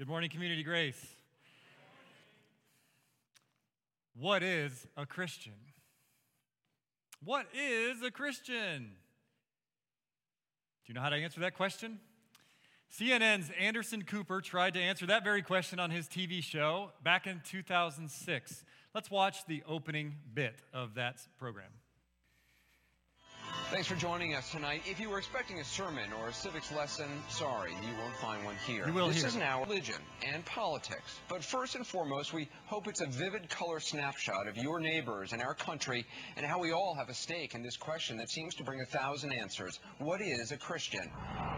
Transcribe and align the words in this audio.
Good 0.00 0.08
morning, 0.08 0.30
Community 0.30 0.62
Grace. 0.62 0.98
What 4.18 4.42
is 4.42 4.86
a 4.96 5.04
Christian? 5.04 5.52
What 7.22 7.44
is 7.54 8.00
a 8.02 8.10
Christian? 8.10 8.92
Do 10.86 10.86
you 10.86 10.94
know 10.94 11.02
how 11.02 11.10
to 11.10 11.16
answer 11.16 11.40
that 11.40 11.54
question? 11.54 12.00
CNN's 12.98 13.50
Anderson 13.60 14.00
Cooper 14.00 14.40
tried 14.40 14.72
to 14.72 14.80
answer 14.80 15.04
that 15.04 15.22
very 15.22 15.42
question 15.42 15.78
on 15.78 15.90
his 15.90 16.06
TV 16.06 16.42
show 16.42 16.92
back 17.04 17.26
in 17.26 17.42
2006. 17.44 18.64
Let's 18.94 19.10
watch 19.10 19.44
the 19.44 19.62
opening 19.68 20.14
bit 20.32 20.62
of 20.72 20.94
that 20.94 21.20
program. 21.38 21.72
Thanks 23.70 23.86
for 23.86 23.94
joining 23.94 24.34
us 24.34 24.50
tonight. 24.50 24.82
If 24.84 24.98
you 24.98 25.08
were 25.08 25.18
expecting 25.18 25.60
a 25.60 25.64
sermon 25.64 26.12
or 26.18 26.26
a 26.26 26.32
civics 26.32 26.72
lesson, 26.72 27.06
sorry, 27.28 27.70
you 27.70 27.96
won't 28.02 28.16
find 28.16 28.44
one 28.44 28.56
here. 28.66 28.84
You 28.84 28.92
will 28.92 29.06
this 29.06 29.18
here. 29.18 29.28
is 29.28 29.36
now 29.36 29.62
religion 29.62 30.00
and 30.26 30.44
politics. 30.44 31.20
But 31.28 31.44
first 31.44 31.76
and 31.76 31.86
foremost, 31.86 32.32
we 32.32 32.48
hope 32.66 32.88
it's 32.88 33.00
a 33.00 33.06
vivid 33.06 33.48
color 33.48 33.78
snapshot 33.78 34.48
of 34.48 34.56
your 34.56 34.80
neighbors 34.80 35.32
and 35.32 35.40
our 35.40 35.54
country 35.54 36.04
and 36.36 36.44
how 36.44 36.58
we 36.58 36.72
all 36.72 36.96
have 36.96 37.10
a 37.10 37.14
stake 37.14 37.54
in 37.54 37.62
this 37.62 37.76
question 37.76 38.16
that 38.16 38.28
seems 38.28 38.56
to 38.56 38.64
bring 38.64 38.80
a 38.80 38.86
thousand 38.86 39.32
answers. 39.32 39.78
What 39.98 40.20
is 40.20 40.50
a 40.50 40.56
Christian? 40.56 41.08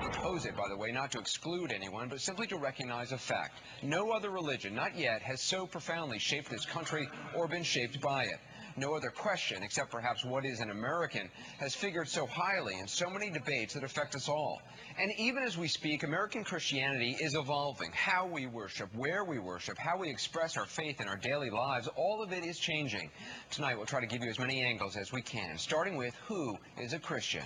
We 0.02 0.08
pose 0.10 0.44
it, 0.44 0.54
by 0.54 0.68
the 0.68 0.76
way, 0.76 0.92
not 0.92 1.12
to 1.12 1.18
exclude 1.18 1.72
anyone, 1.72 2.10
but 2.10 2.20
simply 2.20 2.46
to 2.48 2.58
recognize 2.58 3.12
a 3.12 3.18
fact. 3.18 3.54
No 3.82 4.10
other 4.10 4.28
religion, 4.28 4.74
not 4.74 4.98
yet, 4.98 5.22
has 5.22 5.40
so 5.40 5.66
profoundly 5.66 6.18
shaped 6.18 6.50
this 6.50 6.66
country 6.66 7.08
or 7.34 7.48
been 7.48 7.62
shaped 7.62 8.02
by 8.02 8.24
it. 8.24 8.38
No 8.76 8.94
other 8.94 9.10
question, 9.10 9.62
except 9.62 9.90
perhaps 9.90 10.24
what 10.24 10.46
is 10.46 10.60
an 10.60 10.70
American, 10.70 11.28
has 11.58 11.74
figured 11.74 12.08
so 12.08 12.26
highly 12.26 12.78
in 12.78 12.88
so 12.88 13.10
many 13.10 13.30
debates 13.30 13.74
that 13.74 13.84
affect 13.84 14.14
us 14.14 14.28
all. 14.28 14.62
And 14.98 15.12
even 15.18 15.42
as 15.42 15.58
we 15.58 15.68
speak, 15.68 16.02
American 16.02 16.42
Christianity 16.42 17.16
is 17.20 17.34
evolving. 17.34 17.90
How 17.92 18.26
we 18.26 18.46
worship, 18.46 18.88
where 18.94 19.24
we 19.24 19.38
worship, 19.38 19.76
how 19.76 19.98
we 19.98 20.08
express 20.08 20.56
our 20.56 20.66
faith 20.66 21.00
in 21.00 21.08
our 21.08 21.16
daily 21.16 21.50
lives, 21.50 21.88
all 21.96 22.22
of 22.22 22.32
it 22.32 22.44
is 22.44 22.58
changing. 22.58 23.10
Tonight, 23.50 23.76
we'll 23.76 23.86
try 23.86 24.00
to 24.00 24.06
give 24.06 24.22
you 24.22 24.30
as 24.30 24.38
many 24.38 24.62
angles 24.62 24.96
as 24.96 25.12
we 25.12 25.22
can, 25.22 25.58
starting 25.58 25.96
with 25.96 26.14
who 26.26 26.56
is 26.78 26.94
a 26.94 26.98
Christian. 26.98 27.44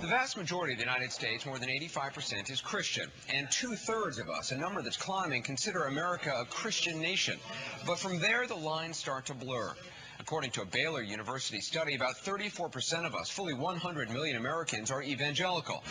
The 0.00 0.06
vast 0.06 0.38
majority 0.38 0.72
of 0.72 0.78
the 0.78 0.84
United 0.86 1.12
States, 1.12 1.44
more 1.44 1.58
than 1.58 1.68
85%, 1.68 2.50
is 2.50 2.62
Christian, 2.62 3.10
and 3.28 3.50
two-thirds 3.50 4.18
of 4.18 4.30
us, 4.30 4.50
a 4.50 4.56
number 4.56 4.80
that's 4.80 4.96
climbing, 4.96 5.42
consider 5.42 5.84
America 5.84 6.34
a 6.34 6.46
Christian 6.46 7.02
nation. 7.02 7.38
But 7.86 7.98
from 7.98 8.18
there, 8.18 8.46
the 8.46 8.54
lines 8.54 8.96
start 8.96 9.26
to 9.26 9.34
blur. 9.34 9.74
According 10.18 10.52
to 10.52 10.62
a 10.62 10.64
Baylor 10.64 11.02
University 11.02 11.60
study, 11.60 11.96
about 11.96 12.16
34% 12.16 13.04
of 13.04 13.14
us, 13.14 13.28
fully 13.28 13.52
100 13.52 14.10
million 14.10 14.36
Americans, 14.36 14.90
are 14.90 15.02
evangelical. 15.02 15.84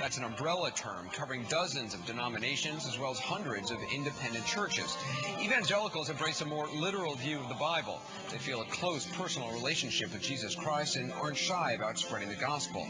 That's 0.00 0.16
an 0.16 0.24
umbrella 0.24 0.70
term 0.70 1.10
covering 1.12 1.44
dozens 1.50 1.92
of 1.92 2.06
denominations 2.06 2.86
as 2.86 2.98
well 2.98 3.10
as 3.10 3.18
hundreds 3.18 3.70
of 3.70 3.78
independent 3.94 4.46
churches. 4.46 4.96
Evangelicals 5.38 6.08
embrace 6.08 6.40
a 6.40 6.46
more 6.46 6.66
literal 6.68 7.16
view 7.16 7.38
of 7.38 7.48
the 7.50 7.54
Bible. 7.54 8.00
They 8.30 8.38
feel 8.38 8.62
a 8.62 8.64
close 8.64 9.04
personal 9.06 9.52
relationship 9.52 10.10
with 10.14 10.22
Jesus 10.22 10.54
Christ 10.54 10.96
and 10.96 11.12
aren't 11.12 11.36
shy 11.36 11.72
about 11.72 11.98
spreading 11.98 12.30
the 12.30 12.34
gospel. 12.34 12.86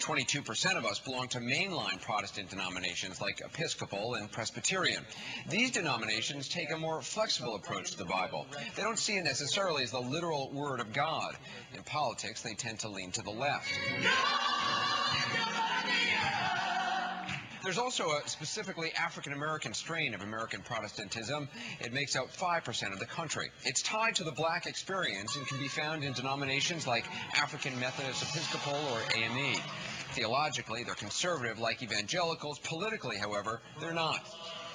22% 0.00 0.76
of 0.76 0.84
us 0.84 0.98
belong 0.98 1.28
to 1.28 1.38
mainline 1.38 2.02
Protestant 2.02 2.50
denominations 2.50 3.20
like 3.20 3.40
Episcopal 3.40 4.14
and 4.14 4.30
Presbyterian. 4.30 5.04
These 5.48 5.70
denominations 5.70 6.48
take 6.48 6.72
a 6.72 6.76
more 6.76 7.00
flexible 7.02 7.54
approach 7.54 7.92
to 7.92 7.98
the 7.98 8.04
Bible. 8.04 8.46
They 8.74 8.82
don't 8.82 8.98
see 8.98 9.16
it 9.16 9.22
necessarily 9.22 9.84
as 9.84 9.92
the 9.92 10.00
literal 10.00 10.50
Word 10.50 10.80
of 10.80 10.92
God. 10.92 11.36
In 11.72 11.84
politics, 11.84 12.42
they 12.42 12.54
tend 12.54 12.80
to 12.80 12.88
lean 12.88 13.12
to 13.12 13.22
the 13.22 13.30
left. 13.30 13.68
There's 17.62 17.78
also 17.78 18.10
a 18.10 18.28
specifically 18.28 18.92
African 18.94 19.32
American 19.32 19.74
strain 19.74 20.14
of 20.14 20.22
American 20.22 20.62
Protestantism. 20.62 21.48
It 21.80 21.92
makes 21.92 22.16
up 22.16 22.32
5% 22.32 22.92
of 22.92 22.98
the 22.98 23.06
country. 23.06 23.50
It's 23.64 23.82
tied 23.82 24.14
to 24.16 24.24
the 24.24 24.32
black 24.32 24.66
experience 24.66 25.36
and 25.36 25.46
can 25.46 25.58
be 25.58 25.68
found 25.68 26.04
in 26.04 26.12
denominations 26.12 26.86
like 26.86 27.04
African 27.34 27.78
Methodist 27.80 28.22
Episcopal 28.22 28.74
or 28.74 29.00
AME. 29.16 29.60
Theologically, 30.12 30.84
they're 30.84 30.94
conservative 30.94 31.58
like 31.58 31.82
evangelicals. 31.82 32.58
Politically, 32.60 33.16
however, 33.16 33.60
they're 33.80 33.92
not. 33.92 34.22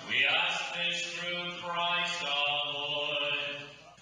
We 0.10 0.26
ask 0.26 0.62
this 0.76 1.04
through 1.14 1.52
Christ 1.64 2.24
our 2.24 2.74
Lord. 2.74 3.34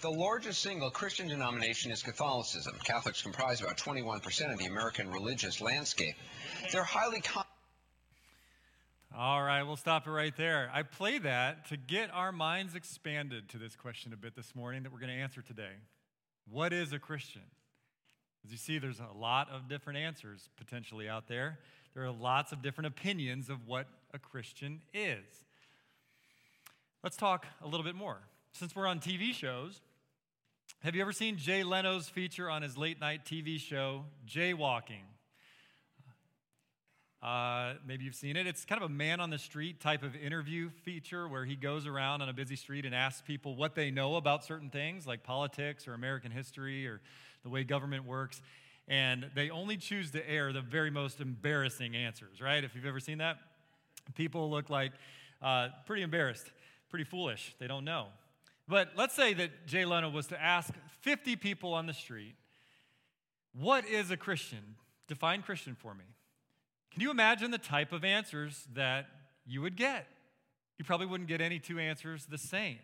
The 0.00 0.10
largest 0.10 0.60
single 0.60 0.90
Christian 0.90 1.28
denomination 1.28 1.92
is 1.92 2.02
Catholicism. 2.02 2.76
Catholics 2.84 3.22
comprise 3.22 3.60
about 3.60 3.76
21% 3.76 4.52
of 4.52 4.58
the 4.58 4.66
American 4.66 5.12
religious 5.12 5.60
landscape. 5.60 6.16
They're 6.72 6.82
highly 6.82 7.20
All 9.14 9.42
right, 9.42 9.62
we'll 9.62 9.76
stop 9.76 10.06
it 10.06 10.10
right 10.10 10.34
there. 10.38 10.70
I 10.72 10.84
play 10.84 11.18
that 11.18 11.68
to 11.68 11.76
get 11.76 12.08
our 12.14 12.32
minds 12.32 12.74
expanded 12.74 13.46
to 13.50 13.58
this 13.58 13.76
question 13.76 14.14
a 14.14 14.16
bit 14.16 14.34
this 14.34 14.54
morning 14.54 14.84
that 14.84 14.92
we're 14.92 15.00
going 15.00 15.12
to 15.12 15.20
answer 15.20 15.42
today. 15.42 15.72
What 16.50 16.72
is 16.72 16.94
a 16.94 16.98
Christian? 16.98 17.42
As 18.42 18.50
you 18.50 18.56
see, 18.56 18.78
there's 18.78 19.00
a 19.00 19.14
lot 19.14 19.50
of 19.50 19.68
different 19.68 19.98
answers 19.98 20.48
potentially 20.56 21.10
out 21.10 21.28
there. 21.28 21.58
There 21.92 22.04
are 22.04 22.10
lots 22.10 22.52
of 22.52 22.62
different 22.62 22.86
opinions 22.86 23.50
of 23.50 23.68
what 23.68 23.86
a 24.14 24.18
Christian 24.18 24.80
is. 24.94 25.44
Let's 27.04 27.18
talk 27.18 27.44
a 27.60 27.66
little 27.66 27.84
bit 27.84 27.94
more. 27.94 28.16
Since 28.52 28.74
we're 28.74 28.86
on 28.86 28.98
TV 28.98 29.34
shows, 29.34 29.82
have 30.82 30.94
you 30.94 31.02
ever 31.02 31.12
seen 31.12 31.36
Jay 31.36 31.64
Leno's 31.64 32.08
feature 32.08 32.48
on 32.48 32.62
his 32.62 32.78
late 32.78 32.98
night 32.98 33.26
TV 33.26 33.60
show, 33.60 34.06
Jaywalking? 34.26 35.04
Uh, 37.22 37.74
maybe 37.86 38.04
you've 38.04 38.16
seen 38.16 38.36
it. 38.36 38.48
It's 38.48 38.64
kind 38.64 38.82
of 38.82 38.90
a 38.90 38.92
man 38.92 39.20
on 39.20 39.30
the 39.30 39.38
street 39.38 39.78
type 39.78 40.02
of 40.02 40.16
interview 40.16 40.70
feature 40.82 41.28
where 41.28 41.44
he 41.44 41.54
goes 41.54 41.86
around 41.86 42.20
on 42.20 42.28
a 42.28 42.32
busy 42.32 42.56
street 42.56 42.84
and 42.84 42.92
asks 42.92 43.22
people 43.24 43.54
what 43.54 43.76
they 43.76 43.92
know 43.92 44.16
about 44.16 44.44
certain 44.44 44.70
things 44.70 45.06
like 45.06 45.22
politics 45.22 45.86
or 45.86 45.94
American 45.94 46.32
history 46.32 46.84
or 46.84 47.00
the 47.44 47.48
way 47.48 47.62
government 47.62 48.04
works. 48.04 48.42
And 48.88 49.30
they 49.36 49.50
only 49.50 49.76
choose 49.76 50.10
to 50.10 50.28
air 50.28 50.52
the 50.52 50.62
very 50.62 50.90
most 50.90 51.20
embarrassing 51.20 51.94
answers, 51.94 52.40
right? 52.40 52.64
If 52.64 52.74
you've 52.74 52.86
ever 52.86 52.98
seen 52.98 53.18
that, 53.18 53.36
people 54.16 54.50
look 54.50 54.68
like 54.68 54.90
uh, 55.40 55.68
pretty 55.86 56.02
embarrassed, 56.02 56.50
pretty 56.90 57.04
foolish. 57.04 57.54
They 57.60 57.68
don't 57.68 57.84
know. 57.84 58.06
But 58.66 58.94
let's 58.96 59.14
say 59.14 59.32
that 59.34 59.68
Jay 59.68 59.84
Leno 59.84 60.10
was 60.10 60.26
to 60.28 60.42
ask 60.42 60.74
50 61.02 61.36
people 61.36 61.72
on 61.72 61.86
the 61.86 61.94
street, 61.94 62.34
What 63.52 63.86
is 63.86 64.10
a 64.10 64.16
Christian? 64.16 64.74
Define 65.06 65.42
Christian 65.42 65.76
for 65.76 65.94
me. 65.94 66.04
Can 66.92 67.00
you 67.00 67.10
imagine 67.10 67.50
the 67.50 67.58
type 67.58 67.92
of 67.92 68.04
answers 68.04 68.68
that 68.74 69.06
you 69.46 69.62
would 69.62 69.76
get? 69.76 70.06
You 70.78 70.84
probably 70.84 71.06
wouldn't 71.06 71.28
get 71.28 71.40
any 71.40 71.58
two 71.58 71.78
answers 71.78 72.26
the 72.26 72.36
same. 72.36 72.78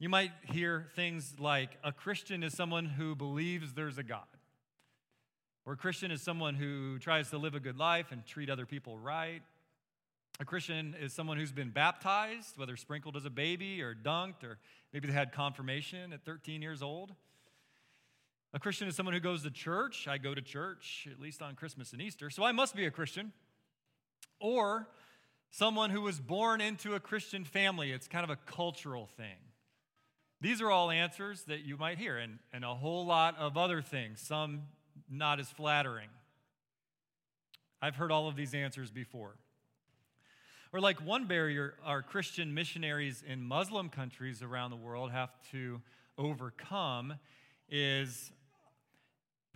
You 0.00 0.08
might 0.08 0.32
hear 0.42 0.88
things 0.96 1.36
like 1.38 1.78
a 1.84 1.92
Christian 1.92 2.42
is 2.42 2.52
someone 2.52 2.84
who 2.84 3.14
believes 3.14 3.74
there's 3.74 3.96
a 3.96 4.02
God, 4.02 4.26
or 5.64 5.74
a 5.74 5.76
Christian 5.76 6.10
is 6.10 6.20
someone 6.20 6.54
who 6.54 6.98
tries 6.98 7.30
to 7.30 7.38
live 7.38 7.54
a 7.54 7.60
good 7.60 7.78
life 7.78 8.10
and 8.10 8.26
treat 8.26 8.50
other 8.50 8.66
people 8.66 8.98
right. 8.98 9.42
A 10.40 10.44
Christian 10.44 10.94
is 11.00 11.12
someone 11.12 11.38
who's 11.38 11.52
been 11.52 11.70
baptized, 11.70 12.58
whether 12.58 12.76
sprinkled 12.76 13.16
as 13.16 13.24
a 13.24 13.30
baby 13.30 13.82
or 13.82 13.94
dunked, 13.94 14.42
or 14.42 14.58
maybe 14.92 15.06
they 15.06 15.14
had 15.14 15.32
confirmation 15.32 16.12
at 16.12 16.24
13 16.24 16.60
years 16.60 16.82
old. 16.82 17.12
A 18.54 18.58
Christian 18.58 18.88
is 18.88 18.96
someone 18.96 19.14
who 19.14 19.20
goes 19.20 19.42
to 19.42 19.50
church. 19.50 20.08
I 20.08 20.18
go 20.18 20.34
to 20.34 20.40
church, 20.40 21.06
at 21.10 21.20
least 21.20 21.42
on 21.42 21.54
Christmas 21.54 21.92
and 21.92 22.00
Easter, 22.00 22.30
so 22.30 22.44
I 22.44 22.52
must 22.52 22.74
be 22.74 22.86
a 22.86 22.90
Christian. 22.90 23.32
Or 24.40 24.88
someone 25.50 25.90
who 25.90 26.02
was 26.02 26.20
born 26.20 26.60
into 26.60 26.94
a 26.94 27.00
Christian 27.00 27.44
family. 27.44 27.92
It's 27.92 28.08
kind 28.08 28.24
of 28.24 28.30
a 28.30 28.36
cultural 28.36 29.06
thing. 29.16 29.36
These 30.40 30.60
are 30.60 30.70
all 30.70 30.90
answers 30.90 31.44
that 31.44 31.64
you 31.64 31.76
might 31.76 31.98
hear, 31.98 32.18
and, 32.18 32.38
and 32.52 32.64
a 32.64 32.74
whole 32.74 33.06
lot 33.06 33.38
of 33.38 33.56
other 33.56 33.80
things, 33.80 34.20
some 34.20 34.62
not 35.10 35.40
as 35.40 35.48
flattering. 35.48 36.08
I've 37.80 37.96
heard 37.96 38.10
all 38.10 38.28
of 38.28 38.36
these 38.36 38.54
answers 38.54 38.90
before. 38.90 39.36
Or, 40.72 40.80
like 40.80 41.04
one 41.04 41.26
barrier 41.26 41.74
our 41.84 42.02
Christian 42.02 42.52
missionaries 42.52 43.24
in 43.26 43.42
Muslim 43.42 43.88
countries 43.88 44.42
around 44.42 44.70
the 44.70 44.76
world 44.76 45.10
have 45.10 45.30
to 45.52 45.80
overcome 46.18 47.14
is 47.68 48.30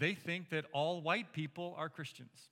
they 0.00 0.14
think 0.14 0.50
that 0.50 0.64
all 0.73 1.00
white 1.00 1.32
people 1.32 1.75
are 1.79 1.88
Christians. 1.88 2.49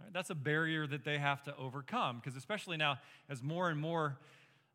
Right? 0.00 0.12
That's 0.12 0.30
a 0.30 0.34
barrier 0.34 0.86
that 0.86 1.04
they 1.04 1.18
have 1.18 1.42
to 1.42 1.56
overcome 1.56 2.22
because, 2.22 2.36
especially 2.36 2.78
now, 2.78 2.98
as 3.28 3.42
more 3.42 3.68
and 3.68 3.78
more 3.78 4.16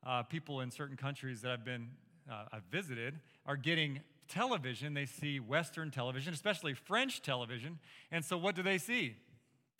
uh, 0.05 0.23
people 0.23 0.61
in 0.61 0.69
certain 0.69 0.97
countries 0.97 1.41
that 1.41 1.51
I've 1.51 1.65
been, 1.65 1.89
uh, 2.31 2.45
I've 2.51 2.63
visited, 2.71 3.19
are 3.45 3.57
getting 3.57 4.01
television, 4.27 4.93
they 4.93 5.05
see 5.05 5.39
Western 5.39 5.91
television, 5.91 6.33
especially 6.33 6.73
French 6.73 7.21
television. 7.21 7.79
And 8.11 8.23
so, 8.23 8.37
what 8.37 8.55
do 8.55 8.61
they 8.63 8.77
see? 8.77 9.15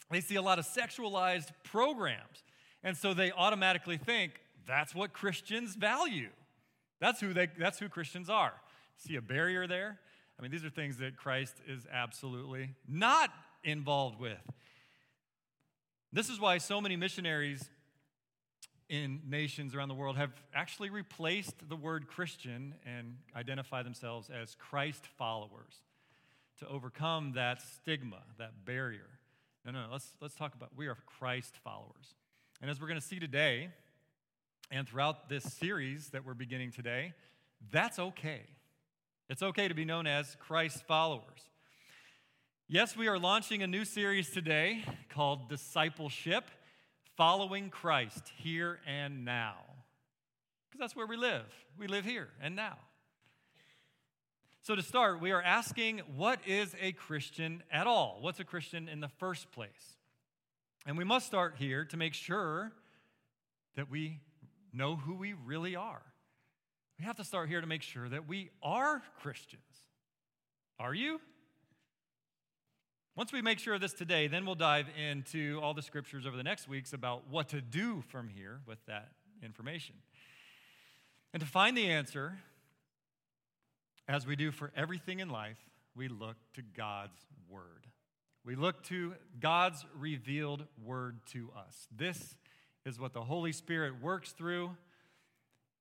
They 0.10 0.22
see 0.22 0.36
a 0.36 0.42
lot 0.42 0.60
of 0.60 0.66
sexualized 0.66 1.52
programs. 1.64 2.44
And 2.84 2.98
so 2.98 3.14
they 3.14 3.32
automatically 3.32 3.98
think 3.98 4.34
that's 4.68 4.94
what 4.94 5.14
Christians 5.14 5.76
value. 5.76 6.30
That's 7.00 7.22
who, 7.22 7.34
they, 7.34 7.48
that's 7.58 7.80
who 7.80 7.90
Christians 7.90 8.30
are. 8.30 8.54
See 8.98 9.16
a 9.16 9.22
barrier 9.22 9.68
there? 9.68 10.00
I 10.38 10.42
mean, 10.42 10.52
these 10.52 10.66
are 10.66 10.70
things 10.70 10.98
that 10.98 11.18
Christ 11.18 11.56
is 11.68 11.86
absolutely 11.92 12.72
not 12.88 13.32
involved 13.64 14.20
with. 14.20 14.42
This 16.14 16.30
is 16.30 16.40
why 16.40 16.58
so 16.58 16.82
many 16.82 16.96
missionaries 16.96 17.70
in 18.90 19.22
nations 19.30 19.74
around 19.74 19.88
the 19.88 19.96
world 19.96 20.18
have 20.18 20.32
actually 20.54 20.90
replaced 20.90 21.70
the 21.70 21.76
word 21.76 22.08
Christian 22.08 22.76
and 22.86 23.16
identify 23.36 23.84
themselves 23.84 24.30
as 24.30 24.56
Christ 24.56 25.06
followers 25.18 25.82
to 26.60 26.68
overcome 26.68 27.34
that 27.34 27.62
stigma, 27.62 28.24
that 28.38 28.66
barrier. 28.66 29.08
No, 29.66 29.72
no, 29.72 29.86
let's, 29.92 30.10
let's 30.20 30.36
talk 30.36 30.54
about 30.56 30.72
we 30.76 30.88
are 30.88 30.98
Christ 31.06 31.56
followers. 31.64 32.16
And 32.62 32.70
as 32.70 32.82
we're 32.82 32.88
going 32.88 33.00
to 33.00 33.06
see 33.06 33.20
today, 33.20 33.70
and 34.72 34.88
throughout 34.88 35.28
this 35.30 35.44
series 35.44 36.10
that 36.10 36.26
we're 36.26 36.34
beginning 36.34 36.72
today, 36.72 37.14
that's 37.72 38.00
okay. 38.00 38.42
It's 39.32 39.42
okay 39.42 39.70
to 39.70 39.74
be 39.74 39.86
known 39.86 40.08
as 40.08 40.36
Christ 40.42 40.84
followers. 40.86 41.48
Yes, 42.68 42.98
we 42.98 43.08
are 43.08 43.18
launching 43.18 43.64
a 43.64 43.68
new 43.68 43.86
series 43.86 44.30
today 44.30 44.84
called 45.08 45.48
Discipleship 45.48 46.52
Following 47.16 47.70
Christ 47.70 48.30
Here 48.36 48.80
and 48.86 49.24
Now. 49.24 49.56
Because 50.70 50.82
that's 50.82 50.98
where 50.98 51.08
we 51.08 51.16
live. 51.16 51.46
We 51.80 51.88
live 51.88 52.04
here 52.04 52.28
and 52.42 52.58
now. 52.58 52.78
So, 54.64 54.76
to 54.76 54.82
start, 54.82 55.22
we 55.22 55.32
are 55.32 55.42
asking 55.42 56.00
what 56.18 56.42
is 56.46 56.76
a 56.82 56.92
Christian 56.92 57.64
at 57.72 57.88
all? 57.88 58.18
What's 58.20 58.42
a 58.42 58.44
Christian 58.44 58.90
in 58.90 59.00
the 59.00 59.08
first 59.08 59.50
place? 59.54 59.96
And 60.86 60.98
we 60.98 61.06
must 61.06 61.26
start 61.26 61.56
here 61.58 61.86
to 61.86 61.96
make 61.96 62.16
sure 62.16 62.74
that 63.78 63.90
we 63.90 64.20
know 64.74 64.98
who 64.98 65.16
we 65.16 65.32
really 65.32 65.78
are. 65.78 66.11
We 67.02 67.08
have 67.08 67.18
to 67.18 67.24
start 67.24 67.50
here 67.50 67.62
to 67.62 67.66
make 67.66 67.82
sure 67.82 68.08
that 68.10 68.28
we 68.28 68.52
are 68.62 69.02
Christians. 69.24 69.64
Are 70.78 70.94
you? 70.94 71.20
Once 73.16 73.34
we 73.34 73.42
make 73.42 73.58
sure 73.58 73.74
of 73.74 73.82
this 73.82 73.94
today, 73.94 74.28
then 74.28 74.46
we'll 74.46 74.54
dive 74.54 74.86
into 75.10 75.60
all 75.64 75.74
the 75.74 75.82
scriptures 75.82 76.28
over 76.28 76.38
the 76.38 76.44
next 76.44 76.68
weeks 76.68 76.94
about 76.94 77.28
what 77.28 77.50
to 77.50 77.60
do 77.60 78.04
from 78.10 78.30
here 78.30 78.60
with 78.68 78.78
that 78.86 79.14
information. 79.42 79.96
And 81.34 81.42
to 81.42 81.50
find 81.50 81.76
the 81.76 81.88
answer, 81.88 82.38
as 84.08 84.28
we 84.28 84.36
do 84.36 84.52
for 84.52 84.72
everything 84.76 85.22
in 85.22 85.30
life, 85.30 85.58
we 85.96 86.08
look 86.08 86.38
to 86.54 86.62
God's 86.62 87.26
Word. 87.50 87.88
We 88.46 88.54
look 88.54 88.84
to 88.90 89.16
God's 89.40 89.88
revealed 89.98 90.66
Word 90.86 91.18
to 91.32 91.50
us. 91.58 91.88
This 91.98 92.36
is 92.86 93.00
what 93.00 93.14
the 93.14 93.24
Holy 93.24 93.54
Spirit 93.54 94.04
works 94.04 94.34
through 94.34 94.78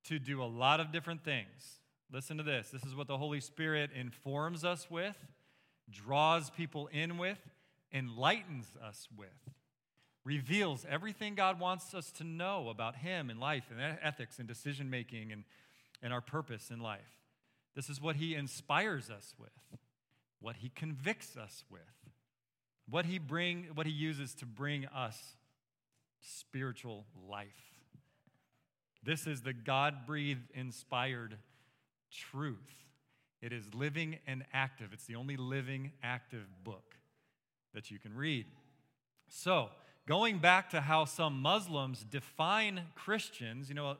to 0.05 0.19
do 0.19 0.41
a 0.41 0.45
lot 0.45 0.79
of 0.79 0.91
different 0.91 1.23
things. 1.23 1.79
Listen 2.11 2.37
to 2.37 2.43
this. 2.43 2.69
This 2.69 2.83
is 2.83 2.95
what 2.95 3.07
the 3.07 3.17
Holy 3.17 3.39
Spirit 3.39 3.91
informs 3.95 4.65
us 4.65 4.89
with 4.89 5.15
draws 5.91 6.49
people 6.49 6.87
in 6.87 7.17
with, 7.17 7.39
enlightens 7.93 8.65
us 8.83 9.07
with, 9.15 9.27
reveals 10.23 10.85
everything 10.89 11.35
God 11.35 11.59
wants 11.59 11.93
us 11.93 12.11
to 12.13 12.23
know 12.23 12.69
about 12.69 12.95
Him 12.97 13.29
and 13.29 13.39
life 13.39 13.65
and 13.71 13.97
ethics 14.01 14.39
and 14.39 14.47
decision 14.47 14.89
making 14.89 15.31
and, 15.31 15.43
and 16.01 16.13
our 16.13 16.21
purpose 16.21 16.69
in 16.69 16.79
life. 16.79 17.19
This 17.75 17.89
is 17.89 18.01
what 18.01 18.15
He 18.15 18.35
inspires 18.35 19.09
us 19.09 19.33
with, 19.39 19.49
what 20.39 20.57
He 20.57 20.69
convicts 20.69 21.37
us 21.37 21.63
with, 21.69 21.81
what 22.89 23.05
He 23.05 23.19
bring, 23.19 23.67
what 23.73 23.85
He 23.85 23.93
uses 23.93 24.33
to 24.35 24.45
bring 24.45 24.85
us 24.87 25.35
spiritual 26.21 27.05
life. 27.29 27.70
This 29.03 29.27
is 29.27 29.41
the 29.41 29.53
God 29.53 30.05
breathed, 30.05 30.51
inspired 30.53 31.37
truth 32.11 32.81
it 33.41 33.51
is 33.51 33.73
living 33.73 34.19
and 34.27 34.45
active. 34.53 34.89
It's 34.93 35.05
the 35.05 35.15
only 35.15 35.35
living, 35.35 35.91
active 36.03 36.45
book 36.63 36.95
that 37.73 37.89
you 37.89 37.97
can 37.97 38.13
read. 38.13 38.45
So, 39.27 39.69
going 40.07 40.37
back 40.37 40.69
to 40.71 40.81
how 40.81 41.05
some 41.05 41.41
Muslims 41.41 42.05
define 42.09 42.81
Christians, 42.95 43.67
you 43.67 43.75
know, 43.75 43.97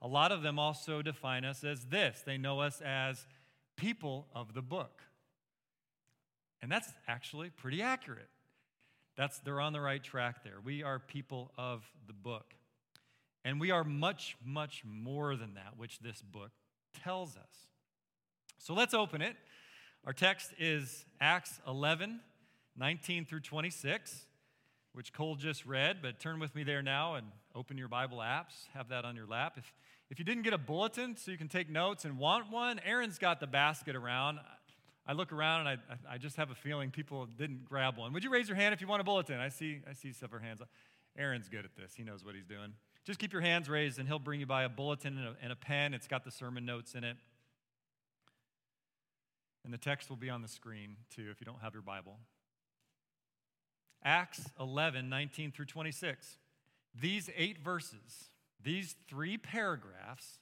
a 0.00 0.06
lot 0.06 0.30
of 0.30 0.42
them 0.42 0.58
also 0.58 1.02
define 1.02 1.44
us 1.44 1.64
as 1.64 1.86
this 1.86 2.22
they 2.24 2.38
know 2.38 2.60
us 2.60 2.80
as 2.80 3.26
people 3.76 4.26
of 4.34 4.54
the 4.54 4.62
book. 4.62 5.02
And 6.62 6.70
that's 6.70 6.92
actually 7.08 7.50
pretty 7.50 7.82
accurate. 7.82 8.28
That's 9.16 9.38
they're 9.40 9.60
on 9.60 9.72
the 9.72 9.80
right 9.80 10.02
track 10.02 10.44
there. 10.44 10.60
We 10.62 10.82
are 10.82 10.98
people 10.98 11.50
of 11.58 11.82
the 12.06 12.12
book. 12.12 12.54
And 13.46 13.60
we 13.60 13.70
are 13.70 13.84
much 13.84 14.36
much 14.44 14.82
more 14.84 15.36
than 15.36 15.54
that 15.54 15.74
which 15.76 16.00
this 16.00 16.20
book 16.20 16.50
tells 17.04 17.36
us. 17.36 17.68
So 18.58 18.74
let's 18.74 18.92
open 18.92 19.22
it. 19.22 19.36
Our 20.04 20.12
text 20.12 20.52
is 20.58 21.04
Acts 21.20 21.60
11, 21.64 22.18
19 22.76 23.24
through 23.24 23.40
26, 23.40 24.26
which 24.94 25.12
Cole 25.12 25.36
just 25.36 25.64
read, 25.64 25.98
but 26.02 26.18
turn 26.18 26.40
with 26.40 26.56
me 26.56 26.64
there 26.64 26.82
now 26.82 27.14
and 27.14 27.28
open 27.54 27.78
your 27.78 27.86
Bible 27.86 28.18
apps. 28.18 28.66
Have 28.74 28.88
that 28.88 29.04
on 29.04 29.14
your 29.14 29.26
lap. 29.26 29.54
If, 29.56 29.72
if 30.10 30.18
you 30.18 30.24
didn't 30.24 30.42
get 30.42 30.52
a 30.52 30.58
bulletin 30.58 31.16
so 31.16 31.30
you 31.30 31.38
can 31.38 31.48
take 31.48 31.70
notes 31.70 32.04
and 32.04 32.18
want 32.18 32.50
one, 32.50 32.80
Aaron's 32.84 33.18
got 33.18 33.38
the 33.38 33.46
basket 33.46 33.94
around. 33.94 34.40
I 35.06 35.12
look 35.12 35.32
around 35.32 35.68
and 35.68 35.80
I, 36.08 36.14
I 36.14 36.18
just 36.18 36.34
have 36.36 36.50
a 36.50 36.56
feeling 36.56 36.90
people 36.90 37.26
didn't 37.26 37.64
grab 37.64 37.96
one. 37.96 38.12
Would 38.12 38.24
you 38.24 38.30
raise 38.30 38.48
your 38.48 38.56
hand 38.56 38.74
if 38.74 38.80
you 38.80 38.88
want 38.88 39.02
a 39.02 39.04
bulletin? 39.04 39.38
I 39.38 39.50
see, 39.50 39.82
I 39.88 39.92
see 39.92 40.12
several 40.12 40.42
hands. 40.42 40.62
Aaron's 41.16 41.48
good 41.48 41.64
at 41.64 41.76
this. 41.76 41.94
He 41.94 42.02
knows 42.02 42.24
what 42.24 42.34
he's 42.34 42.44
doing. 42.44 42.72
Just 43.06 43.20
keep 43.20 43.32
your 43.32 43.42
hands 43.42 43.68
raised 43.68 44.00
and 44.00 44.08
he'll 44.08 44.18
bring 44.18 44.40
you 44.40 44.46
by 44.46 44.64
a 44.64 44.68
bulletin 44.68 45.16
and 45.16 45.28
a, 45.28 45.34
and 45.40 45.52
a 45.52 45.56
pen. 45.56 45.94
It's 45.94 46.08
got 46.08 46.24
the 46.24 46.30
sermon 46.32 46.66
notes 46.66 46.94
in 46.94 47.04
it. 47.04 47.16
And 49.64 49.72
the 49.72 49.78
text 49.78 50.10
will 50.10 50.16
be 50.16 50.28
on 50.28 50.42
the 50.42 50.48
screen 50.48 50.96
too 51.14 51.28
if 51.30 51.40
you 51.40 51.44
don't 51.44 51.60
have 51.62 51.72
your 51.72 51.82
Bible. 51.82 52.18
Acts 54.04 54.42
11, 54.60 55.08
19 55.08 55.52
through 55.52 55.66
26. 55.66 56.36
These 57.00 57.30
eight 57.36 57.58
verses, 57.58 58.30
these 58.62 58.96
three 59.08 59.38
paragraphs, 59.38 60.38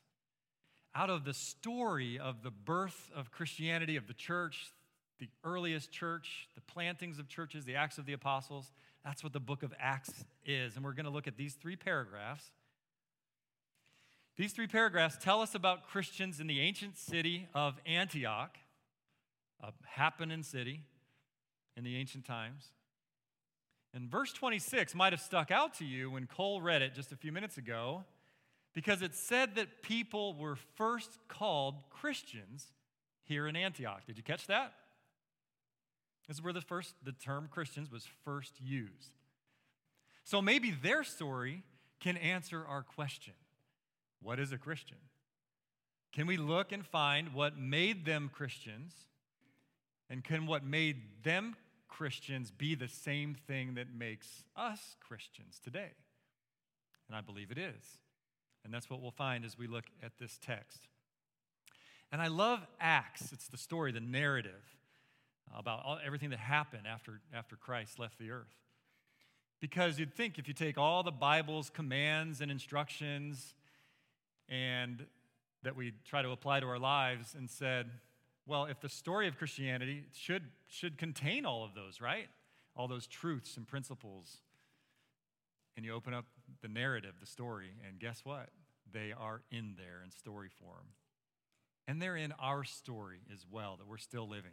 out 0.94 1.10
of 1.10 1.25
the 1.25 1.34
story 1.34 2.19
of 2.19 2.43
the 2.43 2.50
birth 2.50 3.10
of 3.14 3.31
Christianity, 3.31 3.96
of 3.96 4.06
the 4.06 4.14
church, 4.14 4.72
the 5.19 5.28
earliest 5.44 5.90
church, 5.90 6.49
the 6.55 6.60
plantings 6.60 7.19
of 7.19 7.28
churches, 7.28 7.64
the 7.64 7.75
Acts 7.75 7.99
of 7.99 8.06
the 8.06 8.12
Apostles, 8.12 8.72
that's 9.05 9.23
what 9.23 9.33
the 9.33 9.41
book 9.41 9.62
of 9.62 9.73
Acts 9.79 10.25
is. 10.45 10.77
And 10.77 10.85
we're 10.85 10.93
going 10.93 11.05
to 11.05 11.11
look 11.11 11.27
at 11.27 11.37
these 11.37 11.55
three 11.55 11.77
paragraphs. 11.77 12.45
These 14.37 14.53
three 14.53 14.67
paragraphs 14.67 15.17
tell 15.21 15.43
us 15.43 15.55
about 15.55 15.87
Christians 15.89 16.41
in 16.41 16.47
the 16.47 16.61
ancient 16.61 16.97
city 16.97 17.49
of 17.55 17.75
Antioch 17.87 18.56
a 19.62 19.73
happening 19.87 20.43
city 20.43 20.83
in 21.77 21.85
the 21.85 21.96
ancient 21.96 22.25
times. 22.25 22.70
And 23.94 24.11
verse 24.11 24.32
26 24.32 24.94
might 24.94 25.13
have 25.13 25.20
stuck 25.20 25.51
out 25.51 25.75
to 25.75 25.84
you 25.84 26.11
when 26.11 26.27
Cole 26.27 26.61
read 26.61 26.82
it 26.82 26.94
just 26.94 27.13
a 27.13 27.17
few 27.17 27.32
minutes 27.32 27.56
ago 27.56 28.05
because 28.75 29.03
it 29.03 29.15
said 29.15 29.55
that 29.55 29.82
people 29.82 30.34
were 30.34 30.56
first 30.75 31.17
called 31.29 31.77
Christians 31.91 32.67
here 33.23 33.46
in 33.46 33.56
Antioch. 33.56 34.05
Did 34.06 34.17
you 34.17 34.23
catch 34.23 34.49
that? 34.49 34.75
This 36.26 36.38
is 36.38 36.43
where 36.43 36.52
the 36.52 36.60
first 36.60 36.94
the 37.02 37.12
term 37.12 37.48
Christians 37.50 37.90
was 37.90 38.06
first 38.24 38.60
used. 38.60 39.12
So 40.24 40.40
maybe 40.40 40.70
their 40.70 41.04
story 41.04 41.62
can 42.00 42.16
answer 42.16 42.64
our 42.66 42.82
question. 42.82 43.34
What 44.22 44.40
is 44.40 44.52
a 44.52 44.58
Christian? 44.58 44.96
Can 46.12 46.26
we 46.26 46.36
look 46.36 46.72
and 46.72 46.86
find 46.86 47.34
what 47.34 47.58
made 47.58 48.06
them 48.06 48.31
Christians 48.32 48.94
and 50.08 50.24
can 50.24 50.46
what 50.46 50.64
made 50.64 51.24
them 51.24 51.56
Christians 51.88 52.50
be 52.50 52.74
the 52.74 52.88
same 52.88 53.34
thing 53.46 53.74
that 53.74 53.93
makes 53.94 54.44
us 54.56 54.96
Christians 55.00 55.60
today? 55.62 55.90
And 57.08 57.16
I 57.16 57.20
believe 57.20 57.50
it 57.50 57.58
is. 57.58 57.98
And 58.64 58.72
that's 58.72 58.88
what 58.88 59.02
we'll 59.02 59.10
find 59.10 59.44
as 59.44 59.58
we 59.58 59.66
look 59.66 59.84
at 60.02 60.12
this 60.19 60.38
text. 60.40 60.88
And 62.10 62.22
I 62.22 62.28
love 62.28 62.60
Acts. 62.81 63.32
It's 63.32 63.48
the 63.48 63.58
story, 63.58 63.93
the 63.93 64.00
narrative 64.00 64.78
about 65.56 65.84
all, 65.84 65.99
everything 66.05 66.31
that 66.31 66.39
happened 66.39 66.87
after, 66.87 67.20
after 67.32 67.56
Christ 67.56 67.99
left 67.99 68.19
the 68.19 68.31
earth. 68.31 68.55
Because 69.61 69.99
you'd 69.99 70.15
think 70.15 70.39
if 70.39 70.49
you 70.49 70.55
take 70.55 70.77
all 70.77 71.03
the 71.03 71.11
Bible's 71.11 71.70
commands 71.70 72.41
and 72.41 72.51
instructions 72.51 73.55
and 74.49 75.06
that 75.63 75.75
we 75.75 75.93
try 76.05 76.23
to 76.23 76.31
apply 76.31 76.61
to 76.61 76.67
our 76.67 76.79
lives 76.79 77.34
and 77.34 77.49
said, 77.49 77.91
well, 78.46 78.67
if 78.67 78.81
the 78.81 78.89
story 78.89 79.27
of 79.27 79.39
Christianity 79.39 80.05
should, 80.13 80.43
should 80.69 80.99
contain 80.99 81.46
all 81.46 81.65
of 81.65 81.75
those, 81.75 82.01
right? 82.01 82.29
All 82.77 82.89
those 82.89 83.06
truths 83.06 83.56
and 83.56 83.67
principles. 83.67 84.39
And 85.77 85.87
you 85.87 85.94
open 85.94 86.13
up 86.13 86.27
the 86.61 86.69
narrative, 86.69 87.15
the 87.20 87.27
story, 87.27 87.70
and 87.87 87.99
guess 87.99 88.20
what? 88.25 88.51
They 88.93 89.13
are 89.19 89.41
in 89.51 89.75
there 89.79 90.03
in 90.05 90.11
story 90.11 90.51
form. 90.61 90.89
And 91.89 92.01
they're 92.01 92.17
in 92.17 92.32
our 92.39 92.65
story 92.65 93.20
as 93.32 93.46
well 93.51 93.77
that 93.79 93.89
we're 93.89 93.96
still 93.96 94.29
living. 94.29 94.53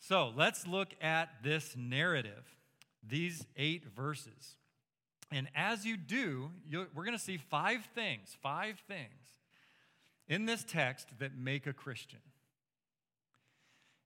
So 0.00 0.32
let's 0.36 0.66
look 0.66 0.88
at 1.00 1.42
this 1.42 1.74
narrative, 1.76 2.56
these 3.06 3.46
eight 3.56 3.84
verses. 3.94 4.56
And 5.32 5.48
as 5.56 5.84
you 5.84 5.96
do, 5.96 6.50
we're 6.72 7.04
going 7.04 7.16
to 7.16 7.22
see 7.22 7.36
five 7.36 7.84
things, 7.94 8.36
five 8.42 8.80
things 8.86 9.40
in 10.28 10.46
this 10.46 10.64
text 10.64 11.08
that 11.18 11.36
make 11.36 11.66
a 11.66 11.72
Christian. 11.72 12.20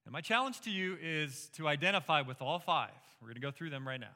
And 0.05 0.13
my 0.13 0.21
challenge 0.21 0.61
to 0.61 0.71
you 0.71 0.97
is 0.99 1.49
to 1.57 1.67
identify 1.67 2.21
with 2.21 2.41
all 2.41 2.57
five. 2.57 2.89
We're 3.21 3.27
going 3.27 3.35
to 3.35 3.41
go 3.41 3.51
through 3.51 3.69
them 3.69 3.87
right 3.87 3.99
now. 3.99 4.15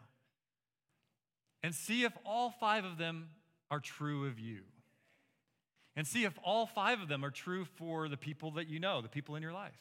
and 1.66 1.74
see 1.74 2.04
if 2.04 2.14
all 2.24 2.52
five 2.52 2.86
of 2.86 3.00
them 3.00 3.28
are 3.72 3.80
true 3.80 4.28
of 4.28 4.40
you. 4.40 4.60
And 5.96 6.06
see 6.06 6.24
if 6.24 6.38
all 6.44 6.68
five 6.68 7.02
of 7.02 7.08
them 7.08 7.26
are 7.26 7.32
true 7.32 7.66
for 7.66 8.08
the 8.08 8.18
people 8.18 8.52
that 8.52 8.68
you 8.68 8.80
know, 8.80 9.02
the 9.02 9.10
people 9.10 9.36
in 9.36 9.42
your 9.42 9.52
life. 9.52 9.74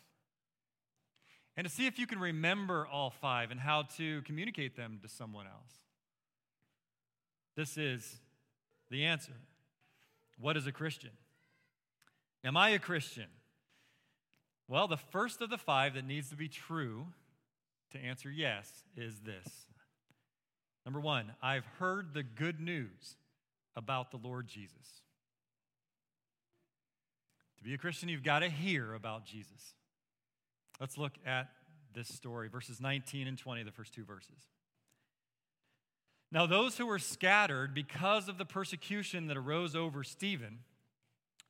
And 1.56 1.66
to 1.66 1.72
see 1.72 1.86
if 1.86 1.98
you 1.98 2.06
can 2.06 2.18
remember 2.18 2.86
all 2.86 3.10
five 3.10 3.50
and 3.50 3.60
how 3.60 3.82
to 3.96 4.22
communicate 4.22 4.76
them 4.76 4.98
to 5.02 5.08
someone 5.08 5.46
else. 5.46 5.72
This 7.56 7.76
is 7.76 8.16
the 8.90 9.04
answer. 9.04 9.34
What 10.38 10.56
is 10.56 10.66
a 10.66 10.72
Christian? 10.72 11.10
Am 12.44 12.56
I 12.56 12.70
a 12.70 12.78
Christian? 12.78 13.26
Well, 14.66 14.88
the 14.88 14.96
first 14.96 15.40
of 15.40 15.50
the 15.50 15.58
five 15.58 15.94
that 15.94 16.06
needs 16.06 16.30
to 16.30 16.36
be 16.36 16.48
true 16.48 17.06
to 17.92 17.98
answer 17.98 18.30
yes 18.30 18.82
is 18.96 19.20
this. 19.20 19.46
Number 20.84 21.00
one, 21.00 21.32
I've 21.42 21.66
heard 21.78 22.12
the 22.12 22.22
good 22.22 22.60
news 22.60 23.16
about 23.76 24.10
the 24.10 24.16
Lord 24.16 24.48
Jesus. 24.48 25.02
To 27.58 27.64
be 27.64 27.74
a 27.74 27.78
Christian, 27.78 28.08
you've 28.08 28.22
got 28.22 28.40
to 28.40 28.48
hear 28.48 28.94
about 28.94 29.24
Jesus. 29.24 29.74
Let's 30.80 30.98
look 30.98 31.12
at 31.24 31.48
this 31.94 32.08
story, 32.08 32.48
verses 32.48 32.80
19 32.80 33.26
and 33.26 33.38
20, 33.38 33.62
the 33.62 33.70
first 33.70 33.94
two 33.94 34.04
verses. 34.04 34.48
Now, 36.32 36.46
those 36.46 36.76
who 36.76 36.86
were 36.86 36.98
scattered 36.98 37.74
because 37.74 38.28
of 38.28 38.38
the 38.38 38.44
persecution 38.44 39.28
that 39.28 39.36
arose 39.36 39.76
over 39.76 40.02
Stephen 40.02 40.58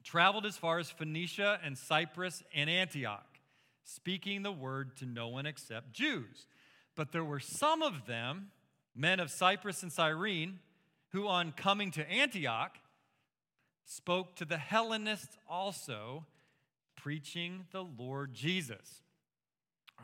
traveled 0.02 0.44
as 0.44 0.58
far 0.58 0.78
as 0.78 0.90
Phoenicia 0.90 1.58
and 1.64 1.78
Cyprus 1.78 2.42
and 2.54 2.68
Antioch, 2.68 3.38
speaking 3.84 4.42
the 4.42 4.52
word 4.52 4.96
to 4.98 5.06
no 5.06 5.28
one 5.28 5.46
except 5.46 5.94
Jews. 5.94 6.46
But 6.94 7.12
there 7.12 7.24
were 7.24 7.40
some 7.40 7.82
of 7.82 8.06
them, 8.06 8.50
men 8.94 9.20
of 9.20 9.30
Cyprus 9.30 9.82
and 9.82 9.90
Cyrene, 9.90 10.58
who 11.08 11.26
on 11.26 11.52
coming 11.52 11.90
to 11.92 12.10
Antioch 12.10 12.76
spoke 13.86 14.36
to 14.36 14.44
the 14.44 14.58
Hellenists 14.58 15.38
also, 15.48 16.26
preaching 16.94 17.64
the 17.72 17.84
Lord 17.84 18.34
Jesus. 18.34 19.03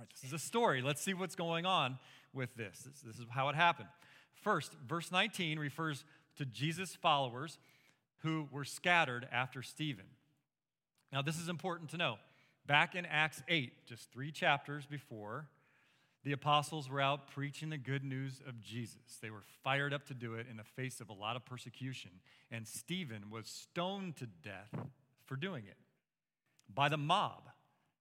All 0.00 0.04
right, 0.04 0.14
this 0.14 0.30
is 0.30 0.32
a 0.32 0.38
story. 0.38 0.80
Let's 0.80 1.02
see 1.02 1.12
what's 1.12 1.34
going 1.34 1.66
on 1.66 1.98
with 2.32 2.54
this. 2.54 2.86
This, 2.86 3.02
this 3.02 3.18
is 3.18 3.26
how 3.28 3.50
it 3.50 3.54
happened. 3.54 3.90
First, 4.32 4.72
verse 4.88 5.12
19 5.12 5.58
refers 5.58 6.06
to 6.38 6.46
Jesus' 6.46 6.94
followers 6.94 7.58
who 8.22 8.48
were 8.50 8.64
scattered 8.64 9.28
after 9.30 9.62
Stephen. 9.62 10.06
Now, 11.12 11.20
this 11.20 11.38
is 11.38 11.50
important 11.50 11.90
to 11.90 11.98
know. 11.98 12.16
Back 12.64 12.94
in 12.94 13.04
Acts 13.04 13.42
8, 13.46 13.72
just 13.84 14.10
three 14.10 14.32
chapters 14.32 14.86
before, 14.86 15.48
the 16.24 16.32
apostles 16.32 16.88
were 16.88 17.02
out 17.02 17.28
preaching 17.28 17.68
the 17.68 17.76
good 17.76 18.02
news 18.02 18.40
of 18.48 18.58
Jesus. 18.58 19.18
They 19.20 19.28
were 19.28 19.44
fired 19.62 19.92
up 19.92 20.06
to 20.06 20.14
do 20.14 20.32
it 20.32 20.46
in 20.50 20.56
the 20.56 20.64
face 20.64 21.02
of 21.02 21.10
a 21.10 21.14
lot 21.14 21.36
of 21.36 21.44
persecution. 21.44 22.12
And 22.50 22.66
Stephen 22.66 23.28
was 23.30 23.48
stoned 23.48 24.16
to 24.16 24.26
death 24.42 24.74
for 25.26 25.36
doing 25.36 25.64
it 25.66 25.76
by 26.74 26.88
the 26.88 26.96
mob 26.96 27.49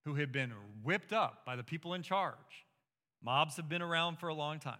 who 0.04 0.14
had 0.14 0.32
been 0.32 0.52
whipped 0.82 1.12
up 1.12 1.44
by 1.44 1.56
the 1.56 1.62
people 1.62 1.94
in 1.94 2.02
charge. 2.02 2.66
Mobs 3.22 3.56
have 3.56 3.68
been 3.68 3.82
around 3.82 4.18
for 4.18 4.28
a 4.28 4.34
long 4.34 4.58
time. 4.58 4.78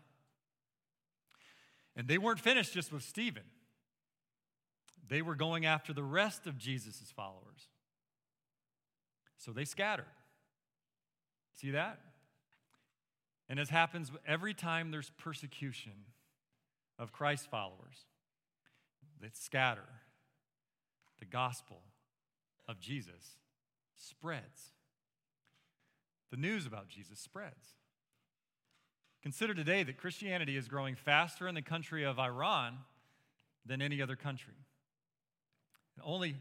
And 1.96 2.08
they 2.08 2.18
weren't 2.18 2.40
finished 2.40 2.72
just 2.72 2.92
with 2.92 3.02
Stephen, 3.02 3.44
they 5.08 5.22
were 5.22 5.34
going 5.34 5.66
after 5.66 5.92
the 5.92 6.02
rest 6.02 6.46
of 6.46 6.56
Jesus' 6.56 7.12
followers. 7.14 7.68
So 9.36 9.52
they 9.52 9.64
scattered. 9.64 10.04
See 11.56 11.72
that? 11.72 11.98
And 13.48 13.58
as 13.58 13.70
happens 13.70 14.12
every 14.26 14.54
time 14.54 14.90
there's 14.90 15.10
persecution 15.18 15.92
of 16.98 17.10
Christ 17.10 17.50
followers, 17.50 18.04
that 19.20 19.36
scatter, 19.36 19.88
the 21.18 21.24
gospel 21.24 21.80
of 22.68 22.80
Jesus 22.80 23.36
spreads. 23.96 24.72
The 26.30 26.36
news 26.36 26.66
about 26.66 26.88
Jesus 26.88 27.18
spreads. 27.18 27.74
Consider 29.22 29.52
today 29.52 29.82
that 29.82 29.98
Christianity 29.98 30.56
is 30.56 30.68
growing 30.68 30.94
faster 30.94 31.46
in 31.48 31.54
the 31.54 31.62
country 31.62 32.04
of 32.04 32.18
Iran 32.18 32.78
than 33.66 33.82
any 33.82 34.00
other 34.00 34.16
country. 34.16 34.54
And 35.96 36.04
Only 36.04 36.36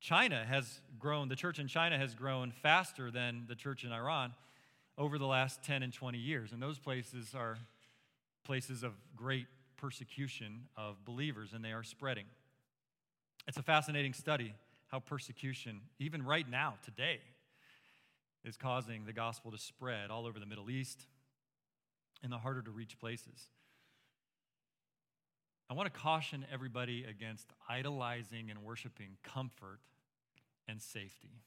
China 0.00 0.44
has 0.44 0.80
grown, 0.98 1.28
the 1.28 1.36
church 1.36 1.58
in 1.58 1.68
China 1.68 1.96
has 1.96 2.14
grown 2.14 2.50
faster 2.50 3.10
than 3.10 3.44
the 3.48 3.54
church 3.54 3.84
in 3.84 3.92
Iran 3.92 4.32
over 4.98 5.18
the 5.18 5.26
last 5.26 5.62
10 5.62 5.82
and 5.82 5.92
20 5.92 6.18
years. 6.18 6.52
And 6.52 6.60
those 6.60 6.78
places 6.78 7.34
are 7.34 7.58
places 8.44 8.82
of 8.82 8.92
great 9.16 9.46
persecution 9.76 10.62
of 10.76 11.04
believers, 11.04 11.52
and 11.52 11.64
they 11.64 11.72
are 11.72 11.82
spreading. 11.82 12.26
It's 13.46 13.58
a 13.58 13.62
fascinating 13.62 14.12
study 14.12 14.54
how 14.88 15.00
persecution, 15.00 15.80
even 15.98 16.24
right 16.24 16.48
now, 16.48 16.74
today, 16.84 17.20
is 18.44 18.56
causing 18.56 19.04
the 19.04 19.12
gospel 19.12 19.50
to 19.50 19.58
spread 19.58 20.10
all 20.10 20.26
over 20.26 20.38
the 20.38 20.46
Middle 20.46 20.70
East 20.70 21.06
and 22.22 22.30
the 22.30 22.38
harder 22.38 22.62
to 22.62 22.70
reach 22.70 22.98
places. 22.98 23.48
I 25.70 25.74
want 25.74 25.92
to 25.92 25.98
caution 25.98 26.44
everybody 26.52 27.04
against 27.04 27.48
idolizing 27.68 28.50
and 28.50 28.62
worshiping 28.62 29.16
comfort 29.22 29.80
and 30.68 30.80
safety. 30.80 31.40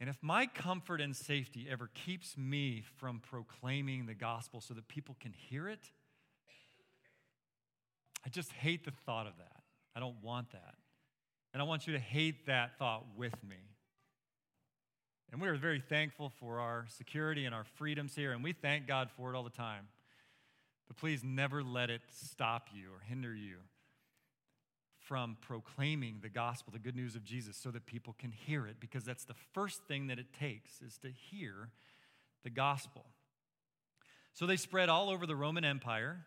And 0.00 0.10
if 0.10 0.16
my 0.20 0.46
comfort 0.46 1.00
and 1.00 1.16
safety 1.16 1.68
ever 1.70 1.88
keeps 1.94 2.36
me 2.36 2.84
from 2.96 3.20
proclaiming 3.20 4.06
the 4.06 4.14
gospel 4.14 4.60
so 4.60 4.74
that 4.74 4.88
people 4.88 5.16
can 5.20 5.32
hear 5.32 5.68
it, 5.68 5.90
I 8.24 8.28
just 8.28 8.52
hate 8.52 8.84
the 8.84 8.90
thought 8.90 9.26
of 9.26 9.36
that. 9.38 9.62
I 9.94 10.00
don't 10.00 10.22
want 10.22 10.50
that. 10.52 10.74
And 11.54 11.62
I 11.62 11.64
want 11.64 11.86
you 11.86 11.94
to 11.94 11.98
hate 11.98 12.46
that 12.46 12.76
thought 12.78 13.06
with 13.16 13.32
me. 13.42 13.56
And 15.32 15.40
we 15.40 15.48
are 15.48 15.56
very 15.56 15.80
thankful 15.80 16.32
for 16.40 16.60
our 16.60 16.86
security 16.88 17.44
and 17.44 17.54
our 17.54 17.64
freedoms 17.64 18.14
here, 18.14 18.32
and 18.32 18.44
we 18.44 18.52
thank 18.52 18.86
God 18.86 19.10
for 19.16 19.32
it 19.32 19.36
all 19.36 19.42
the 19.42 19.50
time. 19.50 19.88
But 20.86 20.96
please 20.96 21.24
never 21.24 21.62
let 21.62 21.90
it 21.90 22.02
stop 22.10 22.68
you 22.72 22.88
or 22.88 23.00
hinder 23.00 23.34
you 23.34 23.56
from 25.00 25.36
proclaiming 25.40 26.18
the 26.22 26.28
gospel, 26.28 26.72
the 26.72 26.78
good 26.78 26.96
news 26.96 27.14
of 27.14 27.24
Jesus, 27.24 27.56
so 27.56 27.70
that 27.70 27.86
people 27.86 28.14
can 28.18 28.32
hear 28.32 28.66
it, 28.66 28.76
because 28.80 29.04
that's 29.04 29.24
the 29.24 29.34
first 29.52 29.82
thing 29.84 30.08
that 30.08 30.18
it 30.18 30.32
takes 30.32 30.80
is 30.80 30.98
to 30.98 31.08
hear 31.08 31.70
the 32.42 32.50
gospel. 32.50 33.04
So 34.34 34.46
they 34.46 34.56
spread 34.56 34.88
all 34.88 35.08
over 35.10 35.26
the 35.26 35.36
Roman 35.36 35.64
Empire. 35.64 36.24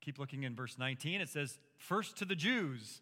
Keep 0.00 0.18
looking 0.18 0.44
in 0.44 0.54
verse 0.54 0.78
19. 0.78 1.20
It 1.20 1.28
says, 1.28 1.58
First 1.76 2.16
to 2.18 2.24
the 2.24 2.36
Jews. 2.36 3.00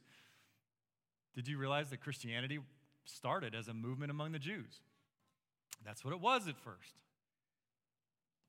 Did 1.35 1.47
you 1.47 1.59
realize 1.59 1.91
that 1.91 2.01
Christianity 2.01 2.59
started 3.05 3.55
as 3.55 3.69
a 3.69 3.75
movement 3.75 4.11
among 4.11 4.33
the 4.33 4.39
Jews? 4.39 4.81
That's 5.85 6.05
what 6.05 6.13
it 6.13 6.21
was 6.21 6.49
at 6.49 6.59
first. 6.59 6.95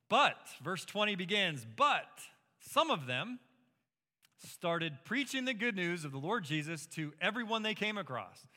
But, 0.09 0.37
verse 0.63 0.85
20 0.85 1.15
begins, 1.15 1.65
but 1.75 2.07
some 2.59 2.89
of 2.89 3.05
them 3.05 3.39
started 4.47 4.93
preaching 5.05 5.45
the 5.45 5.53
good 5.53 5.75
news 5.75 6.05
of 6.05 6.11
the 6.11 6.17
Lord 6.17 6.43
Jesus 6.43 6.85
to 6.87 7.13
everyone 7.21 7.61
they 7.61 7.75
came 7.75 7.97
across. 7.97 8.47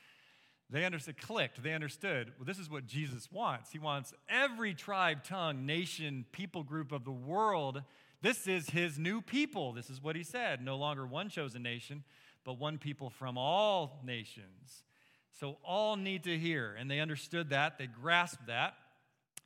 They 0.71 0.87
understood, 0.87 1.21
clicked, 1.21 1.63
they 1.63 1.75
understood, 1.75 2.33
well, 2.39 2.47
this 2.47 2.59
is 2.59 2.71
what 2.71 2.87
Jesus 2.87 3.31
wants. 3.31 3.71
He 3.73 3.79
wants 3.79 4.15
every 4.31 4.73
tribe, 4.73 5.23
tongue, 5.23 5.67
nation, 5.67 6.25
people 6.33 6.63
group 6.63 6.93
of 6.93 7.05
the 7.05 7.11
world. 7.11 7.83
This 8.23 8.47
is 8.47 8.71
his 8.71 8.99
new 8.99 9.21
people. 9.21 9.75
This 9.75 9.91
is 9.91 10.03
what 10.03 10.17
he 10.17 10.23
said. 10.23 10.65
No 10.65 10.77
longer 10.77 11.07
one 11.07 11.29
chosen 11.29 11.63
nation, 11.63 12.05
but 12.43 12.59
one 12.59 12.79
people 12.79 13.11
from 13.11 13.37
all 13.37 14.01
nations. 14.03 14.85
So 15.39 15.59
all 15.65 15.97
need 15.97 16.25
to 16.25 16.39
hear. 16.39 16.77
And 16.79 16.91
they 16.91 17.01
understood 17.01 17.51
that, 17.51 17.79
they 17.79 17.87
grasped 17.87 18.47
that, 18.47 18.75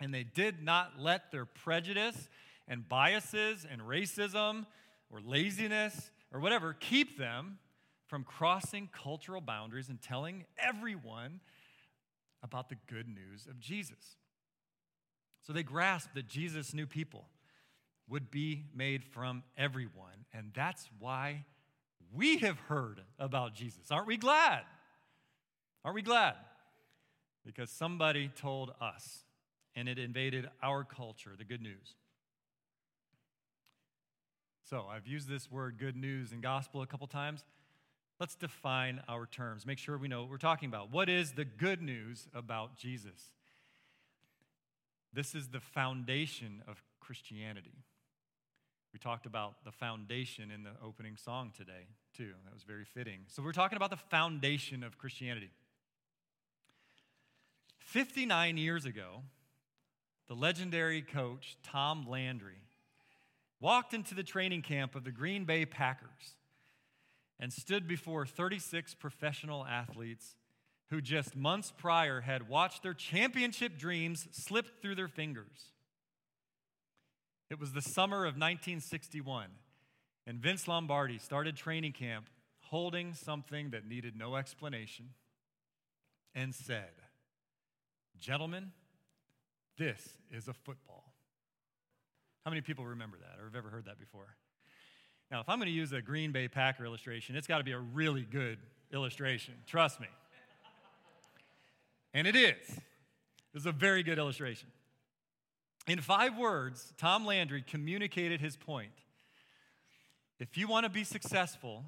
and 0.00 0.12
they 0.12 0.24
did 0.24 0.62
not 0.62 0.92
let 0.98 1.30
their 1.30 1.46
prejudice 1.46 2.28
and 2.68 2.88
biases 2.88 3.66
and 3.70 3.80
racism 3.80 4.66
or 5.10 5.20
laziness 5.20 6.10
or 6.32 6.40
whatever 6.40 6.74
keep 6.78 7.18
them 7.18 7.58
from 8.06 8.24
crossing 8.24 8.88
cultural 8.92 9.40
boundaries 9.40 9.88
and 9.88 10.00
telling 10.00 10.44
everyone 10.58 11.40
about 12.42 12.68
the 12.68 12.76
good 12.88 13.08
news 13.08 13.46
of 13.48 13.58
Jesus. 13.58 14.16
So 15.42 15.52
they 15.52 15.62
grasped 15.62 16.14
that 16.14 16.28
Jesus 16.28 16.74
knew 16.74 16.86
people 16.86 17.28
would 18.08 18.30
be 18.30 18.64
made 18.74 19.04
from 19.04 19.42
everyone. 19.56 20.26
And 20.32 20.52
that's 20.54 20.88
why 20.98 21.44
we 22.12 22.38
have 22.38 22.58
heard 22.58 23.00
about 23.18 23.54
Jesus. 23.54 23.90
Aren't 23.90 24.06
we 24.06 24.16
glad? 24.16 24.62
Aren't 25.86 25.94
we 25.94 26.02
glad? 26.02 26.34
Because 27.44 27.70
somebody 27.70 28.28
told 28.34 28.72
us 28.80 29.20
and 29.76 29.88
it 29.88 30.00
invaded 30.00 30.48
our 30.60 30.82
culture, 30.82 31.30
the 31.38 31.44
good 31.44 31.62
news. 31.62 31.94
So 34.68 34.86
I've 34.90 35.06
used 35.06 35.28
this 35.28 35.48
word 35.48 35.78
good 35.78 35.94
news 35.94 36.32
and 36.32 36.42
gospel 36.42 36.82
a 36.82 36.88
couple 36.88 37.06
times. 37.06 37.44
Let's 38.18 38.34
define 38.34 39.00
our 39.06 39.26
terms. 39.26 39.64
Make 39.64 39.78
sure 39.78 39.96
we 39.96 40.08
know 40.08 40.22
what 40.22 40.30
we're 40.30 40.38
talking 40.38 40.68
about. 40.68 40.90
What 40.90 41.08
is 41.08 41.32
the 41.32 41.44
good 41.44 41.80
news 41.80 42.26
about 42.34 42.76
Jesus? 42.76 43.30
This 45.12 45.36
is 45.36 45.50
the 45.50 45.60
foundation 45.60 46.64
of 46.66 46.82
Christianity. 46.98 47.84
We 48.92 48.98
talked 48.98 49.26
about 49.26 49.64
the 49.64 49.70
foundation 49.70 50.50
in 50.50 50.64
the 50.64 50.72
opening 50.84 51.16
song 51.16 51.52
today, 51.56 51.86
too. 52.16 52.32
That 52.44 52.54
was 52.54 52.64
very 52.64 52.86
fitting. 52.86 53.20
So, 53.28 53.40
we're 53.42 53.52
talking 53.52 53.76
about 53.76 53.90
the 53.90 53.96
foundation 53.96 54.82
of 54.82 54.98
Christianity. 54.98 55.50
59 57.86 58.56
years 58.56 58.84
ago, 58.84 59.22
the 60.26 60.34
legendary 60.34 61.02
coach 61.02 61.56
Tom 61.62 62.04
Landry 62.08 62.58
walked 63.60 63.94
into 63.94 64.12
the 64.12 64.24
training 64.24 64.62
camp 64.62 64.96
of 64.96 65.04
the 65.04 65.12
Green 65.12 65.44
Bay 65.44 65.64
Packers 65.64 66.34
and 67.38 67.52
stood 67.52 67.86
before 67.86 68.26
36 68.26 68.94
professional 68.94 69.64
athletes 69.64 70.34
who 70.90 71.00
just 71.00 71.36
months 71.36 71.72
prior 71.76 72.22
had 72.22 72.48
watched 72.48 72.82
their 72.82 72.92
championship 72.92 73.78
dreams 73.78 74.26
slip 74.32 74.82
through 74.82 74.96
their 74.96 75.06
fingers. 75.06 75.70
It 77.50 77.60
was 77.60 77.72
the 77.72 77.82
summer 77.82 78.24
of 78.24 78.34
1961, 78.34 79.46
and 80.26 80.40
Vince 80.40 80.66
Lombardi 80.66 81.18
started 81.18 81.56
training 81.56 81.92
camp 81.92 82.26
holding 82.62 83.14
something 83.14 83.70
that 83.70 83.86
needed 83.86 84.16
no 84.16 84.34
explanation 84.34 85.10
and 86.34 86.52
said, 86.52 86.90
Gentlemen, 88.20 88.72
this 89.78 90.16
is 90.30 90.48
a 90.48 90.54
football. 90.54 91.12
How 92.44 92.50
many 92.50 92.60
people 92.60 92.84
remember 92.86 93.18
that 93.18 93.40
or 93.40 93.44
have 93.44 93.56
ever 93.56 93.68
heard 93.68 93.86
that 93.86 93.98
before? 93.98 94.36
Now, 95.30 95.40
if 95.40 95.48
I'm 95.48 95.58
going 95.58 95.66
to 95.66 95.74
use 95.74 95.92
a 95.92 96.00
Green 96.00 96.30
Bay 96.30 96.46
Packer 96.48 96.84
illustration, 96.84 97.34
it's 97.34 97.48
got 97.48 97.58
to 97.58 97.64
be 97.64 97.72
a 97.72 97.78
really 97.78 98.22
good 98.22 98.58
illustration. 98.92 99.54
Trust 99.66 100.00
me. 100.00 100.06
And 102.14 102.26
it 102.26 102.36
is. 102.36 102.66
This 103.52 103.62
is 103.62 103.66
a 103.66 103.72
very 103.72 104.02
good 104.02 104.18
illustration. 104.18 104.68
In 105.86 106.00
five 106.00 106.36
words, 106.38 106.92
Tom 106.96 107.26
Landry 107.26 107.62
communicated 107.62 108.40
his 108.40 108.56
point. 108.56 108.92
If 110.38 110.56
you 110.56 110.68
want 110.68 110.84
to 110.84 110.90
be 110.90 111.04
successful, 111.04 111.84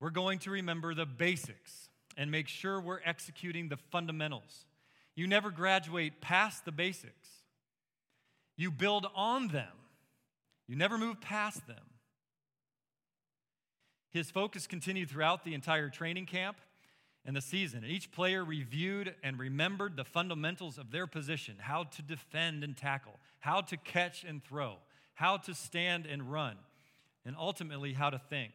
we're 0.00 0.10
going 0.10 0.38
to 0.40 0.50
remember 0.50 0.94
the 0.94 1.06
basics 1.06 1.88
and 2.16 2.30
make 2.30 2.48
sure 2.48 2.80
we're 2.80 3.00
executing 3.04 3.68
the 3.68 3.76
fundamentals. 3.76 4.64
You 5.16 5.26
never 5.26 5.50
graduate 5.50 6.20
past 6.20 6.64
the 6.64 6.72
basics, 6.72 7.28
you 8.56 8.70
build 8.70 9.06
on 9.14 9.48
them, 9.48 9.72
you 10.68 10.76
never 10.76 10.96
move 10.96 11.20
past 11.20 11.66
them. 11.66 11.76
His 14.10 14.30
focus 14.30 14.66
continued 14.66 15.10
throughout 15.10 15.44
the 15.44 15.52
entire 15.52 15.90
training 15.90 16.24
camp 16.24 16.56
and 17.26 17.36
the 17.36 17.42
season. 17.42 17.82
And 17.82 17.92
each 17.92 18.12
player 18.12 18.42
reviewed 18.44 19.14
and 19.22 19.38
remembered 19.38 19.96
the 19.96 20.04
fundamentals 20.04 20.78
of 20.78 20.90
their 20.90 21.06
position 21.06 21.56
how 21.58 21.84
to 21.84 22.02
defend 22.02 22.64
and 22.64 22.74
tackle, 22.74 23.18
how 23.40 23.60
to 23.62 23.76
catch 23.76 24.24
and 24.24 24.42
throw, 24.42 24.76
how 25.14 25.36
to 25.38 25.54
stand 25.54 26.06
and 26.06 26.32
run, 26.32 26.56
and 27.26 27.36
ultimately 27.38 27.92
how 27.92 28.08
to 28.08 28.18
think. 28.18 28.52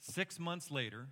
Six 0.00 0.38
months 0.38 0.70
later, 0.70 1.06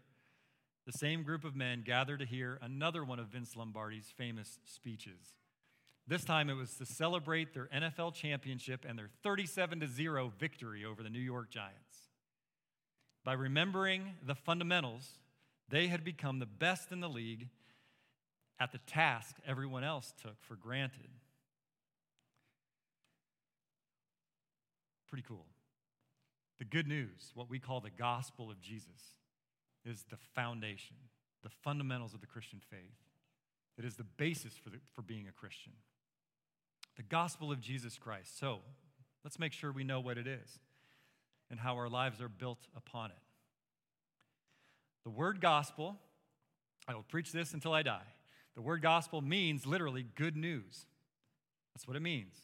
the 0.86 0.92
same 0.92 1.22
group 1.22 1.44
of 1.44 1.54
men 1.54 1.82
gathered 1.84 2.20
to 2.20 2.26
hear 2.26 2.58
another 2.60 3.04
one 3.04 3.18
of 3.18 3.28
Vince 3.28 3.56
Lombardi's 3.56 4.12
famous 4.16 4.58
speeches. 4.64 5.34
This 6.08 6.24
time 6.24 6.50
it 6.50 6.54
was 6.54 6.74
to 6.74 6.86
celebrate 6.86 7.54
their 7.54 7.68
NFL 7.74 8.14
championship 8.14 8.84
and 8.88 8.98
their 8.98 9.10
37 9.22 9.88
0 9.94 10.32
victory 10.38 10.84
over 10.84 11.02
the 11.02 11.10
New 11.10 11.20
York 11.20 11.50
Giants. 11.50 12.08
By 13.24 13.34
remembering 13.34 14.14
the 14.26 14.34
fundamentals, 14.34 15.18
they 15.68 15.86
had 15.86 16.04
become 16.04 16.40
the 16.40 16.46
best 16.46 16.90
in 16.90 17.00
the 17.00 17.08
league 17.08 17.48
at 18.58 18.72
the 18.72 18.78
task 18.78 19.36
everyone 19.46 19.84
else 19.84 20.12
took 20.22 20.42
for 20.42 20.56
granted. 20.56 21.08
Pretty 25.08 25.24
cool. 25.26 25.46
The 26.58 26.64
good 26.64 26.88
news, 26.88 27.32
what 27.34 27.48
we 27.48 27.58
call 27.58 27.80
the 27.80 27.90
gospel 27.90 28.50
of 28.50 28.60
Jesus, 28.60 29.00
is 29.84 30.04
the 30.10 30.16
foundation, 30.34 30.96
the 31.42 31.48
fundamentals 31.48 32.14
of 32.14 32.20
the 32.20 32.26
Christian 32.26 32.60
faith. 32.70 32.98
It 33.78 33.84
is 33.84 33.96
the 33.96 34.04
basis 34.04 34.54
for, 34.54 34.70
the, 34.70 34.78
for 34.94 35.02
being 35.02 35.26
a 35.28 35.32
Christian. 35.32 35.72
The 36.96 37.02
gospel 37.02 37.50
of 37.50 37.60
Jesus 37.60 37.98
Christ. 37.98 38.38
So 38.38 38.60
let's 39.24 39.38
make 39.38 39.52
sure 39.52 39.72
we 39.72 39.84
know 39.84 40.00
what 40.00 40.18
it 40.18 40.26
is 40.26 40.58
and 41.50 41.58
how 41.58 41.76
our 41.76 41.88
lives 41.88 42.20
are 42.20 42.28
built 42.28 42.66
upon 42.76 43.10
it. 43.10 43.16
The 45.04 45.10
word 45.10 45.40
gospel, 45.40 45.96
I 46.86 46.94
will 46.94 47.02
preach 47.02 47.32
this 47.32 47.54
until 47.54 47.72
I 47.72 47.82
die. 47.82 48.06
The 48.54 48.62
word 48.62 48.82
gospel 48.82 49.20
means 49.20 49.66
literally 49.66 50.06
good 50.14 50.36
news. 50.36 50.86
That's 51.74 51.88
what 51.88 51.96
it 51.96 52.02
means. 52.02 52.34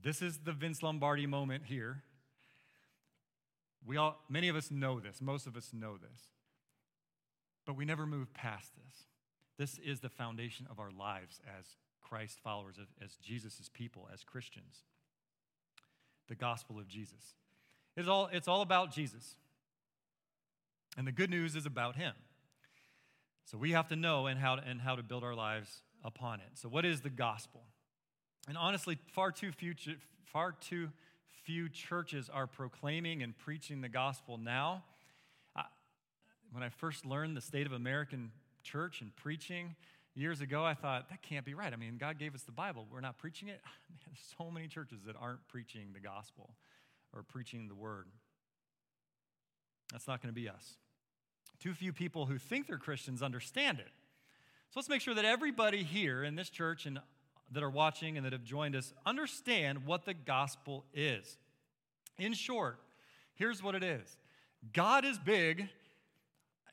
This 0.00 0.20
is 0.20 0.38
the 0.38 0.52
Vince 0.52 0.82
Lombardi 0.82 1.26
moment 1.26 1.64
here. 1.66 2.02
We 3.86 3.96
all, 3.96 4.20
many 4.28 4.48
of 4.48 4.56
us 4.56 4.70
know 4.70 5.00
this, 5.00 5.20
most 5.20 5.46
of 5.46 5.56
us 5.56 5.70
know 5.72 5.96
this, 5.96 6.22
but 7.66 7.76
we 7.76 7.84
never 7.84 8.06
move 8.06 8.32
past 8.32 8.72
this. 8.76 9.06
This 9.58 9.78
is 9.84 10.00
the 10.00 10.08
foundation 10.08 10.66
of 10.70 10.78
our 10.78 10.90
lives 10.90 11.40
as 11.58 11.66
Christ 12.00 12.38
followers, 12.42 12.76
as 13.02 13.16
Jesus' 13.16 13.68
people, 13.72 14.08
as 14.12 14.22
Christians. 14.22 14.84
The 16.28 16.34
gospel 16.34 16.78
of 16.78 16.88
Jesus. 16.88 17.34
It's 17.96 18.08
all, 18.08 18.28
it's 18.32 18.48
all 18.48 18.62
about 18.62 18.92
Jesus. 18.92 19.36
And 20.96 21.06
the 21.06 21.12
good 21.12 21.30
news 21.30 21.56
is 21.56 21.66
about 21.66 21.96
him. 21.96 22.14
So 23.44 23.58
we 23.58 23.72
have 23.72 23.88
to 23.88 23.96
know 23.96 24.26
and 24.26 24.38
how 24.38 24.56
to, 24.56 24.62
and 24.62 24.80
how 24.80 24.96
to 24.96 25.02
build 25.02 25.24
our 25.24 25.34
lives 25.34 25.82
upon 26.04 26.40
it. 26.40 26.50
So, 26.54 26.68
what 26.68 26.84
is 26.84 27.00
the 27.00 27.10
gospel? 27.10 27.62
And 28.48 28.56
honestly, 28.56 28.98
far 29.12 29.30
too 29.30 29.52
few, 29.52 29.74
far 30.24 30.52
too 30.52 30.88
few 31.44 31.68
churches 31.68 32.28
are 32.32 32.46
proclaiming 32.46 33.22
and 33.22 33.36
preaching 33.36 33.80
the 33.80 33.88
gospel 33.88 34.36
now. 34.36 34.82
When 36.52 36.62
I 36.62 36.68
first 36.68 37.04
learned 37.04 37.36
the 37.36 37.40
state 37.40 37.66
of 37.66 37.72
American 37.72 38.30
church 38.62 39.00
and 39.00 39.14
preaching 39.16 39.74
years 40.14 40.40
ago, 40.40 40.64
I 40.64 40.74
thought, 40.74 41.10
that 41.10 41.22
can't 41.22 41.44
be 41.44 41.54
right. 41.54 41.72
I 41.72 41.76
mean, 41.76 41.98
God 41.98 42.18
gave 42.18 42.34
us 42.34 42.42
the 42.42 42.52
Bible. 42.52 42.86
We're 42.90 43.00
not 43.00 43.18
preaching 43.18 43.48
it. 43.48 43.60
Man, 43.90 43.98
there's 44.06 44.34
so 44.38 44.50
many 44.50 44.68
churches 44.68 45.00
that 45.06 45.16
aren't 45.20 45.46
preaching 45.48 45.88
the 45.92 46.00
gospel 46.00 46.50
or 47.14 47.22
preaching 47.22 47.68
the 47.68 47.74
word. 47.74 48.06
That's 49.92 50.08
not 50.08 50.22
going 50.22 50.34
to 50.34 50.40
be 50.40 50.48
us. 50.48 50.76
Too 51.60 51.74
few 51.74 51.92
people 51.92 52.26
who 52.26 52.38
think 52.38 52.66
they're 52.66 52.78
Christians 52.78 53.22
understand 53.22 53.78
it. 53.78 53.88
So 54.70 54.80
let's 54.80 54.88
make 54.88 55.00
sure 55.00 55.14
that 55.14 55.24
everybody 55.24 55.82
here 55.82 56.24
in 56.24 56.34
this 56.34 56.50
church 56.50 56.86
and 56.86 56.98
that 57.52 57.62
are 57.62 57.70
watching 57.70 58.16
and 58.16 58.26
that 58.26 58.32
have 58.32 58.44
joined 58.44 58.74
us 58.74 58.92
understand 59.04 59.86
what 59.86 60.04
the 60.04 60.14
gospel 60.14 60.84
is. 60.92 61.38
In 62.18 62.32
short, 62.32 62.78
here's 63.34 63.62
what 63.62 63.74
it 63.74 63.82
is 63.82 64.16
God 64.72 65.04
is 65.04 65.18
big. 65.18 65.68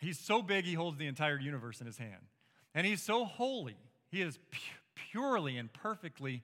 He's 0.03 0.19
so 0.19 0.41
big, 0.41 0.65
he 0.65 0.73
holds 0.73 0.97
the 0.97 1.07
entire 1.07 1.39
universe 1.39 1.79
in 1.79 1.87
his 1.87 1.97
hand. 1.97 2.27
And 2.75 2.85
he's 2.85 3.01
so 3.01 3.25
holy. 3.25 3.77
He 4.09 4.21
is 4.21 4.37
purely 5.11 5.57
and 5.57 5.71
perfectly 5.71 6.43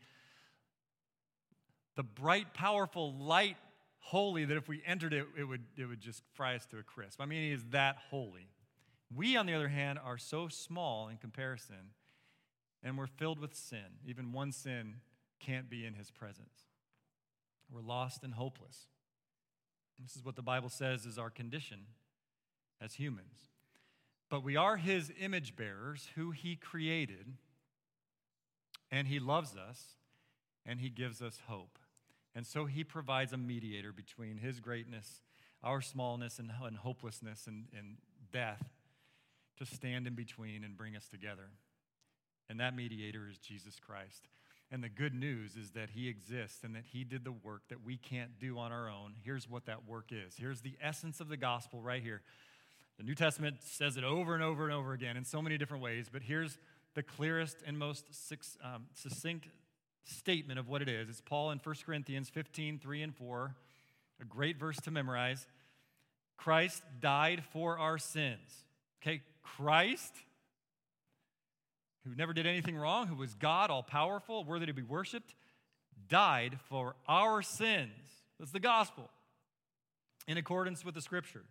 the 1.96 2.04
bright, 2.04 2.54
powerful 2.54 3.14
light 3.14 3.58
holy 4.00 4.46
that 4.46 4.56
if 4.56 4.68
we 4.70 4.82
entered 4.86 5.14
it, 5.14 5.26
it 5.38 5.44
would, 5.44 5.64
it 5.78 5.86
would 5.86 6.00
just 6.00 6.24
fry 6.34 6.56
us 6.56 6.66
to 6.68 6.78
a 6.78 6.84
crisp. 6.84 7.20
I 7.20 7.26
mean, 7.26 7.44
he 7.44 7.52
is 7.52 7.64
that 7.72 7.98
holy. 8.10 8.48
We, 9.14 9.36
on 9.36 9.46
the 9.46 9.54
other 9.54 9.68
hand, 9.68 10.00
are 10.04 10.18
so 10.18 10.48
small 10.48 11.10
in 11.10 11.18
comparison, 11.18 11.92
and 12.82 12.98
we're 12.98 13.08
filled 13.08 13.40
with 13.40 13.54
sin. 13.56 13.98
Even 14.06 14.32
one 14.32 14.52
sin 14.52 14.96
can't 15.40 15.70
be 15.70 15.86
in 15.86 15.96
his 15.96 16.12
presence. 16.12 16.68
We're 17.72 17.82
lost 17.82 18.24
and 18.24 18.34
hopeless. 18.34 18.88
This 20.02 20.16
is 20.16 20.24
what 20.24 20.36
the 20.36 20.42
Bible 20.42 20.70
says 20.70 21.06
is 21.06 21.18
our 21.18 21.30
condition 21.30 21.82
as 22.82 22.94
humans. 22.94 23.49
But 24.30 24.44
we 24.44 24.56
are 24.56 24.78
his 24.78 25.12
image 25.20 25.56
bearers 25.56 26.10
who 26.16 26.32
he 26.32 26.56
created, 26.56 27.34
and 28.92 29.08
he 29.08 29.20
loves 29.20 29.56
us, 29.56 29.96
and 30.66 30.80
he 30.80 30.90
gives 30.90 31.22
us 31.22 31.42
hope. 31.48 31.80
And 32.36 32.46
so 32.46 32.66
he 32.66 32.84
provides 32.84 33.34
a 33.34 33.38
mediator 33.38 33.92
between 33.92 34.38
his 34.38 34.60
greatness, 34.60 35.24
our 35.64 35.82
smallness, 35.82 36.40
and, 36.40 36.52
hopelessness 36.52 37.48
and, 37.48 37.66
and 37.76 37.98
death 38.32 38.64
to 39.58 39.66
stand 39.66 40.08
in 40.08 40.14
between 40.14 40.64
and 40.64 40.78
bring 40.78 40.96
us 40.96 41.08
together. 41.08 41.50
And 42.50 42.60
that 42.60 42.76
mediator 42.76 43.28
is 43.30 43.38
Jesus 43.40 43.80
Christ. 43.80 44.28
And 44.72 44.84
the 44.84 44.90
good 44.90 45.16
news 45.16 45.56
is 45.56 45.72
that 45.72 45.90
he 45.90 46.08
exists 46.08 46.64
and 46.64 46.76
that 46.76 46.86
he 46.92 47.04
did 47.04 47.24
the 47.24 47.32
work 47.32 47.64
that 47.70 47.84
we 47.84 47.98
can't 47.98 48.40
do 48.40 48.60
on 48.60 48.72
our 48.72 48.88
own. 48.88 49.14
Here's 49.24 49.50
what 49.50 49.66
that 49.66 49.88
work 49.88 50.12
is. 50.12 50.36
Here's 50.38 50.62
the 50.62 50.76
essence 50.80 51.20
of 51.20 51.28
the 51.28 51.38
gospel 51.38 51.82
right 51.82 52.04
here. 52.04 52.22
The 53.00 53.06
New 53.06 53.16
Testament 53.16 53.56
says 53.64 53.96
it 53.96 54.04
over 54.04 54.34
and 54.34 54.44
over 54.44 54.66
and 54.66 54.74
over 54.74 54.92
again 54.92 55.16
in 55.16 55.24
so 55.24 55.42
many 55.42 55.58
different 55.58 55.82
ways, 55.82 56.08
but 56.12 56.22
here's 56.22 56.58
the 56.96 57.02
clearest 57.02 57.56
and 57.66 57.80
most 57.80 58.04
um, 58.62 58.88
succinct 58.94 59.48
statement 60.04 60.60
of 60.60 60.68
what 60.68 60.82
it 60.82 60.90
is. 60.90 61.08
It's 61.08 61.22
Paul 61.22 61.52
in 61.52 61.60
1 61.60 61.76
Corinthians 61.86 62.28
15, 62.28 62.78
3 62.78 63.02
and 63.02 63.16
4, 63.16 63.56
a 64.20 64.26
great 64.26 64.60
verse 64.60 64.76
to 64.82 64.92
memorize. 64.92 65.48
Christ 66.36 66.84
died 67.00 67.46
for 67.54 67.80
our 67.80 67.98
sins. 67.98 68.66
Okay, 69.02 69.22
Christ, 69.44 70.14
who 72.04 72.14
never 72.16 72.34
did 72.34 72.46
anything 72.46 72.76
wrong, 72.76 73.08
who 73.08 73.16
was 73.16 73.34
God, 73.34 73.70
all 73.70 73.84
powerful, 73.84 74.44
worthy 74.44 74.66
to 74.66 74.74
be 74.74 74.84
worshiped, 74.84 75.36
died 76.10 76.60
for 76.68 76.98
our 77.08 77.42
sins. 77.42 77.92
That's 78.40 78.52
the 78.52 78.60
gospel 78.60 79.10
in 80.28 80.38
accordance 80.38 80.84
with 80.84 80.96
the 80.96 81.02
scripture. 81.02 81.46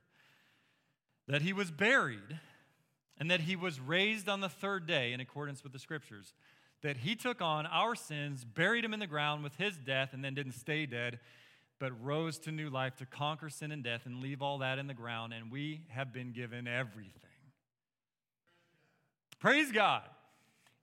That 1.28 1.42
he 1.42 1.52
was 1.52 1.70
buried 1.70 2.40
and 3.18 3.30
that 3.30 3.42
he 3.42 3.54
was 3.54 3.78
raised 3.78 4.28
on 4.28 4.40
the 4.40 4.48
third 4.48 4.86
day 4.86 5.12
in 5.12 5.20
accordance 5.20 5.62
with 5.62 5.72
the 5.72 5.78
scriptures. 5.78 6.32
That 6.82 6.98
he 6.98 7.16
took 7.16 7.40
on 7.42 7.66
our 7.66 7.94
sins, 7.94 8.44
buried 8.44 8.84
him 8.84 8.94
in 8.94 9.00
the 9.00 9.06
ground 9.06 9.42
with 9.42 9.56
his 9.56 9.76
death, 9.76 10.10
and 10.12 10.24
then 10.24 10.34
didn't 10.34 10.52
stay 10.52 10.86
dead, 10.86 11.18
but 11.78 11.92
rose 12.02 12.38
to 12.40 12.52
new 12.52 12.70
life 12.70 12.96
to 12.96 13.06
conquer 13.06 13.50
sin 13.50 13.72
and 13.72 13.82
death 13.82 14.06
and 14.06 14.20
leave 14.20 14.42
all 14.42 14.58
that 14.58 14.78
in 14.78 14.86
the 14.86 14.94
ground. 14.94 15.32
And 15.32 15.50
we 15.50 15.82
have 15.88 16.12
been 16.12 16.32
given 16.32 16.66
everything. 16.66 17.12
Praise 19.38 19.70
God. 19.72 20.02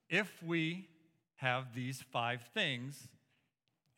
If 0.08 0.30
we 0.42 0.88
have 1.36 1.74
these 1.74 2.02
five 2.12 2.42
things 2.54 3.08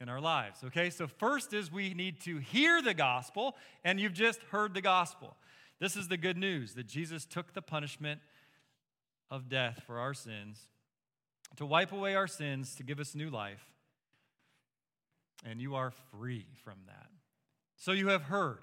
in 0.01 0.09
our 0.09 0.21
lives. 0.21 0.61
Okay, 0.65 0.91
so 0.91 1.07
first 1.07 1.53
is 1.53 1.73
we 1.73 1.95
need 1.95 2.21
to 2.21 2.39
hear 2.39 2.81
the 2.81 2.95
gospel, 2.95 3.57
and 3.85 3.99
you've 3.99 4.15
just 4.15 4.41
heard 4.51 4.75
the 4.75 4.81
gospel. 4.81 5.37
This 5.81 5.97
is 5.97 6.09
the 6.09 6.17
good 6.17 6.37
news 6.37 6.75
that 6.75 6.87
Jesus 6.87 7.25
took 7.25 7.55
the 7.55 7.63
punishment 7.63 8.21
of 9.31 9.49
death 9.49 9.83
for 9.87 9.99
our 9.99 10.15
sins, 10.15 10.59
to 11.57 11.67
wipe 11.67 11.93
away 11.93 12.15
our 12.15 12.27
sins, 12.27 12.75
to 12.77 12.83
give 12.83 12.99
us 12.99 13.15
new 13.15 13.31
life. 13.31 13.65
And 15.45 15.61
you 15.61 15.75
are 15.77 15.93
free 16.11 16.47
from 16.65 16.79
that. 16.87 17.09
So 17.77 17.93
you 17.93 18.09
have 18.09 18.23
heard. 18.23 18.59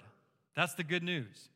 That's 0.54 0.74
the 0.74 0.84
good 0.84 1.02
news. 1.02 1.48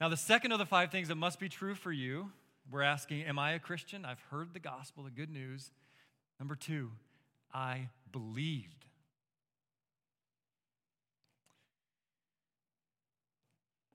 Now, 0.00 0.08
the 0.08 0.16
second 0.16 0.52
of 0.52 0.58
the 0.58 0.66
five 0.66 0.90
things 0.90 1.08
that 1.08 1.16
must 1.16 1.38
be 1.38 1.48
true 1.48 1.74
for 1.74 1.92
you, 1.92 2.30
we're 2.70 2.82
asking, 2.82 3.22
Am 3.24 3.38
I 3.38 3.52
a 3.52 3.58
Christian? 3.58 4.04
I've 4.04 4.22
heard 4.30 4.54
the 4.54 4.60
gospel, 4.60 5.04
the 5.04 5.10
good 5.10 5.30
news. 5.30 5.70
Number 6.38 6.56
two, 6.56 6.90
I 7.52 7.88
believed. 8.10 8.86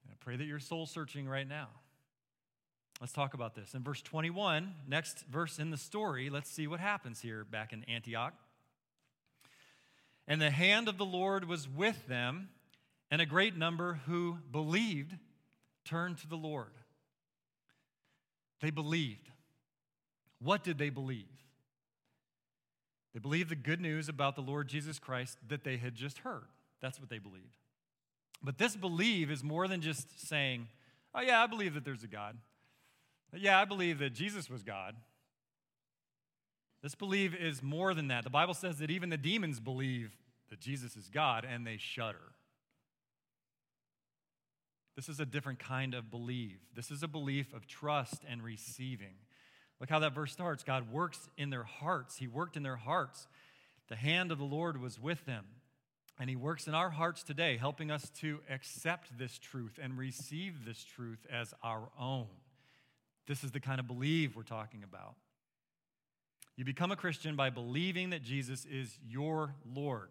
And 0.04 0.14
I 0.14 0.15
pray 0.26 0.36
that 0.36 0.46
you're 0.46 0.60
soul 0.60 0.88
searching 0.88 1.28
right 1.30 1.48
now. 1.48 1.68
Let's 3.00 3.14
talk 3.14 3.36
about 3.36 3.54
this. 3.54 3.76
In 3.76 3.84
verse 3.84 4.02
21, 4.02 4.74
next 4.88 5.24
verse 5.30 5.60
in 5.60 5.70
the 5.70 5.78
story, 5.78 6.32
let's 6.32 6.50
see 6.50 6.66
what 6.66 6.80
happens 6.80 7.22
here 7.22 7.44
back 7.44 7.72
in 7.74 7.84
Antioch. 7.84 8.34
And 10.28 10.42
the 10.42 10.50
hand 10.50 10.88
of 10.88 10.98
the 10.98 11.06
Lord 11.06 11.48
was 11.48 11.70
with 11.70 12.08
them, 12.08 12.50
and 13.12 13.22
a 13.22 13.26
great 13.28 13.56
number 13.56 14.00
who 14.08 14.40
believed 14.52 15.16
turned 15.84 16.18
to 16.18 16.28
the 16.28 16.36
Lord. 16.36 16.74
They 18.62 18.72
believed. 18.72 19.30
What 20.40 20.64
did 20.64 20.80
they 20.80 20.90
believe? 20.90 21.28
They 23.14 23.20
believed 23.20 23.50
the 23.50 23.56
good 23.56 23.80
news 23.80 24.10
about 24.10 24.36
the 24.36 24.42
Lord 24.42 24.70
Jesus 24.70 24.98
Christ 24.98 25.38
that 25.48 25.64
they 25.64 25.78
had 25.78 25.94
just 25.94 26.20
heard. 26.20 26.48
That's 26.82 27.00
what 27.00 27.10
they 27.10 27.20
believed. 27.20 27.58
But 28.46 28.60
this 28.60 28.76
believe 28.76 29.32
is 29.32 29.44
more 29.44 29.68
than 29.68 29.82
just 29.82 30.28
saying, 30.28 30.68
oh, 31.16 31.22
yeah, 31.22 31.42
I 31.42 31.48
believe 31.48 31.74
that 31.74 31.84
there's 31.84 32.04
a 32.04 32.08
God. 32.08 32.38
Yeah, 33.34 33.60
I 33.60 33.66
believe 33.66 34.00
that 34.00 34.14
Jesus 34.14 34.50
was 34.50 34.64
God. 34.64 34.96
This 36.84 36.94
believe 36.94 37.34
is 37.34 37.64
more 37.64 37.96
than 37.96 38.10
that. 38.10 38.24
The 38.24 38.30
Bible 38.30 38.54
says 38.54 38.78
that 38.78 38.92
even 38.92 39.10
the 39.10 39.18
demons 39.18 39.60
believe 39.60 40.16
that 40.52 40.60
Jesus 40.60 40.96
is 40.96 41.10
God 41.10 41.44
and 41.44 41.66
they 41.66 41.78
shudder. 41.78 42.20
This 44.96 45.10
is 45.10 45.20
a 45.20 45.26
different 45.26 45.58
kind 45.60 45.96
of 45.96 46.12
believe. 46.12 46.60
This 46.76 46.92
is 46.92 47.02
a 47.02 47.08
belief 47.08 47.54
of 47.54 47.68
trust 47.68 48.24
and 48.30 48.44
receiving. 48.44 49.16
Look 49.82 49.90
how 49.90 50.00
that 50.00 50.14
verse 50.14 50.32
starts. 50.32 50.64
God 50.64 50.92
works 50.92 51.28
in 51.38 51.50
their 51.50 51.64
hearts. 51.64 52.18
He 52.18 52.28
worked 52.28 52.56
in 52.56 52.64
their 52.64 52.78
hearts. 52.78 53.28
The 53.90 53.96
hand 53.96 54.32
of 54.32 54.38
the 54.38 54.46
Lord 54.46 54.80
was 54.80 55.00
with 55.00 55.26
them. 55.26 55.46
And 56.20 56.30
He 56.30 56.36
works 56.36 56.68
in 56.68 56.74
our 56.74 56.90
hearts 56.90 57.24
today, 57.24 57.58
helping 57.58 57.92
us 57.92 58.10
to 58.22 58.40
accept 58.50 59.18
this 59.18 59.38
truth 59.38 59.80
and 59.82 59.98
receive 59.98 60.66
this 60.66 60.84
truth 60.84 61.26
as 61.32 61.54
our 61.62 61.90
own. 62.00 62.28
This 63.28 63.44
is 63.44 63.52
the 63.52 63.60
kind 63.60 63.80
of 63.80 63.88
believe 63.88 64.36
we're 64.36 64.44
talking 64.44 64.84
about. 64.84 65.16
You 66.56 66.64
become 66.64 66.92
a 66.92 66.96
Christian 66.96 67.36
by 67.36 67.50
believing 67.50 68.12
that 68.12 68.24
Jesus 68.24 68.66
is 68.66 68.98
your 69.06 69.56
Lord. 69.66 70.10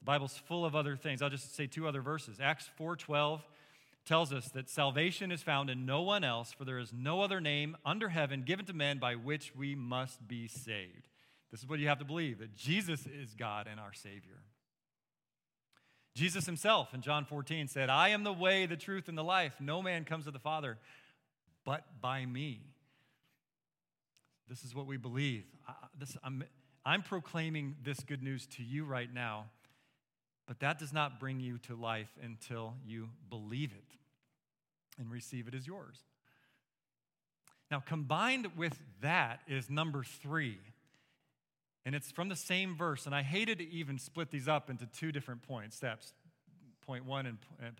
The 0.00 0.04
Bible's 0.04 0.36
full 0.36 0.64
of 0.64 0.74
other 0.74 0.96
things. 0.96 1.22
I'll 1.22 1.30
just 1.30 1.54
say 1.54 1.66
two 1.66 1.86
other 1.86 2.00
verses. 2.00 2.40
Acts 2.40 2.68
4:12 2.76 3.42
tells 4.04 4.32
us 4.32 4.48
that 4.48 4.68
salvation 4.68 5.30
is 5.30 5.42
found 5.42 5.70
in 5.70 5.86
no 5.86 6.02
one 6.02 6.24
else, 6.24 6.52
for 6.52 6.64
there 6.64 6.78
is 6.78 6.92
no 6.92 7.20
other 7.20 7.40
name 7.40 7.76
under 7.84 8.08
heaven 8.08 8.42
given 8.42 8.64
to 8.66 8.72
men 8.72 8.98
by 8.98 9.14
which 9.14 9.54
we 9.54 9.74
must 9.74 10.26
be 10.26 10.48
saved. 10.48 11.06
This 11.50 11.60
is 11.60 11.68
what 11.68 11.78
you 11.78 11.88
have 11.88 11.98
to 11.98 12.04
believe 12.04 12.38
that 12.38 12.56
Jesus 12.56 13.06
is 13.06 13.34
God 13.34 13.68
and 13.70 13.78
our 13.78 13.92
Savior. 13.92 14.42
Jesus 16.14 16.46
himself 16.46 16.92
in 16.92 17.02
John 17.02 17.24
14 17.24 17.68
said, 17.68 17.88
I 17.88 18.08
am 18.08 18.24
the 18.24 18.32
way, 18.32 18.66
the 18.66 18.76
truth, 18.76 19.08
and 19.08 19.16
the 19.16 19.24
life. 19.24 19.54
No 19.60 19.80
man 19.80 20.04
comes 20.04 20.24
to 20.24 20.30
the 20.30 20.38
Father 20.38 20.78
but 21.64 21.84
by 22.00 22.24
me. 22.26 22.60
This 24.48 24.64
is 24.64 24.74
what 24.74 24.86
we 24.86 24.96
believe. 24.96 25.44
I, 25.68 25.74
this, 25.98 26.16
I'm, 26.24 26.42
I'm 26.84 27.02
proclaiming 27.02 27.76
this 27.84 28.00
good 28.00 28.22
news 28.22 28.46
to 28.56 28.62
you 28.62 28.84
right 28.84 29.12
now, 29.12 29.46
but 30.46 30.60
that 30.60 30.78
does 30.78 30.92
not 30.92 31.20
bring 31.20 31.40
you 31.40 31.58
to 31.58 31.76
life 31.76 32.10
until 32.22 32.74
you 32.84 33.10
believe 33.28 33.72
it 33.72 33.96
and 34.98 35.10
receive 35.10 35.46
it 35.46 35.54
as 35.54 35.66
yours. 35.66 35.98
Now, 37.70 37.80
combined 37.80 38.48
with 38.56 38.76
that 39.00 39.40
is 39.46 39.70
number 39.70 40.02
three. 40.02 40.58
And 41.86 41.94
it's 41.94 42.10
from 42.10 42.28
the 42.28 42.36
same 42.36 42.76
verse. 42.76 43.06
And 43.06 43.14
I 43.14 43.22
hated 43.22 43.58
to 43.58 43.68
even 43.70 43.98
split 43.98 44.30
these 44.30 44.48
up 44.48 44.70
into 44.70 44.86
two 44.86 45.12
different 45.12 45.42
points, 45.42 45.76
steps. 45.76 46.12
Point 46.86 47.04
one 47.04 47.26
and, 47.26 47.38
and 47.62 47.76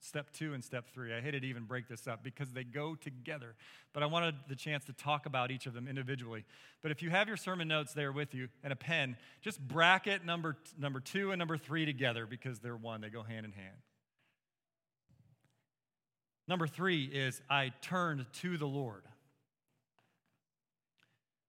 step 0.00 0.32
two 0.32 0.52
and 0.52 0.64
step 0.64 0.86
three. 0.92 1.14
I 1.14 1.20
hated 1.20 1.42
to 1.42 1.48
even 1.48 1.64
break 1.64 1.86
this 1.86 2.08
up 2.08 2.24
because 2.24 2.50
they 2.50 2.64
go 2.64 2.96
together. 2.96 3.54
But 3.92 4.02
I 4.02 4.06
wanted 4.06 4.34
the 4.48 4.56
chance 4.56 4.84
to 4.86 4.92
talk 4.92 5.26
about 5.26 5.52
each 5.52 5.66
of 5.66 5.74
them 5.74 5.86
individually. 5.86 6.44
But 6.82 6.90
if 6.90 7.00
you 7.00 7.10
have 7.10 7.28
your 7.28 7.36
sermon 7.36 7.68
notes 7.68 7.92
there 7.92 8.10
with 8.10 8.34
you 8.34 8.48
and 8.64 8.72
a 8.72 8.76
pen, 8.76 9.16
just 9.42 9.60
bracket 9.60 10.24
number, 10.24 10.56
number 10.76 10.98
two 10.98 11.30
and 11.30 11.38
number 11.38 11.56
three 11.56 11.86
together 11.86 12.26
because 12.26 12.58
they're 12.58 12.76
one, 12.76 13.00
they 13.00 13.10
go 13.10 13.22
hand 13.22 13.46
in 13.46 13.52
hand. 13.52 13.76
Number 16.48 16.66
three 16.66 17.04
is 17.04 17.40
I 17.48 17.72
turned 17.82 18.24
to 18.40 18.56
the 18.56 18.66
Lord, 18.66 19.02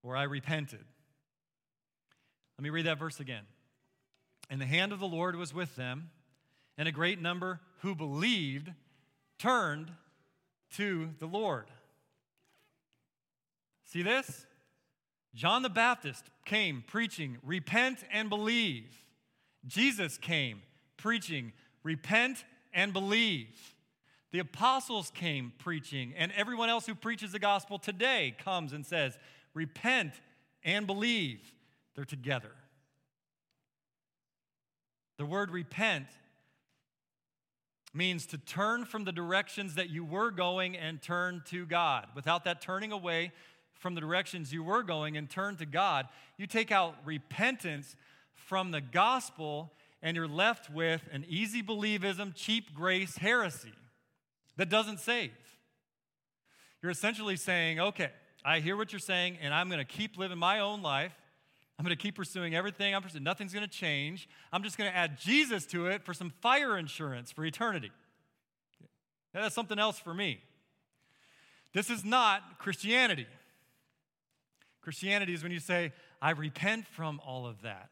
or 0.03 0.15
I 0.15 0.23
repented. 0.23 0.83
Let 2.59 2.63
me 2.63 2.71
read 2.71 2.87
that 2.87 2.99
verse 2.99 3.21
again. 3.21 3.43
And 4.49 4.59
the 4.59 4.65
hand 4.65 4.91
of 4.91 4.99
the 4.99 5.07
Lord 5.07 5.37
was 5.37 5.53
with 5.53 5.77
them, 5.77 6.09
and 6.77 6.89
a 6.89 6.91
great 6.91 7.21
number 7.21 7.61
who 7.83 7.95
believed 7.95 8.73
turned 9.37 9.93
to 10.75 11.11
the 11.19 11.25
Lord. 11.25 11.67
See 13.85 14.03
this? 14.03 14.45
John 15.33 15.61
the 15.61 15.69
Baptist 15.69 16.25
came 16.43 16.83
preaching, 16.85 17.37
repent 17.45 17.99
and 18.11 18.27
believe. 18.29 19.05
Jesus 19.65 20.17
came 20.17 20.61
preaching, 20.97 21.53
repent 21.81 22.43
and 22.73 22.91
believe. 22.91 23.73
The 24.33 24.39
apostles 24.39 25.11
came 25.11 25.53
preaching, 25.59 26.13
and 26.17 26.33
everyone 26.33 26.67
else 26.67 26.85
who 26.85 26.95
preaches 26.95 27.31
the 27.31 27.39
gospel 27.39 27.79
today 27.79 28.35
comes 28.37 28.73
and 28.73 28.85
says, 28.85 29.17
Repent 29.53 30.11
and 30.61 30.85
believe. 30.85 31.53
They're 31.99 32.05
together. 32.05 32.51
The 35.17 35.25
word 35.25 35.51
repent 35.51 36.05
means 37.93 38.25
to 38.27 38.37
turn 38.37 38.85
from 38.85 39.03
the 39.03 39.11
directions 39.11 39.75
that 39.75 39.89
you 39.89 40.05
were 40.05 40.31
going 40.31 40.77
and 40.77 41.01
turn 41.01 41.43
to 41.47 41.65
God. 41.65 42.07
Without 42.15 42.45
that 42.45 42.61
turning 42.61 42.93
away 42.93 43.33
from 43.73 43.95
the 43.95 43.99
directions 43.99 44.53
you 44.53 44.63
were 44.63 44.81
going 44.81 45.17
and 45.17 45.29
turn 45.29 45.57
to 45.57 45.65
God, 45.65 46.07
you 46.37 46.47
take 46.47 46.71
out 46.71 46.95
repentance 47.03 47.97
from 48.33 48.71
the 48.71 48.79
gospel 48.79 49.73
and 50.01 50.15
you're 50.15 50.25
left 50.25 50.69
with 50.69 51.01
an 51.11 51.25
easy 51.27 51.61
believism, 51.61 52.33
cheap 52.33 52.73
grace 52.73 53.17
heresy 53.17 53.73
that 54.55 54.69
doesn't 54.69 55.01
save. 55.01 55.31
You're 56.81 56.93
essentially 56.93 57.35
saying, 57.35 57.81
okay, 57.81 58.11
I 58.45 58.61
hear 58.61 58.77
what 58.77 58.93
you're 58.93 58.99
saying, 59.01 59.37
and 59.41 59.53
I'm 59.53 59.67
going 59.67 59.79
to 59.79 59.83
keep 59.83 60.17
living 60.17 60.37
my 60.37 60.61
own 60.61 60.81
life. 60.81 61.13
I'm 61.79 61.85
going 61.85 61.95
to 61.95 62.03
keep 62.03 62.15
pursuing 62.15 62.55
everything 62.55 62.93
I'm 62.93 63.01
pursuing. 63.01 63.23
Nothing's 63.23 63.53
going 63.53 63.65
to 63.65 63.71
change. 63.71 64.27
I'm 64.51 64.63
just 64.63 64.77
going 64.77 64.91
to 64.91 64.95
add 64.95 65.17
Jesus 65.17 65.65
to 65.67 65.85
it 65.85 66.03
for 66.03 66.13
some 66.13 66.33
fire 66.41 66.77
insurance 66.77 67.31
for 67.31 67.45
eternity. 67.45 67.89
That's 69.33 69.55
something 69.55 69.79
else 69.79 69.97
for 69.97 70.13
me. 70.13 70.41
This 71.73 71.89
is 71.89 72.03
not 72.03 72.59
Christianity. 72.59 73.27
Christianity 74.81 75.33
is 75.33 75.41
when 75.41 75.53
you 75.53 75.61
say, 75.61 75.93
I 76.21 76.31
repent 76.31 76.85
from 76.85 77.21
all 77.25 77.47
of 77.47 77.61
that. 77.61 77.89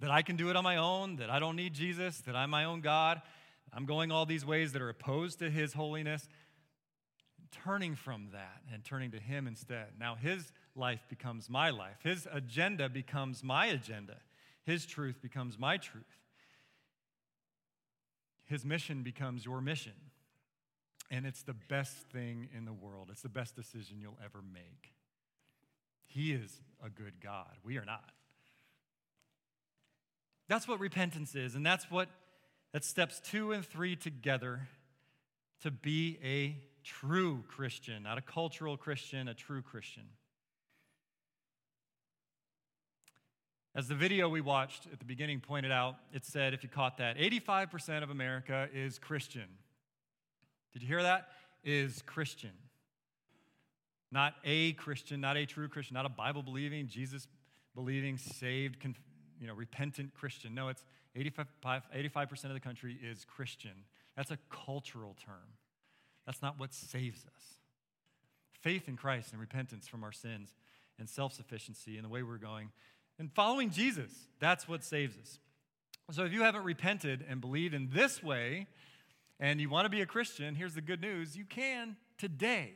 That 0.00 0.10
I 0.10 0.22
can 0.22 0.34
do 0.34 0.50
it 0.50 0.56
on 0.56 0.64
my 0.64 0.78
own, 0.78 1.16
that 1.16 1.30
I 1.30 1.38
don't 1.38 1.54
need 1.54 1.74
Jesus, 1.74 2.18
that 2.22 2.34
I'm 2.34 2.50
my 2.50 2.64
own 2.64 2.80
God. 2.80 3.22
I'm 3.72 3.86
going 3.86 4.10
all 4.10 4.26
these 4.26 4.44
ways 4.44 4.72
that 4.72 4.82
are 4.82 4.88
opposed 4.88 5.38
to 5.38 5.48
his 5.48 5.74
holiness, 5.74 6.28
turning 7.52 7.94
from 7.94 8.30
that 8.32 8.62
and 8.72 8.84
turning 8.84 9.12
to 9.12 9.20
him 9.20 9.46
instead. 9.46 9.90
Now 10.00 10.16
his 10.16 10.50
life 10.76 11.04
becomes 11.08 11.48
my 11.48 11.70
life, 11.70 11.98
his 12.02 12.26
agenda 12.32 12.88
becomes 12.88 13.42
my 13.42 13.66
agenda. 13.66 14.16
His 14.64 14.86
truth 14.86 15.20
becomes 15.20 15.58
my 15.58 15.76
truth. 15.76 16.04
His 18.46 18.64
mission 18.64 19.02
becomes 19.02 19.44
your 19.44 19.60
mission. 19.60 19.92
And 21.10 21.26
it's 21.26 21.42
the 21.42 21.54
best 21.54 21.96
thing 22.12 22.48
in 22.56 22.64
the 22.64 22.72
world. 22.72 23.08
It's 23.10 23.22
the 23.22 23.28
best 23.28 23.54
decision 23.54 23.98
you'll 24.00 24.18
ever 24.24 24.40
make. 24.52 24.92
He 26.06 26.32
is 26.32 26.60
a 26.84 26.88
good 26.88 27.20
God. 27.20 27.50
We 27.62 27.76
are 27.76 27.84
not. 27.84 28.10
That's 30.48 30.68
what 30.68 30.80
repentance 30.80 31.34
is, 31.34 31.54
and 31.54 31.64
that's 31.64 31.90
what 31.90 32.08
that 32.72 32.84
steps 32.84 33.20
two 33.20 33.52
and 33.52 33.64
three 33.64 33.96
together 33.96 34.68
to 35.62 35.70
be 35.70 36.18
a 36.22 36.56
true 36.82 37.44
Christian, 37.48 38.02
not 38.02 38.18
a 38.18 38.20
cultural 38.20 38.76
Christian, 38.76 39.28
a 39.28 39.34
true 39.34 39.62
Christian. 39.62 40.04
As 43.76 43.88
the 43.88 43.94
video 43.96 44.28
we 44.28 44.40
watched 44.40 44.86
at 44.92 45.00
the 45.00 45.04
beginning 45.04 45.40
pointed 45.40 45.72
out, 45.72 45.96
it 46.12 46.24
said, 46.24 46.54
if 46.54 46.62
you 46.62 46.68
caught 46.68 46.98
that, 46.98 47.18
85% 47.18 48.04
of 48.04 48.10
America 48.10 48.68
is 48.72 49.00
Christian. 49.00 49.48
Did 50.72 50.82
you 50.82 50.88
hear 50.88 51.02
that? 51.02 51.28
Is 51.64 52.00
Christian. 52.02 52.52
Not 54.12 54.34
a 54.44 54.74
Christian, 54.74 55.20
not 55.20 55.36
a 55.36 55.44
true 55.44 55.66
Christian, 55.66 55.94
not 55.94 56.06
a 56.06 56.10
Bible 56.10 56.44
believing, 56.44 56.86
Jesus 56.86 57.26
believing, 57.74 58.16
saved, 58.16 58.76
you 59.40 59.48
know, 59.48 59.54
repentant 59.54 60.14
Christian. 60.14 60.54
No, 60.54 60.68
it's 60.68 60.84
85, 61.16 61.46
85% 61.64 62.44
of 62.44 62.54
the 62.54 62.60
country 62.60 62.96
is 63.02 63.24
Christian. 63.24 63.72
That's 64.16 64.30
a 64.30 64.38
cultural 64.50 65.16
term. 65.24 65.58
That's 66.26 66.42
not 66.42 66.60
what 66.60 66.72
saves 66.72 67.24
us. 67.26 67.58
Faith 68.52 68.88
in 68.88 68.96
Christ 68.96 69.32
and 69.32 69.40
repentance 69.40 69.88
from 69.88 70.04
our 70.04 70.12
sins 70.12 70.54
and 70.98 71.08
self 71.08 71.32
sufficiency 71.32 71.96
and 71.96 72.04
the 72.04 72.08
way 72.08 72.22
we're 72.22 72.38
going 72.38 72.70
and 73.18 73.32
following 73.32 73.70
Jesus, 73.70 74.10
that's 74.40 74.68
what 74.68 74.82
saves 74.82 75.16
us. 75.18 75.38
So 76.10 76.24
if 76.24 76.32
you 76.32 76.42
haven't 76.42 76.64
repented 76.64 77.24
and 77.28 77.40
believed 77.40 77.74
in 77.74 77.88
this 77.92 78.22
way 78.22 78.66
and 79.40 79.60
you 79.60 79.70
want 79.70 79.86
to 79.86 79.88
be 79.88 80.02
a 80.02 80.06
Christian, 80.06 80.54
here's 80.54 80.74
the 80.74 80.80
good 80.80 81.00
news 81.00 81.36
you 81.36 81.44
can 81.44 81.96
today. 82.18 82.74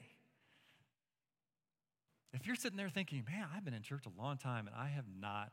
If 2.32 2.46
you're 2.46 2.56
sitting 2.56 2.76
there 2.76 2.88
thinking, 2.88 3.24
man, 3.28 3.46
I've 3.54 3.64
been 3.64 3.74
in 3.74 3.82
church 3.82 4.04
a 4.06 4.20
long 4.20 4.38
time 4.38 4.66
and 4.66 4.76
I 4.76 4.88
have 4.88 5.06
not 5.20 5.50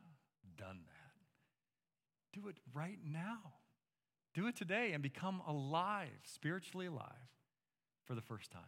done 0.57 0.79
that, 0.85 2.39
do 2.39 2.47
it 2.47 2.57
right 2.73 2.99
now. 3.03 3.39
Do 4.33 4.47
it 4.47 4.55
today 4.57 4.91
and 4.91 5.01
become 5.01 5.41
alive, 5.47 6.09
spiritually 6.23 6.87
alive, 6.87 7.29
for 8.03 8.15
the 8.15 8.21
first 8.21 8.51
time. 8.51 8.61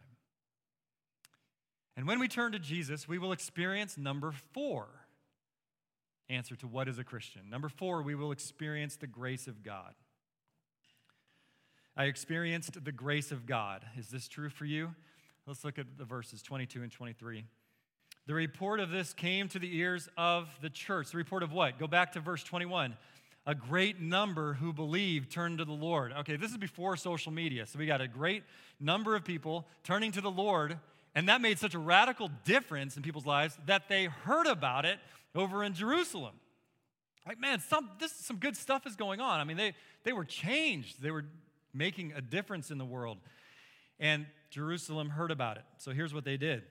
And 1.94 2.06
when 2.06 2.18
we 2.18 2.26
turn 2.26 2.52
to 2.52 2.58
Jesus, 2.58 3.06
we 3.06 3.18
will 3.18 3.32
experience 3.32 3.98
number 3.98 4.32
four 4.52 4.88
answer 6.30 6.56
to 6.56 6.66
what 6.66 6.88
is 6.88 6.98
a 6.98 7.04
Christian. 7.04 7.48
Number 7.50 7.68
four, 7.68 8.02
we 8.02 8.14
will 8.14 8.32
experience 8.32 8.96
the 8.96 9.06
grace 9.06 9.46
of 9.46 9.62
God. 9.62 9.94
I 11.96 12.04
experienced 12.04 12.84
the 12.84 12.92
grace 12.92 13.32
of 13.32 13.46
God. 13.46 13.84
Is 13.98 14.08
this 14.08 14.28
true 14.28 14.50
for 14.50 14.64
you? 14.64 14.94
Let's 15.46 15.64
look 15.64 15.78
at 15.78 15.86
the 15.96 16.04
verses 16.04 16.42
22 16.42 16.82
and 16.82 16.92
23. 16.92 17.44
The 18.26 18.34
report 18.34 18.78
of 18.78 18.90
this 18.90 19.14
came 19.14 19.48
to 19.48 19.58
the 19.58 19.74
ears 19.78 20.08
of 20.16 20.48
the 20.60 20.68
church. 20.68 21.10
The 21.10 21.16
report 21.16 21.42
of 21.42 21.52
what? 21.52 21.78
Go 21.78 21.86
back 21.86 22.12
to 22.12 22.20
verse 22.20 22.44
21. 22.44 22.94
A 23.46 23.54
great 23.54 23.98
number 23.98 24.52
who 24.52 24.74
believed 24.74 25.32
turned 25.32 25.58
to 25.58 25.64
the 25.64 25.72
Lord. 25.72 26.12
Okay, 26.20 26.36
this 26.36 26.50
is 26.50 26.58
before 26.58 26.96
social 26.98 27.32
media. 27.32 27.66
So 27.66 27.78
we 27.78 27.86
got 27.86 28.02
a 28.02 28.06
great 28.06 28.42
number 28.78 29.16
of 29.16 29.24
people 29.24 29.66
turning 29.82 30.12
to 30.12 30.20
the 30.20 30.30
Lord, 30.30 30.78
and 31.14 31.30
that 31.30 31.40
made 31.40 31.58
such 31.58 31.74
a 31.74 31.78
radical 31.78 32.30
difference 32.44 32.98
in 32.98 33.02
people's 33.02 33.24
lives 33.24 33.58
that 33.64 33.88
they 33.88 34.04
heard 34.04 34.46
about 34.46 34.84
it 34.84 34.98
over 35.34 35.64
in 35.64 35.74
Jerusalem. 35.74 36.34
Like, 37.26 37.40
man, 37.40 37.60
some, 37.60 37.90
this, 38.00 38.12
some 38.12 38.36
good 38.36 38.56
stuff 38.56 38.86
is 38.86 38.96
going 38.96 39.20
on. 39.20 39.40
I 39.40 39.44
mean, 39.44 39.56
they, 39.56 39.74
they 40.04 40.12
were 40.12 40.24
changed, 40.24 41.02
they 41.02 41.10
were 41.10 41.26
making 41.74 42.12
a 42.16 42.20
difference 42.20 42.70
in 42.70 42.78
the 42.78 42.84
world. 42.84 43.18
And 44.00 44.26
Jerusalem 44.50 45.10
heard 45.10 45.30
about 45.30 45.56
it. 45.56 45.64
So 45.76 45.92
here's 45.92 46.14
what 46.14 46.24
they 46.24 46.36
did 46.36 46.62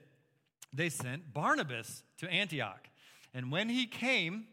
they 0.72 0.88
sent 0.88 1.32
Barnabas 1.32 2.02
to 2.18 2.28
Antioch. 2.28 2.88
And 3.32 3.52
when 3.52 3.68
he 3.68 3.86
came 3.86 4.46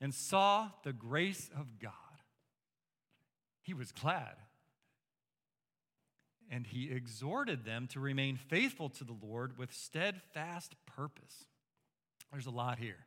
and 0.00 0.14
saw 0.14 0.70
the 0.84 0.92
grace 0.92 1.50
of 1.56 1.78
God, 1.78 1.92
he 3.62 3.74
was 3.74 3.92
glad. 3.92 4.34
And 6.50 6.66
he 6.66 6.90
exhorted 6.90 7.64
them 7.64 7.86
to 7.92 8.00
remain 8.00 8.36
faithful 8.36 8.88
to 8.90 9.04
the 9.04 9.14
Lord 9.22 9.56
with 9.56 9.72
steadfast 9.72 10.74
purpose. 10.84 11.44
There's 12.32 12.46
a 12.46 12.50
lot 12.50 12.78
here. 12.78 13.06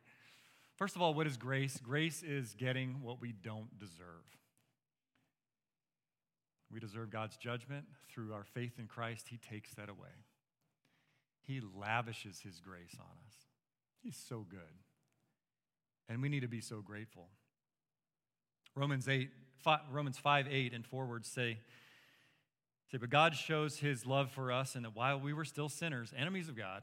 First 0.76 0.96
of 0.96 1.02
all, 1.02 1.14
what 1.14 1.26
is 1.26 1.36
grace? 1.36 1.78
Grace 1.82 2.22
is 2.22 2.54
getting 2.58 3.00
what 3.02 3.20
we 3.20 3.32
don't 3.32 3.78
deserve. 3.78 4.24
We 6.72 6.80
deserve 6.80 7.10
God's 7.10 7.36
judgment. 7.36 7.84
Through 8.10 8.32
our 8.32 8.44
faith 8.44 8.78
in 8.78 8.86
Christ, 8.86 9.28
He 9.28 9.38
takes 9.38 9.72
that 9.74 9.88
away. 9.88 10.24
He 11.46 11.60
lavishes 11.60 12.40
His 12.40 12.60
grace 12.60 12.96
on 12.98 13.16
us. 13.26 13.34
He's 14.02 14.16
so 14.16 14.44
good. 14.48 14.60
And 16.08 16.20
we 16.20 16.28
need 16.28 16.40
to 16.40 16.48
be 16.48 16.60
so 16.60 16.80
grateful. 16.80 17.28
Romans 18.74 19.08
8, 19.08 19.30
5, 19.58 19.80
Romans 19.92 20.18
5, 20.18 20.48
8 20.50 20.72
and 20.74 20.84
forward 20.84 21.24
say, 21.24 21.58
say, 22.90 22.98
but 22.98 23.10
God 23.10 23.36
shows 23.36 23.78
his 23.78 24.04
love 24.04 24.30
for 24.32 24.50
us, 24.50 24.74
and 24.74 24.84
that 24.84 24.96
while 24.96 25.18
we 25.20 25.32
were 25.32 25.44
still 25.44 25.68
sinners, 25.68 26.12
enemies 26.16 26.48
of 26.48 26.56
God, 26.56 26.82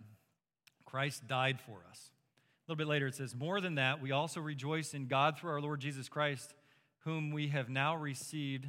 Christ 0.86 1.28
died 1.28 1.60
for 1.60 1.84
us 1.90 2.11
little 2.72 2.86
bit 2.86 2.90
later, 2.90 3.08
it 3.08 3.16
says, 3.16 3.36
More 3.36 3.60
than 3.60 3.76
that, 3.76 4.02
we 4.02 4.14
also 4.14 4.40
rejoice 4.40 4.94
in 4.94 5.08
God 5.08 5.38
through 5.38 5.52
our 5.52 5.60
Lord 5.60 5.82
Jesus 5.82 6.08
Christ, 6.08 6.54
whom 7.00 7.32
we 7.32 7.50
have 7.50 7.68
now 7.68 7.98
received, 7.98 8.66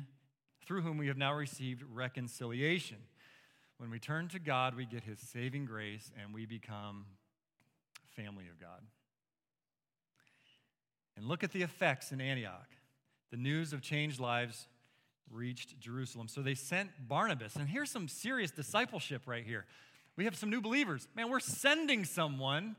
through 0.66 0.82
whom 0.82 0.98
we 0.98 1.06
have 1.06 1.16
now 1.16 1.32
received 1.32 1.84
reconciliation. 1.88 2.96
When 3.78 3.90
we 3.90 4.00
turn 4.00 4.26
to 4.30 4.40
God, 4.40 4.74
we 4.74 4.86
get 4.86 5.04
his 5.04 5.20
saving 5.20 5.66
grace 5.66 6.10
and 6.20 6.34
we 6.34 6.46
become 6.46 7.06
family 8.16 8.48
of 8.50 8.58
God. 8.58 8.80
And 11.16 11.26
look 11.26 11.44
at 11.44 11.52
the 11.52 11.62
effects 11.62 12.10
in 12.10 12.20
Antioch. 12.20 12.70
The 13.30 13.36
news 13.36 13.72
of 13.72 13.82
changed 13.82 14.18
lives 14.18 14.66
reached 15.30 15.78
Jerusalem. 15.78 16.26
So 16.26 16.42
they 16.42 16.56
sent 16.56 16.90
Barnabas. 17.06 17.54
And 17.54 17.68
here's 17.68 17.92
some 17.92 18.08
serious 18.08 18.50
discipleship 18.50 19.22
right 19.26 19.44
here. 19.44 19.64
We 20.16 20.24
have 20.24 20.34
some 20.34 20.50
new 20.50 20.60
believers. 20.60 21.06
Man, 21.14 21.30
we're 21.30 21.38
sending 21.38 22.04
someone 22.04 22.74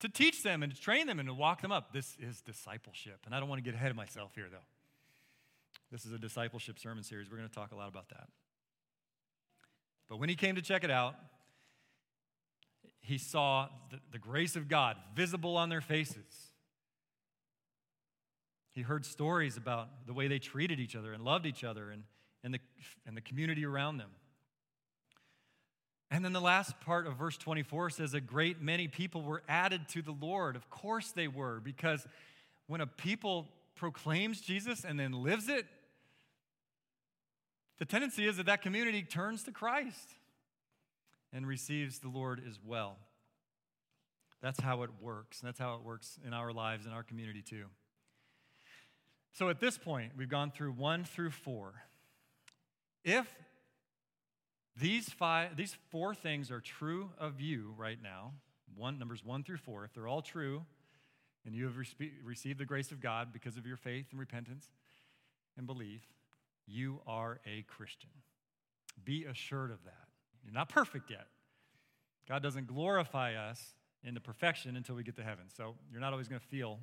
to 0.00 0.08
teach 0.08 0.42
them 0.42 0.62
and 0.62 0.74
to 0.74 0.80
train 0.80 1.06
them 1.06 1.18
and 1.18 1.28
to 1.28 1.34
walk 1.34 1.60
them 1.60 1.72
up. 1.72 1.92
This 1.92 2.16
is 2.20 2.40
discipleship. 2.40 3.20
And 3.26 3.34
I 3.34 3.40
don't 3.40 3.48
want 3.48 3.58
to 3.58 3.64
get 3.64 3.74
ahead 3.74 3.90
of 3.90 3.96
myself 3.96 4.32
here, 4.34 4.46
though. 4.50 4.58
This 5.90 6.04
is 6.04 6.12
a 6.12 6.18
discipleship 6.18 6.78
sermon 6.78 7.02
series. 7.02 7.30
We're 7.30 7.38
going 7.38 7.48
to 7.48 7.54
talk 7.54 7.72
a 7.72 7.76
lot 7.76 7.88
about 7.88 8.08
that. 8.10 8.28
But 10.08 10.18
when 10.18 10.28
he 10.28 10.34
came 10.34 10.54
to 10.54 10.62
check 10.62 10.84
it 10.84 10.90
out, 10.90 11.14
he 13.00 13.18
saw 13.18 13.68
the, 13.90 13.98
the 14.12 14.18
grace 14.18 14.54
of 14.54 14.68
God 14.68 14.96
visible 15.14 15.56
on 15.56 15.68
their 15.68 15.80
faces. 15.80 16.50
He 18.70 18.82
heard 18.82 19.04
stories 19.04 19.56
about 19.56 20.06
the 20.06 20.12
way 20.12 20.28
they 20.28 20.38
treated 20.38 20.78
each 20.78 20.94
other 20.94 21.12
and 21.12 21.24
loved 21.24 21.46
each 21.46 21.64
other 21.64 21.90
and, 21.90 22.04
and, 22.44 22.54
the, 22.54 22.60
and 23.06 23.16
the 23.16 23.20
community 23.20 23.64
around 23.64 23.96
them. 23.96 24.10
And 26.10 26.24
then 26.24 26.32
the 26.32 26.40
last 26.40 26.80
part 26.80 27.06
of 27.06 27.16
verse 27.16 27.36
24 27.36 27.90
says, 27.90 28.14
A 28.14 28.20
great 28.20 28.62
many 28.62 28.88
people 28.88 29.22
were 29.22 29.42
added 29.48 29.88
to 29.90 30.02
the 30.02 30.14
Lord. 30.18 30.56
Of 30.56 30.70
course 30.70 31.12
they 31.12 31.28
were, 31.28 31.60
because 31.60 32.06
when 32.66 32.80
a 32.80 32.86
people 32.86 33.46
proclaims 33.74 34.40
Jesus 34.40 34.84
and 34.84 34.98
then 34.98 35.12
lives 35.12 35.48
it, 35.48 35.66
the 37.78 37.84
tendency 37.84 38.26
is 38.26 38.38
that 38.38 38.46
that 38.46 38.62
community 38.62 39.02
turns 39.02 39.42
to 39.44 39.52
Christ 39.52 40.14
and 41.32 41.46
receives 41.46 41.98
the 41.98 42.08
Lord 42.08 42.42
as 42.48 42.58
well. 42.64 42.96
That's 44.40 44.60
how 44.60 44.82
it 44.82 44.90
works. 45.00 45.40
That's 45.40 45.58
how 45.58 45.74
it 45.74 45.82
works 45.82 46.18
in 46.26 46.32
our 46.32 46.52
lives, 46.52 46.86
in 46.86 46.92
our 46.92 47.02
community 47.02 47.42
too. 47.42 47.64
So 49.32 49.48
at 49.50 49.60
this 49.60 49.78
point, 49.78 50.12
we've 50.16 50.28
gone 50.28 50.50
through 50.50 50.72
one 50.72 51.04
through 51.04 51.30
four. 51.30 51.74
If 53.04 53.26
these, 54.80 55.08
five, 55.08 55.56
these 55.56 55.76
four 55.90 56.14
things 56.14 56.50
are 56.50 56.60
true 56.60 57.10
of 57.18 57.40
you 57.40 57.74
right 57.76 57.98
now. 58.02 58.32
One, 58.76 58.98
numbers 58.98 59.24
one 59.24 59.42
through 59.42 59.56
four. 59.58 59.84
If 59.84 59.92
they're 59.94 60.08
all 60.08 60.22
true, 60.22 60.62
and 61.44 61.54
you 61.54 61.64
have 61.64 61.76
re- 61.76 62.12
received 62.24 62.58
the 62.58 62.64
grace 62.64 62.92
of 62.92 63.00
God 63.00 63.32
because 63.32 63.56
of 63.56 63.66
your 63.66 63.76
faith 63.76 64.06
and 64.10 64.20
repentance 64.20 64.66
and 65.56 65.66
belief, 65.66 66.02
you 66.66 67.00
are 67.06 67.40
a 67.46 67.62
Christian. 67.62 68.10
Be 69.04 69.24
assured 69.24 69.70
of 69.70 69.82
that. 69.84 70.08
You're 70.44 70.54
not 70.54 70.68
perfect 70.68 71.10
yet. 71.10 71.26
God 72.28 72.42
doesn't 72.42 72.66
glorify 72.66 73.34
us 73.34 73.74
into 74.04 74.20
perfection 74.20 74.76
until 74.76 74.94
we 74.94 75.02
get 75.02 75.16
to 75.16 75.22
heaven. 75.22 75.44
So 75.56 75.74
you're 75.90 76.00
not 76.00 76.12
always 76.12 76.28
going 76.28 76.40
to 76.40 76.46
feel 76.46 76.78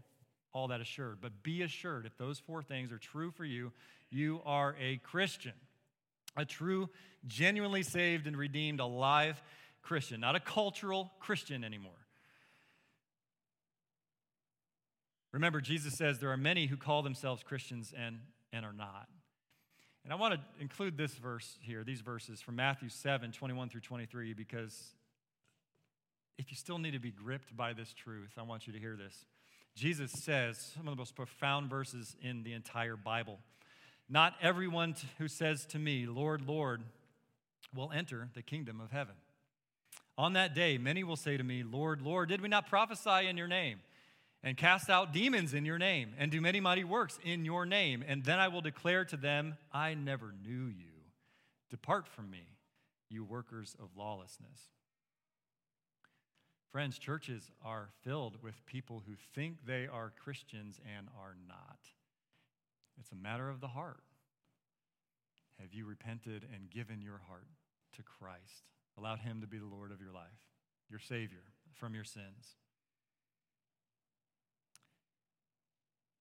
all 0.52 0.68
that 0.70 0.82
assured. 0.82 1.20
But 1.22 1.44
be 1.44 1.62
assured 1.62 2.06
if 2.06 2.18
those 2.18 2.40
four 2.40 2.64
things 2.64 2.92
are 2.92 2.98
true 2.98 3.32
for 3.32 3.46
you, 3.46 3.72
you 4.10 4.42
are 4.46 4.76
a 4.82 4.98
Christian 4.98 5.54
a 6.36 6.46
true, 6.46 6.90
genuinely 7.28 7.84
saved 7.84 8.28
and 8.28 8.38
redeemed, 8.38 8.80
alive 8.80 9.42
Christian, 9.82 10.20
not 10.20 10.36
a 10.36 10.40
cultural 10.40 11.12
Christian 11.20 11.64
anymore. 11.64 11.92
Remember, 15.32 15.60
Jesus 15.60 15.94
says 15.98 16.20
there 16.20 16.32
are 16.32 16.38
many 16.38 16.66
who 16.66 16.78
call 16.78 17.04
themselves 17.04 17.44
Christians 17.44 17.94
and, 17.98 18.20
and 18.54 18.66
are 18.66 18.74
not. 18.74 19.08
And 20.06 20.14
I 20.14 20.16
want 20.16 20.36
to 20.36 20.40
include 20.62 20.98
this 20.98 21.14
verse 21.16 21.58
here, 21.62 21.84
these 21.84 22.02
verses 22.02 22.40
from 22.40 22.56
Matthew 22.56 22.90
7 22.90 23.32
21 23.32 23.70
through 23.70 23.82
23, 23.82 24.34
because 24.34 24.94
if 26.38 26.52
you 26.52 26.58
still 26.58 26.78
need 26.78 26.92
to 26.92 27.00
be 27.00 27.12
gripped 27.12 27.56
by 27.56 27.74
this 27.74 27.94
truth, 27.94 28.34
I 28.38 28.44
want 28.44 28.68
you 28.68 28.74
to 28.74 28.80
hear 28.80 28.96
this. 28.96 29.26
Jesus 29.76 30.12
says 30.24 30.72
some 30.74 30.88
of 30.88 30.94
the 30.94 30.98
most 30.98 31.16
profound 31.16 31.70
verses 31.70 32.16
in 32.22 32.44
the 32.44 32.54
entire 32.54 32.96
Bible. 32.96 33.40
Not 34.08 34.36
everyone 34.42 34.96
who 35.18 35.28
says 35.28 35.66
to 35.68 35.80
me, 35.80 36.06
Lord, 36.06 36.42
Lord, 36.48 36.84
will 37.74 37.92
enter 37.92 38.30
the 38.34 38.42
kingdom 38.42 38.80
of 38.80 38.92
heaven. 38.92 39.16
On 40.18 40.34
that 40.34 40.54
day, 40.56 40.78
many 40.78 41.04
will 41.04 41.16
say 41.16 41.36
to 41.38 41.44
me, 41.44 41.64
Lord, 41.64 42.02
Lord, 42.02 42.30
did 42.30 42.42
we 42.42 42.48
not 42.48 42.68
prophesy 42.68 43.28
in 43.28 43.36
your 43.36 43.48
name? 43.48 43.80
And 44.44 44.56
cast 44.56 44.90
out 44.90 45.12
demons 45.12 45.56
in 45.56 45.66
your 45.66 45.80
name, 45.80 46.14
and 46.20 46.32
do 46.32 46.40
many 46.40 46.60
mighty 46.60 46.84
works 46.84 47.18
in 47.24 47.46
your 47.46 47.66
name. 47.66 48.04
And 48.08 48.24
then 48.24 48.40
I 48.40 48.48
will 48.48 48.62
declare 48.62 49.04
to 49.06 49.18
them, 49.18 49.58
I 49.74 49.96
never 49.96 50.34
knew 50.46 50.68
you. 50.68 50.94
Depart 51.72 52.08
from 52.08 52.30
me, 52.30 52.48
you 53.10 53.24
workers 53.24 53.76
of 53.82 53.90
lawlessness. 53.98 54.70
Friends, 56.72 57.00
churches 57.00 57.50
are 57.64 57.90
filled 58.04 58.44
with 58.44 58.66
people 58.66 59.02
who 59.08 59.14
think 59.34 59.66
they 59.66 59.88
are 59.88 60.14
Christians 60.24 60.80
and 60.96 61.08
are 61.20 61.36
not. 61.48 61.80
It's 63.00 63.12
a 63.12 63.16
matter 63.16 63.50
of 63.50 63.62
the 63.62 63.68
heart. 63.68 64.04
Have 65.60 65.74
you 65.74 65.86
repented 65.86 66.46
and 66.54 66.70
given 66.70 67.02
your 67.02 67.22
heart 67.28 67.48
to 67.96 68.04
Christ? 68.04 68.70
Allowed 68.98 69.20
Him 69.20 69.42
to 69.42 69.48
be 69.48 69.58
the 69.58 69.66
Lord 69.66 69.92
of 69.92 70.02
your 70.02 70.12
life, 70.12 70.50
your 70.90 71.00
Savior 71.00 71.44
from 71.74 71.94
your 71.94 72.04
sins. 72.04 72.56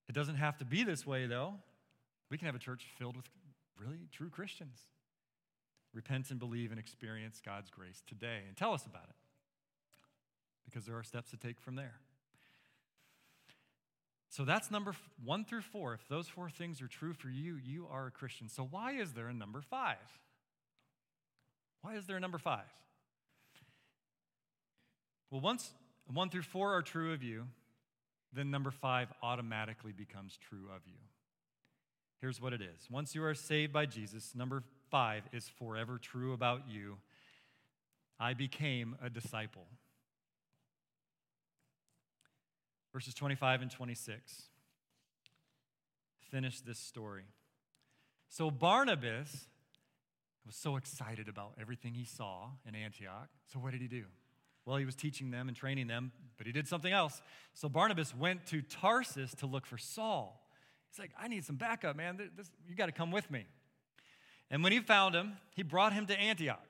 It 0.08 0.14
doesn't 0.14 0.36
have 0.36 0.58
to 0.58 0.64
be 0.64 0.84
this 0.84 1.06
way, 1.06 1.26
though. 1.26 1.54
We 2.30 2.38
can 2.38 2.46
have 2.46 2.54
a 2.54 2.60
church 2.60 2.86
filled 2.98 3.16
with 3.16 3.26
really 3.78 4.08
true 4.12 4.30
Christians. 4.30 4.78
Repent 5.92 6.30
and 6.30 6.38
believe 6.38 6.70
and 6.70 6.80
experience 6.80 7.40
God's 7.44 7.70
grace 7.70 8.02
today 8.06 8.42
and 8.46 8.56
tell 8.56 8.72
us 8.72 8.84
about 8.84 9.04
it 9.08 9.16
because 10.64 10.84
there 10.84 10.96
are 10.96 11.04
steps 11.04 11.30
to 11.30 11.36
take 11.36 11.60
from 11.60 11.76
there. 11.76 11.94
So 14.34 14.44
that's 14.44 14.68
number 14.68 14.96
one 15.24 15.44
through 15.44 15.60
four. 15.60 15.94
If 15.94 16.08
those 16.08 16.26
four 16.26 16.50
things 16.50 16.82
are 16.82 16.88
true 16.88 17.12
for 17.14 17.28
you, 17.28 17.54
you 17.54 17.86
are 17.88 18.08
a 18.08 18.10
Christian. 18.10 18.48
So 18.48 18.66
why 18.68 18.94
is 18.94 19.12
there 19.12 19.28
a 19.28 19.32
number 19.32 19.60
five? 19.60 19.94
Why 21.82 21.94
is 21.94 22.06
there 22.06 22.16
a 22.16 22.20
number 22.20 22.38
five? 22.38 22.64
Well, 25.30 25.40
once 25.40 25.72
one 26.12 26.30
through 26.30 26.42
four 26.42 26.72
are 26.72 26.82
true 26.82 27.12
of 27.12 27.22
you, 27.22 27.44
then 28.32 28.50
number 28.50 28.72
five 28.72 29.12
automatically 29.22 29.92
becomes 29.92 30.36
true 30.36 30.66
of 30.74 30.82
you. 30.84 30.98
Here's 32.20 32.40
what 32.40 32.52
it 32.52 32.60
is 32.60 32.88
once 32.90 33.14
you 33.14 33.22
are 33.22 33.34
saved 33.34 33.72
by 33.72 33.86
Jesus, 33.86 34.34
number 34.34 34.64
five 34.90 35.22
is 35.32 35.48
forever 35.48 35.96
true 35.96 36.32
about 36.32 36.62
you. 36.68 36.96
I 38.18 38.34
became 38.34 38.96
a 39.00 39.08
disciple. 39.08 39.68
Verses 42.94 43.12
25 43.12 43.60
and 43.62 43.70
26 43.72 44.44
finish 46.30 46.60
this 46.60 46.78
story. 46.78 47.24
So 48.28 48.50
Barnabas 48.50 49.48
was 50.46 50.54
so 50.54 50.76
excited 50.76 51.28
about 51.28 51.54
everything 51.60 51.94
he 51.94 52.04
saw 52.04 52.50
in 52.66 52.76
Antioch. 52.76 53.28
So 53.52 53.58
what 53.58 53.72
did 53.72 53.80
he 53.80 53.88
do? 53.88 54.04
Well, 54.64 54.76
he 54.76 54.84
was 54.84 54.94
teaching 54.94 55.32
them 55.32 55.48
and 55.48 55.56
training 55.56 55.88
them, 55.88 56.12
but 56.38 56.46
he 56.46 56.52
did 56.52 56.68
something 56.68 56.92
else. 56.92 57.20
So 57.52 57.68
Barnabas 57.68 58.14
went 58.14 58.46
to 58.46 58.62
Tarsus 58.62 59.34
to 59.36 59.46
look 59.46 59.66
for 59.66 59.76
Saul. 59.76 60.40
He's 60.88 61.00
like, 61.00 61.10
I 61.20 61.26
need 61.26 61.44
some 61.44 61.56
backup, 61.56 61.96
man. 61.96 62.16
This, 62.36 62.48
you 62.68 62.76
got 62.76 62.86
to 62.86 62.92
come 62.92 63.10
with 63.10 63.28
me. 63.28 63.44
And 64.52 64.62
when 64.62 64.70
he 64.70 64.78
found 64.78 65.16
him, 65.16 65.32
he 65.54 65.64
brought 65.64 65.92
him 65.92 66.06
to 66.06 66.16
Antioch. 66.16 66.64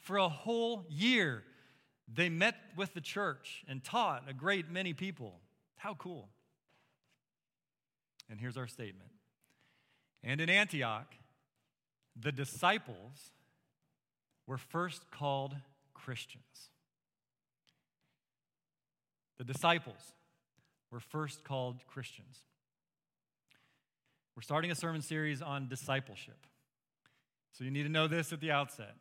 For 0.00 0.16
a 0.16 0.28
whole 0.28 0.84
year, 0.88 1.44
they 2.12 2.28
met 2.28 2.56
with 2.76 2.94
the 2.94 3.00
church 3.00 3.64
and 3.68 3.84
taught 3.84 4.24
a 4.28 4.32
great 4.32 4.70
many 4.70 4.92
people. 4.92 5.34
How 5.76 5.94
cool. 5.94 6.28
And 8.28 8.40
here's 8.40 8.56
our 8.56 8.66
statement. 8.66 9.10
And 10.22 10.40
in 10.40 10.50
Antioch, 10.50 11.14
the 12.20 12.32
disciples 12.32 13.32
were 14.46 14.58
first 14.58 15.10
called 15.10 15.56
Christians. 15.94 16.70
The 19.38 19.44
disciples 19.44 20.12
were 20.90 21.00
first 21.00 21.44
called 21.44 21.76
Christians. 21.86 22.38
We're 24.36 24.42
starting 24.42 24.70
a 24.70 24.74
sermon 24.74 25.02
series 25.02 25.40
on 25.42 25.68
discipleship. 25.68 26.46
So 27.52 27.64
you 27.64 27.70
need 27.70 27.84
to 27.84 27.88
know 27.88 28.06
this 28.06 28.32
at 28.32 28.40
the 28.40 28.50
outset. 28.50 28.94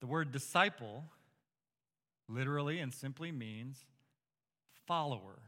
The 0.00 0.06
word 0.06 0.32
disciple 0.32 1.04
literally 2.28 2.78
and 2.78 2.92
simply 2.92 3.32
means 3.32 3.84
follower. 4.86 5.38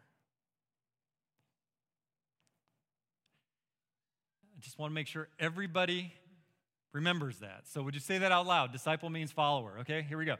I 4.57 4.61
just 4.61 4.79
want 4.79 4.91
to 4.91 4.95
make 4.95 5.07
sure 5.07 5.29
everybody 5.39 6.13
remembers 6.93 7.39
that. 7.39 7.63
So, 7.67 7.83
would 7.83 7.95
you 7.95 8.01
say 8.01 8.19
that 8.19 8.33
out 8.33 8.47
loud? 8.47 8.73
Disciple 8.73 9.11
means 9.11 9.31
follower. 9.31 9.79
Okay, 9.81 10.03
here 10.03 10.19
we 10.19 10.25
go. 10.25 10.37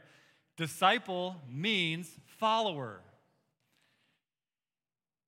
Disciple 0.57 1.37
means 1.49 2.09
follower. 2.37 2.99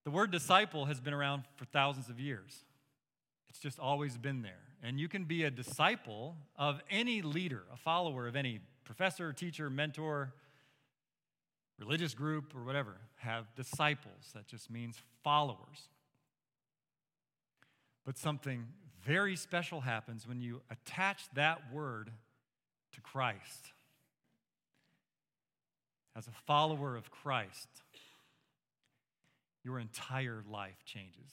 The 0.04 0.12
word 0.12 0.32
disciple 0.32 0.86
has 0.86 1.00
been 1.00 1.14
around 1.14 1.44
for 1.56 1.66
thousands 1.66 2.10
of 2.10 2.20
years, 2.20 2.66
it's 3.50 3.60
just 3.60 3.80
always 3.80 4.18
been 4.18 4.42
there. 4.42 4.54
And 4.84 5.00
you 5.00 5.08
can 5.08 5.26
be 5.26 5.44
a 5.44 5.52
disciple 5.52 6.36
of 6.58 6.82
any 6.90 7.22
leader, 7.22 7.64
a 7.72 7.78
follower 7.78 8.28
of 8.28 8.36
any 8.36 8.62
professor, 8.84 9.32
teacher, 9.32 9.70
mentor, 9.70 10.34
religious 11.82 12.14
group, 12.14 12.54
or 12.56 12.64
whatever. 12.64 12.96
Have 13.18 13.54
disciples. 13.56 14.32
That 14.36 14.48
just 14.48 14.70
means 14.70 14.98
followers. 15.24 15.90
But 18.06 18.18
something 18.18 18.68
very 19.04 19.36
special 19.36 19.82
happens 19.82 20.28
when 20.28 20.42
you 20.42 20.62
attach 20.70 21.24
that 21.34 21.74
word 21.74 22.12
to 22.94 23.02
Christ. 23.02 23.74
As 26.16 26.28
a 26.28 26.32
follower 26.46 26.96
of 26.96 27.10
Christ, 27.10 27.70
your 29.64 29.80
entire 29.80 30.44
life 30.52 30.84
changes. 30.86 31.32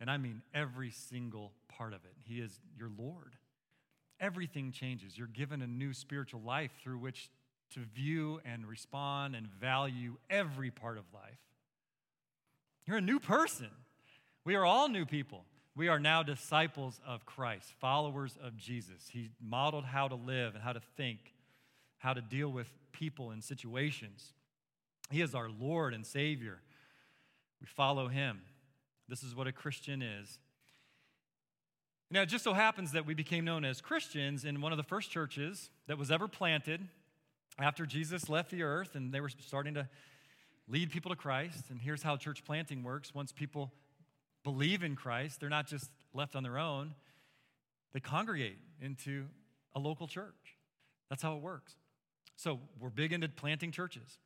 And 0.00 0.10
I 0.10 0.18
mean 0.18 0.42
every 0.54 0.90
single 0.90 1.52
part 1.68 1.92
of 1.92 2.04
it. 2.04 2.14
He 2.24 2.40
is 2.40 2.60
your 2.78 2.90
Lord. 2.96 3.34
Everything 4.20 4.70
changes. 4.70 5.16
You're 5.16 5.26
given 5.26 5.62
a 5.62 5.66
new 5.66 5.92
spiritual 5.92 6.42
life 6.44 6.72
through 6.82 6.98
which 6.98 7.30
to 7.74 7.80
view 7.94 8.40
and 8.44 8.66
respond 8.66 9.34
and 9.34 9.46
value 9.46 10.16
every 10.30 10.70
part 10.70 10.98
of 10.98 11.04
life. 11.12 11.38
You're 12.86 12.98
a 12.98 13.02
new 13.02 13.18
person. 13.18 13.70
We 14.44 14.54
are 14.54 14.64
all 14.64 14.88
new 14.88 15.04
people. 15.04 15.44
We 15.74 15.88
are 15.88 15.98
now 15.98 16.22
disciples 16.22 17.00
of 17.06 17.26
Christ, 17.26 17.74
followers 17.80 18.38
of 18.42 18.56
Jesus. 18.56 19.08
He 19.10 19.30
modeled 19.40 19.84
how 19.84 20.08
to 20.08 20.14
live 20.14 20.54
and 20.54 20.62
how 20.62 20.72
to 20.72 20.80
think, 20.96 21.34
how 21.98 22.14
to 22.14 22.22
deal 22.22 22.48
with 22.48 22.72
people 22.92 23.30
and 23.30 23.44
situations. 23.44 24.32
He 25.10 25.20
is 25.20 25.34
our 25.34 25.50
Lord 25.50 25.92
and 25.92 26.06
Savior. 26.06 26.60
We 27.60 27.66
follow 27.66 28.08
Him. 28.08 28.40
This 29.08 29.22
is 29.22 29.34
what 29.34 29.46
a 29.46 29.52
Christian 29.52 30.00
is. 30.00 30.38
Now, 32.10 32.22
it 32.22 32.26
just 32.26 32.44
so 32.44 32.54
happens 32.54 32.92
that 32.92 33.04
we 33.04 33.14
became 33.14 33.44
known 33.44 33.64
as 33.64 33.80
Christians 33.80 34.44
in 34.44 34.60
one 34.60 34.72
of 34.72 34.78
the 34.78 34.84
first 34.84 35.10
churches 35.10 35.70
that 35.88 35.98
was 35.98 36.10
ever 36.10 36.28
planted 36.28 36.80
after 37.58 37.86
Jesus 37.86 38.28
left 38.28 38.50
the 38.50 38.62
earth 38.62 38.94
and 38.94 39.12
they 39.12 39.20
were 39.20 39.28
starting 39.28 39.74
to 39.74 39.88
lead 40.68 40.90
people 40.90 41.10
to 41.10 41.16
Christ. 41.16 41.64
And 41.70 41.80
here's 41.80 42.02
how 42.02 42.16
church 42.16 42.44
planting 42.44 42.82
works 42.82 43.14
once 43.14 43.32
people 43.32 43.72
believe 44.44 44.82
in 44.82 44.94
Christ, 44.94 45.40
they're 45.40 45.48
not 45.48 45.66
just 45.66 45.90
left 46.14 46.36
on 46.36 46.42
their 46.42 46.58
own, 46.58 46.94
they 47.92 48.00
congregate 48.00 48.58
into 48.80 49.26
a 49.74 49.78
local 49.78 50.06
church. 50.06 50.56
That's 51.08 51.22
how 51.22 51.36
it 51.36 51.42
works. 51.42 51.74
So 52.36 52.60
we're 52.78 52.90
big 52.90 53.12
into 53.12 53.28
planting 53.28 53.72
churches. 53.72 54.18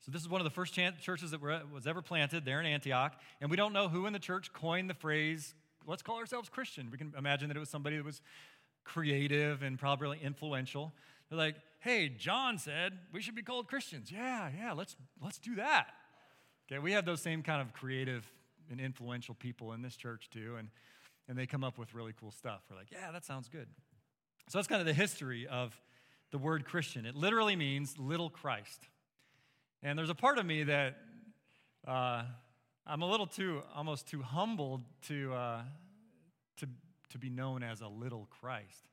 So 0.00 0.10
this 0.10 0.22
is 0.22 0.28
one 0.28 0.40
of 0.40 0.44
the 0.44 0.50
first 0.50 0.74
churches 0.74 1.30
that 1.30 1.40
was 1.40 1.86
ever 1.86 2.02
planted 2.02 2.44
there 2.44 2.60
in 2.60 2.66
Antioch, 2.66 3.14
and 3.40 3.50
we 3.50 3.56
don't 3.56 3.72
know 3.72 3.88
who 3.88 4.06
in 4.06 4.12
the 4.12 4.18
church 4.18 4.52
coined 4.52 4.88
the 4.88 4.94
phrase, 4.94 5.54
let's 5.86 6.02
call 6.02 6.16
ourselves 6.16 6.48
Christian. 6.48 6.90
We 6.90 6.96
can 6.96 7.12
imagine 7.18 7.48
that 7.48 7.56
it 7.56 7.60
was 7.60 7.68
somebody 7.68 7.96
that 7.96 8.04
was 8.04 8.22
creative 8.84 9.62
and 9.62 9.78
probably 9.78 10.18
influential. 10.22 10.92
They're 11.30 11.38
like, 11.38 11.56
hey, 11.78 12.10
John 12.10 12.58
said 12.58 12.98
we 13.12 13.22
should 13.22 13.34
be 13.34 13.42
called 13.42 13.68
Christians. 13.68 14.12
Yeah, 14.12 14.50
yeah, 14.54 14.72
let's 14.72 14.96
let's 15.22 15.38
do 15.38 15.54
that. 15.54 15.86
Okay, 16.70 16.78
we 16.78 16.92
have 16.92 17.06
those 17.06 17.22
same 17.22 17.42
kind 17.42 17.62
of 17.62 17.72
creative 17.72 18.30
and 18.70 18.78
influential 18.78 19.34
people 19.34 19.72
in 19.72 19.80
this 19.80 19.96
church 19.96 20.28
too, 20.30 20.56
and, 20.58 20.68
and 21.28 21.38
they 21.38 21.46
come 21.46 21.64
up 21.64 21.78
with 21.78 21.94
really 21.94 22.12
cool 22.20 22.32
stuff. 22.32 22.60
We're 22.68 22.76
like, 22.76 22.90
yeah, 22.92 23.10
that 23.12 23.24
sounds 23.24 23.48
good. 23.48 23.68
So 24.48 24.58
that's 24.58 24.68
kind 24.68 24.80
of 24.80 24.86
the 24.86 24.92
history 24.92 25.46
of 25.48 25.80
the 26.32 26.38
word 26.38 26.64
Christian. 26.64 27.06
It 27.06 27.16
literally 27.16 27.56
means 27.56 27.98
little 27.98 28.28
Christ. 28.30 28.88
And 29.82 29.98
there's 29.98 30.10
a 30.10 30.14
part 30.14 30.38
of 30.38 30.44
me 30.44 30.64
that 30.64 30.96
Uh, 31.86 32.22
I'm 32.86 33.02
a 33.02 33.10
little 33.10 33.26
too, 33.26 33.62
almost 33.74 34.06
too 34.06 34.22
humbled 34.22 34.82
to, 35.08 35.32
uh, 35.32 35.62
to, 36.58 36.66
to 37.08 37.18
be 37.18 37.30
known 37.30 37.62
as 37.62 37.80
a 37.80 37.88
little 37.88 38.28
Christ. 38.40 38.84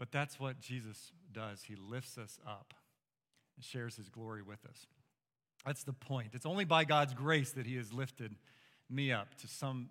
But 0.00 0.10
that's 0.12 0.40
what 0.40 0.58
Jesus 0.60 1.12
does. 1.30 1.62
He 1.62 1.76
lifts 1.76 2.16
us 2.16 2.38
up 2.48 2.72
and 3.54 3.62
shares 3.62 3.96
his 3.96 4.08
glory 4.08 4.40
with 4.40 4.64
us. 4.64 4.86
That's 5.66 5.84
the 5.84 5.92
point. 5.92 6.30
It's 6.32 6.46
only 6.46 6.64
by 6.64 6.84
God's 6.84 7.12
grace 7.12 7.52
that 7.52 7.66
he 7.66 7.76
has 7.76 7.92
lifted 7.92 8.34
me 8.88 9.12
up 9.12 9.34
to 9.42 9.46
some 9.46 9.90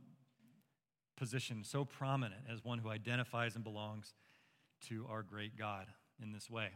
position 1.16 1.64
so 1.64 1.86
prominent 1.86 2.42
as 2.52 2.66
one 2.66 2.80
who 2.80 2.90
identifies 2.90 3.54
and 3.54 3.64
belongs 3.64 4.16
to 4.88 5.06
our 5.12 5.22
great 5.22 5.56
God 5.56 5.86
in 6.20 6.32
this 6.32 6.50
way. 6.50 6.70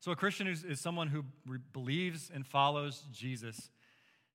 So, 0.00 0.10
a 0.10 0.16
Christian 0.16 0.48
is, 0.48 0.64
is 0.64 0.80
someone 0.80 1.06
who 1.06 1.24
re- 1.46 1.60
believes 1.72 2.28
and 2.34 2.44
follows 2.44 3.04
Jesus 3.12 3.70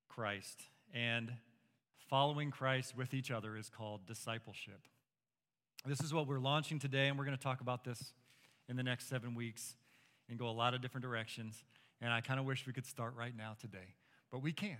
Christ. 0.07 0.61
And 0.93 1.33
following 2.09 2.51
Christ 2.51 2.95
with 2.95 3.13
each 3.13 3.31
other 3.31 3.57
is 3.57 3.69
called 3.69 4.05
discipleship. 4.07 4.79
This 5.85 6.01
is 6.01 6.13
what 6.13 6.27
we're 6.27 6.39
launching 6.39 6.77
today, 6.77 7.07
and 7.07 7.17
we're 7.17 7.25
going 7.25 7.37
to 7.37 7.43
talk 7.43 7.61
about 7.61 7.83
this 7.83 8.13
in 8.67 8.75
the 8.75 8.83
next 8.83 9.07
seven 9.07 9.33
weeks 9.33 9.75
and 10.29 10.37
go 10.37 10.49
a 10.49 10.51
lot 10.51 10.73
of 10.73 10.81
different 10.81 11.03
directions. 11.03 11.63
And 12.01 12.11
I 12.11 12.21
kind 12.21 12.39
of 12.39 12.45
wish 12.45 12.67
we 12.67 12.73
could 12.73 12.85
start 12.85 13.15
right 13.15 13.35
now 13.35 13.55
today, 13.59 13.95
but 14.31 14.41
we 14.41 14.51
can't 14.51 14.79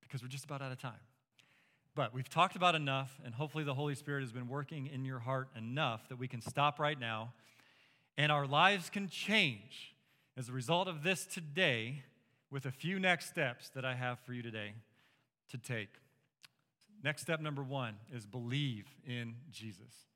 because 0.00 0.22
we're 0.22 0.28
just 0.28 0.44
about 0.44 0.62
out 0.62 0.72
of 0.72 0.80
time. 0.80 1.00
But 1.94 2.14
we've 2.14 2.28
talked 2.28 2.54
about 2.54 2.74
enough, 2.74 3.18
and 3.24 3.34
hopefully 3.34 3.64
the 3.64 3.74
Holy 3.74 3.94
Spirit 3.94 4.20
has 4.22 4.32
been 4.32 4.48
working 4.48 4.86
in 4.86 5.04
your 5.04 5.18
heart 5.18 5.48
enough 5.56 6.08
that 6.08 6.18
we 6.18 6.28
can 6.28 6.40
stop 6.40 6.78
right 6.78 6.98
now 6.98 7.32
and 8.18 8.32
our 8.32 8.46
lives 8.46 8.90
can 8.90 9.08
change 9.08 9.94
as 10.36 10.48
a 10.48 10.52
result 10.52 10.88
of 10.88 11.04
this 11.04 11.24
today, 11.24 12.02
with 12.50 12.66
a 12.66 12.70
few 12.70 12.98
next 12.98 13.28
steps 13.28 13.70
that 13.70 13.84
I 13.84 13.94
have 13.94 14.18
for 14.20 14.32
you 14.32 14.42
today 14.42 14.72
to 15.50 15.58
take. 15.58 15.90
Next 17.04 17.22
step 17.22 17.40
number 17.40 17.62
one 17.62 17.94
is 18.12 18.26
believe 18.26 18.86
in 19.06 19.36
Jesus. 19.50 20.08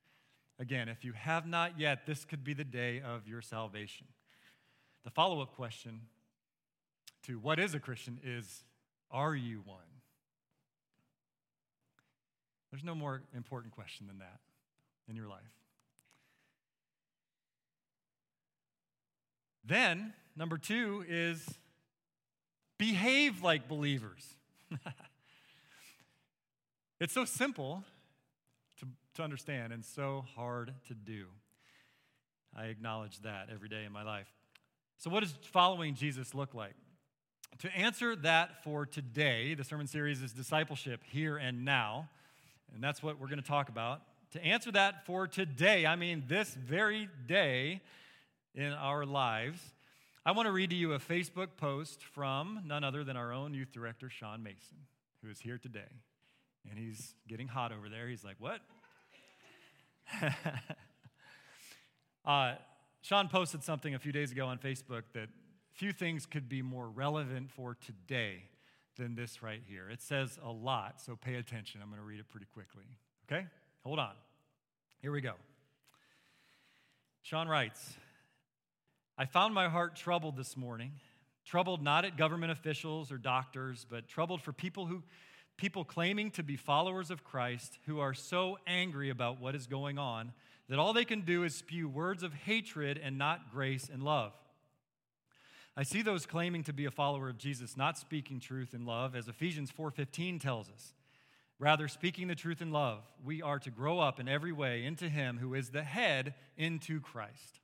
Again, 0.59 0.89
if 0.89 1.05
you 1.05 1.13
have 1.13 1.47
not 1.47 1.79
yet, 1.79 2.07
this 2.07 2.25
could 2.25 2.45
be 2.45 2.55
the 2.55 2.65
day 2.65 3.01
of 3.01 3.27
your 3.27 3.43
salvation. 3.43 4.07
The 5.05 5.11
follow 5.11 5.41
up 5.41 5.55
question 5.57 6.03
to 7.25 7.39
what 7.39 7.59
is 7.59 7.75
a 7.75 7.81
Christian 7.81 8.21
is 8.23 8.65
are 9.11 9.35
you 9.35 9.63
one? 9.65 9.79
There's 12.71 12.85
no 12.85 12.95
more 12.95 13.23
important 13.35 13.75
question 13.75 14.07
than 14.07 14.19
that 14.19 14.41
in 15.09 15.17
your 15.17 15.29
life. 15.29 15.41
Then, 19.65 20.15
number 20.37 20.59
two 20.59 21.05
is 21.09 21.47
behave 22.79 23.43
like 23.43 23.69
believers. 23.69 24.27
it's 27.01 27.13
so 27.13 27.25
simple 27.25 27.85
to, 29.15 29.23
understand 29.23 29.73
and 29.73 29.85
so 29.85 30.25
hard 30.37 30.73
to 30.89 30.95
do. 30.95 31.27
I 32.57 32.65
acknowledge 32.65 33.21
that 33.21 33.49
every 33.53 33.69
day 33.69 33.85
in 33.85 33.93
my 33.93 34.03
life. 34.03 34.29
So, 34.99 35.11
what 35.11 35.23
does 35.23 35.35
following 35.53 35.95
Jesus 35.95 36.35
look 36.35 36.55
like? 36.55 36.75
To 37.59 37.77
answer 37.77 38.17
that 38.17 38.63
for 38.65 38.87
today, 38.87 39.55
the 39.55 39.65
sermon 39.65 39.87
series 39.87 40.23
is 40.23 40.33
discipleship 40.33 41.03
here 41.11 41.37
and 41.37 41.65
now, 41.65 42.09
and 42.75 42.83
that's 42.83 43.03
what 43.03 43.21
we're 43.21 43.29
going 43.29 43.41
to 43.41 43.49
talk 43.49 43.69
about. 43.69 44.03
To 44.33 44.45
answer 44.45 44.73
that 44.73 45.05
for 45.07 45.27
today, 45.27 45.87
I 45.87 45.97
mean 45.97 46.25
this 46.27 46.55
very 46.55 47.09
day, 47.27 47.83
in 48.55 48.73
our 48.73 49.05
lives, 49.05 49.61
I 50.25 50.33
want 50.33 50.47
to 50.47 50.53
read 50.53 50.71
to 50.71 50.77
you 50.77 50.93
a 50.93 50.99
Facebook 50.99 51.49
post 51.57 52.03
from 52.03 52.61
none 52.65 52.85
other 52.85 53.05
than 53.05 53.17
our 53.17 53.33
own 53.33 53.55
youth 53.55 53.73
director, 53.73 54.09
Sean 54.09 54.43
Mason, 54.43 54.77
who 55.23 55.31
is 55.31 55.41
here 55.41 55.59
today. 55.59 55.81
And 56.71 56.79
he's 56.79 57.15
getting 57.29 57.49
hot 57.49 57.73
over 57.73 57.89
there. 57.89 58.09
He's 58.09 58.25
like, 58.25 58.37
What? 58.39 58.61
uh, 62.25 62.55
Sean 63.01 63.29
posted 63.29 63.63
something 63.63 63.95
a 63.95 63.99
few 63.99 64.13
days 64.13 64.33
ago 64.33 64.47
on 64.47 64.59
Facebook 64.59 65.03
that 65.15 65.29
few 65.73 65.93
things 65.93 66.27
could 66.27 66.49
be 66.49 66.63
more 66.63 66.89
relevant 66.89 67.51
for 67.51 67.75
today 67.75 68.45
than 68.97 69.15
this 69.15 69.43
right 69.43 69.63
here. 69.67 69.89
It 69.91 70.03
says 70.03 70.39
a 70.45 70.51
lot, 70.51 71.01
so 71.01 71.17
pay 71.17 71.37
attention. 71.37 71.81
I'm 71.83 71.89
going 71.89 72.01
to 72.01 72.07
read 72.07 72.21
it 72.21 72.29
pretty 72.29 72.47
quickly. 72.53 72.85
Okay? 73.31 73.47
Hold 73.85 73.99
on. 73.99 74.13
Here 75.01 75.11
we 75.11 75.21
go. 75.21 75.35
Sean 77.23 77.49
writes, 77.49 77.95
I 79.17 79.25
found 79.25 79.55
my 79.55 79.69
heart 79.69 79.97
troubled 79.97 80.37
this 80.37 80.57
morning, 80.57 80.93
troubled 81.45 81.83
not 81.83 82.05
at 82.05 82.17
government 82.17 82.53
officials 82.53 83.11
or 83.11 83.19
doctors, 83.19 83.87
but 83.89 84.09
troubled 84.09 84.43
for 84.43 84.53
people 84.53 84.87
who 84.87 85.03
people 85.57 85.85
claiming 85.85 86.31
to 86.33 86.43
be 86.43 86.57
followers 86.57 87.11
of 87.11 87.25
Christ 87.25 87.79
who 87.87 88.01
are 88.01 88.15
so 88.15 88.59
angry 88.67 89.11
about 89.11 89.41
what 89.41 89.55
is 89.55 89.67
going 89.67 89.99
on 89.99 90.33
that 90.69 90.79
all 90.79 90.93
they 90.93 91.05
can 91.05 91.21
do 91.21 91.45
is 91.45 91.55
spew 91.55 91.89
words 91.89 92.23
of 92.23 92.33
hatred 92.33 93.01
and 93.03 93.19
not 93.19 93.53
grace 93.53 93.89
and 93.93 94.03
love. 94.03 94.33
I 95.77 95.83
see 95.83 96.03
those 96.03 96.27
claiming 96.27 96.65
to 96.65 96.73
be 96.73 96.85
a 96.85 96.91
follower 96.91 97.29
of 97.29 97.39
Jesus 97.39 97.77
not 97.77 97.99
speaking 97.99 98.41
truth 98.41 98.75
in 98.75 98.85
love 98.85 99.17
as 99.17 99.29
Ephesians 99.29 99.71
4:15 99.71 100.39
tells 100.39 100.69
us. 100.69 100.95
Rather 101.59 101.89
speaking 101.89 102.29
the 102.29 102.35
truth 102.35 102.61
in 102.61 102.73
love, 102.73 103.05
we 103.23 103.41
are 103.41 103.59
to 103.61 103.71
grow 103.71 104.01
up 104.01 104.19
in 104.19 104.29
every 104.29 104.53
way 104.53 104.85
into 104.85 105.09
him 105.09 105.39
who 105.39 105.55
is 105.55 105.71
the 105.71 105.85
head 105.85 106.35
into 106.57 107.01
Christ 107.01 107.61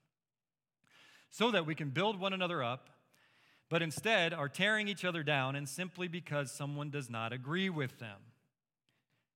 so 1.31 1.51
that 1.51 1.67
we 1.67 1.75
can 1.75 1.91
build 1.91 2.19
one 2.19 2.33
another 2.33 2.63
up, 2.63 2.91
but 3.69 3.83
instead 3.83 4.33
are 4.33 4.49
tearing 4.49 4.89
each 4.89 5.05
other 5.05 5.23
down 5.23 5.57
and 5.57 5.69
simply 5.69 6.09
because 6.09 6.51
someone 6.51 6.91
does 6.91 7.11
not 7.11 7.33
agree 7.33 7.69
with 7.71 7.99
them. 7.99 8.19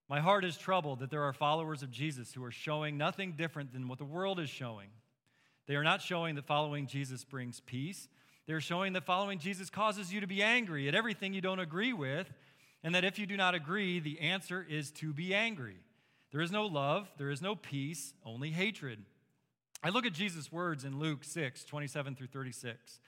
My 0.08 0.20
heart 0.20 0.44
is 0.44 0.58
troubled 0.58 1.00
that 1.00 1.10
there 1.10 1.22
are 1.22 1.32
followers 1.32 1.82
of 1.82 1.90
Jesus 1.90 2.32
who 2.32 2.44
are 2.44 2.50
showing 2.50 2.98
nothing 2.98 3.32
different 3.32 3.72
than 3.72 3.88
what 3.88 3.98
the 3.98 4.04
world 4.04 4.38
is 4.40 4.50
showing. 4.50 4.88
They 5.66 5.76
are 5.76 5.84
not 5.84 6.02
showing 6.02 6.34
that 6.34 6.46
following 6.46 6.86
Jesus 6.86 7.24
brings 7.24 7.60
peace. 7.60 8.08
They're 8.46 8.60
showing 8.60 8.92
that 8.94 9.04
following 9.04 9.38
Jesus 9.38 9.70
causes 9.70 10.12
you 10.12 10.20
to 10.20 10.26
be 10.26 10.42
angry 10.42 10.88
at 10.88 10.94
everything 10.94 11.32
you 11.32 11.40
don't 11.40 11.60
agree 11.60 11.92
with, 11.92 12.30
and 12.82 12.94
that 12.94 13.04
if 13.04 13.18
you 13.18 13.26
do 13.26 13.36
not 13.36 13.54
agree, 13.54 14.00
the 14.00 14.20
answer 14.20 14.66
is 14.68 14.90
to 14.92 15.12
be 15.12 15.32
angry. 15.34 15.76
There 16.32 16.40
is 16.40 16.50
no 16.50 16.66
love, 16.66 17.10
there 17.18 17.30
is 17.30 17.40
no 17.40 17.54
peace, 17.54 18.14
only 18.24 18.50
hatred. 18.50 18.98
I 19.82 19.90
look 19.90 20.06
at 20.06 20.12
Jesus' 20.12 20.50
words 20.50 20.84
in 20.84 20.98
Luke 20.98 21.24
6, 21.24 21.64
27 21.64 22.16
through 22.16 22.28
36, 22.28 23.00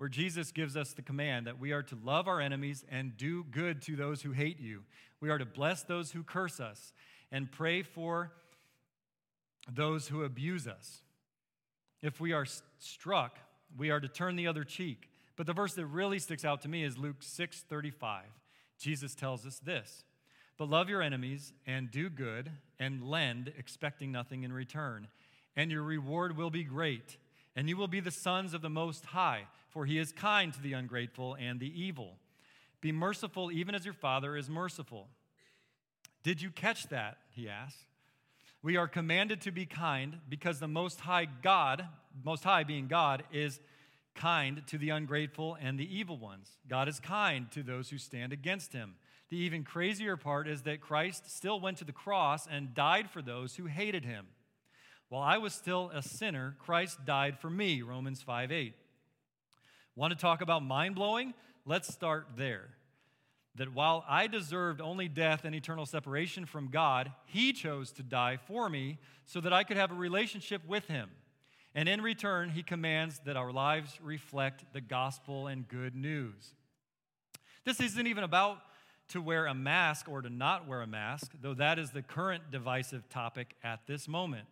where 0.00 0.08
Jesus 0.08 0.50
gives 0.50 0.78
us 0.78 0.94
the 0.94 1.02
command 1.02 1.46
that 1.46 1.60
we 1.60 1.72
are 1.72 1.82
to 1.82 1.98
love 2.02 2.26
our 2.26 2.40
enemies 2.40 2.86
and 2.90 3.18
do 3.18 3.44
good 3.44 3.82
to 3.82 3.96
those 3.96 4.22
who 4.22 4.32
hate 4.32 4.58
you. 4.58 4.84
We 5.20 5.28
are 5.28 5.36
to 5.36 5.44
bless 5.44 5.82
those 5.82 6.12
who 6.12 6.22
curse 6.22 6.58
us 6.58 6.94
and 7.30 7.52
pray 7.52 7.82
for 7.82 8.32
those 9.70 10.08
who 10.08 10.24
abuse 10.24 10.66
us. 10.66 11.02
If 12.00 12.18
we 12.18 12.32
are 12.32 12.46
struck, 12.78 13.40
we 13.76 13.90
are 13.90 14.00
to 14.00 14.08
turn 14.08 14.36
the 14.36 14.46
other 14.46 14.64
cheek. 14.64 15.10
But 15.36 15.46
the 15.46 15.52
verse 15.52 15.74
that 15.74 15.84
really 15.84 16.18
sticks 16.18 16.46
out 16.46 16.62
to 16.62 16.68
me 16.70 16.82
is 16.82 16.96
Luke 16.96 17.22
6 17.22 17.60
35. 17.68 18.24
Jesus 18.78 19.14
tells 19.14 19.44
us 19.44 19.58
this 19.58 20.04
But 20.56 20.70
love 20.70 20.88
your 20.88 21.02
enemies 21.02 21.52
and 21.66 21.90
do 21.90 22.08
good 22.08 22.50
and 22.78 23.04
lend, 23.04 23.52
expecting 23.58 24.10
nothing 24.10 24.44
in 24.44 24.52
return 24.54 25.08
and 25.56 25.70
your 25.70 25.82
reward 25.82 26.36
will 26.36 26.50
be 26.50 26.64
great. 26.64 27.16
And 27.56 27.68
you 27.68 27.76
will 27.76 27.88
be 27.88 28.00
the 28.00 28.10
sons 28.10 28.54
of 28.54 28.62
the 28.62 28.70
Most 28.70 29.06
High, 29.06 29.46
for 29.68 29.86
he 29.86 29.98
is 29.98 30.12
kind 30.12 30.52
to 30.54 30.62
the 30.62 30.72
ungrateful 30.72 31.36
and 31.38 31.58
the 31.58 31.82
evil. 31.82 32.16
Be 32.80 32.92
merciful 32.92 33.50
even 33.50 33.74
as 33.74 33.84
your 33.84 33.94
Father 33.94 34.36
is 34.36 34.48
merciful. 34.48 35.08
Did 36.22 36.40
you 36.40 36.50
catch 36.50 36.88
that? 36.88 37.18
He 37.30 37.48
asked. 37.48 37.86
We 38.62 38.76
are 38.76 38.88
commanded 38.88 39.40
to 39.42 39.50
be 39.50 39.64
kind 39.64 40.18
because 40.28 40.58
the 40.60 40.68
Most 40.68 41.00
High 41.00 41.26
God, 41.42 41.86
Most 42.24 42.44
High 42.44 42.64
being 42.64 42.88
God, 42.88 43.24
is 43.32 43.58
kind 44.14 44.62
to 44.66 44.76
the 44.76 44.90
ungrateful 44.90 45.56
and 45.60 45.78
the 45.78 45.96
evil 45.96 46.18
ones. 46.18 46.58
God 46.68 46.88
is 46.88 47.00
kind 47.00 47.50
to 47.52 47.62
those 47.62 47.88
who 47.88 47.98
stand 47.98 48.32
against 48.32 48.72
him. 48.72 48.96
The 49.30 49.38
even 49.38 49.64
crazier 49.64 50.16
part 50.16 50.48
is 50.48 50.62
that 50.62 50.80
Christ 50.80 51.30
still 51.30 51.60
went 51.60 51.78
to 51.78 51.84
the 51.84 51.92
cross 51.92 52.46
and 52.46 52.74
died 52.74 53.08
for 53.08 53.22
those 53.22 53.56
who 53.56 53.66
hated 53.66 54.04
him. 54.04 54.26
While 55.10 55.22
I 55.22 55.38
was 55.38 55.52
still 55.52 55.90
a 55.92 56.02
sinner, 56.02 56.54
Christ 56.60 57.04
died 57.04 57.36
for 57.36 57.50
me, 57.50 57.82
Romans 57.82 58.22
5 58.22 58.52
8. 58.52 58.74
Want 59.96 60.12
to 60.12 60.18
talk 60.18 60.40
about 60.40 60.62
mind 60.62 60.94
blowing? 60.94 61.34
Let's 61.66 61.92
start 61.92 62.28
there. 62.36 62.68
That 63.56 63.74
while 63.74 64.04
I 64.08 64.28
deserved 64.28 64.80
only 64.80 65.08
death 65.08 65.44
and 65.44 65.52
eternal 65.52 65.84
separation 65.84 66.46
from 66.46 66.68
God, 66.68 67.10
He 67.26 67.52
chose 67.52 67.90
to 67.92 68.04
die 68.04 68.38
for 68.46 68.68
me 68.68 68.98
so 69.26 69.40
that 69.40 69.52
I 69.52 69.64
could 69.64 69.76
have 69.76 69.90
a 69.90 69.96
relationship 69.96 70.62
with 70.64 70.86
Him. 70.86 71.10
And 71.74 71.88
in 71.88 72.02
return, 72.02 72.50
He 72.50 72.62
commands 72.62 73.20
that 73.24 73.36
our 73.36 73.50
lives 73.50 73.98
reflect 74.00 74.64
the 74.72 74.80
gospel 74.80 75.48
and 75.48 75.66
good 75.66 75.96
news. 75.96 76.54
This 77.64 77.80
isn't 77.80 78.06
even 78.06 78.22
about 78.22 78.58
to 79.08 79.20
wear 79.20 79.46
a 79.46 79.54
mask 79.54 80.08
or 80.08 80.22
to 80.22 80.30
not 80.30 80.68
wear 80.68 80.82
a 80.82 80.86
mask, 80.86 81.32
though 81.42 81.54
that 81.54 81.80
is 81.80 81.90
the 81.90 82.02
current 82.02 82.52
divisive 82.52 83.08
topic 83.08 83.56
at 83.64 83.80
this 83.88 84.06
moment. 84.06 84.46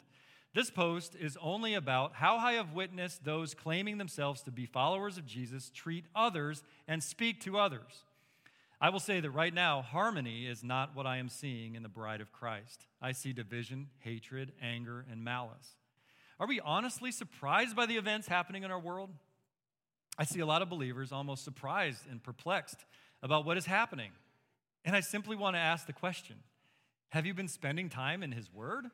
This 0.55 0.71
post 0.71 1.15
is 1.15 1.37
only 1.41 1.75
about 1.75 2.15
how 2.15 2.37
I 2.37 2.55
have 2.55 2.73
witnessed 2.73 3.25
those 3.25 3.55
claiming 3.55 3.99
themselves 3.99 4.43
to 4.43 4.51
be 4.51 4.67
followers 4.67 5.19
of 5.19 5.27
Jesus 5.27 5.71
treat 5.71 6.07
others 6.15 6.63
and 6.87 7.03
speak 7.03 7.41
to 7.43 7.59
others. 7.59 8.05
I 8.81 8.91
will 8.91 9.01
say 9.01 9.21
that 9.21 9.31
right 9.31 9.53
now, 9.53 9.83
harmony 9.83 10.47
is 10.47 10.63
not 10.63 10.95
what 10.95 11.07
I 11.07 11.17
am 11.17 11.29
seeing 11.29 11.75
in 11.75 11.83
the 11.83 11.89
bride 11.89 12.21
of 12.21 12.33
Christ. 12.33 12.87
I 13.03 13.13
see 13.13 13.33
division, 13.33 13.89
hatred, 13.99 14.53
anger, 14.63 15.05
and 15.11 15.25
malice. 15.25 15.77
Are 16.41 16.47
we 16.47 16.61
honestly 16.61 17.11
surprised 17.11 17.75
by 17.75 17.87
the 17.87 17.97
events 17.97 18.29
happening 18.29 18.63
in 18.63 18.71
our 18.71 18.79
world? 18.79 19.11
I 20.17 20.25
see 20.25 20.41
a 20.41 20.47
lot 20.47 20.63
of 20.63 20.71
believers 20.71 21.13
almost 21.13 21.45
surprised 21.45 22.07
and 22.09 22.23
perplexed 22.23 22.85
about 23.23 23.45
what 23.45 23.57
is 23.57 23.67
happening. 23.67 24.13
And 24.85 24.95
I 24.95 25.01
simply 25.01 25.37
want 25.37 25.57
to 25.57 25.61
ask 25.61 25.87
the 25.87 25.93
question 25.93 26.37
Have 27.11 27.27
you 27.27 27.35
been 27.35 27.49
spending 27.49 27.89
time 27.89 28.23
in 28.23 28.33
His 28.33 28.53
Word? 28.53 28.87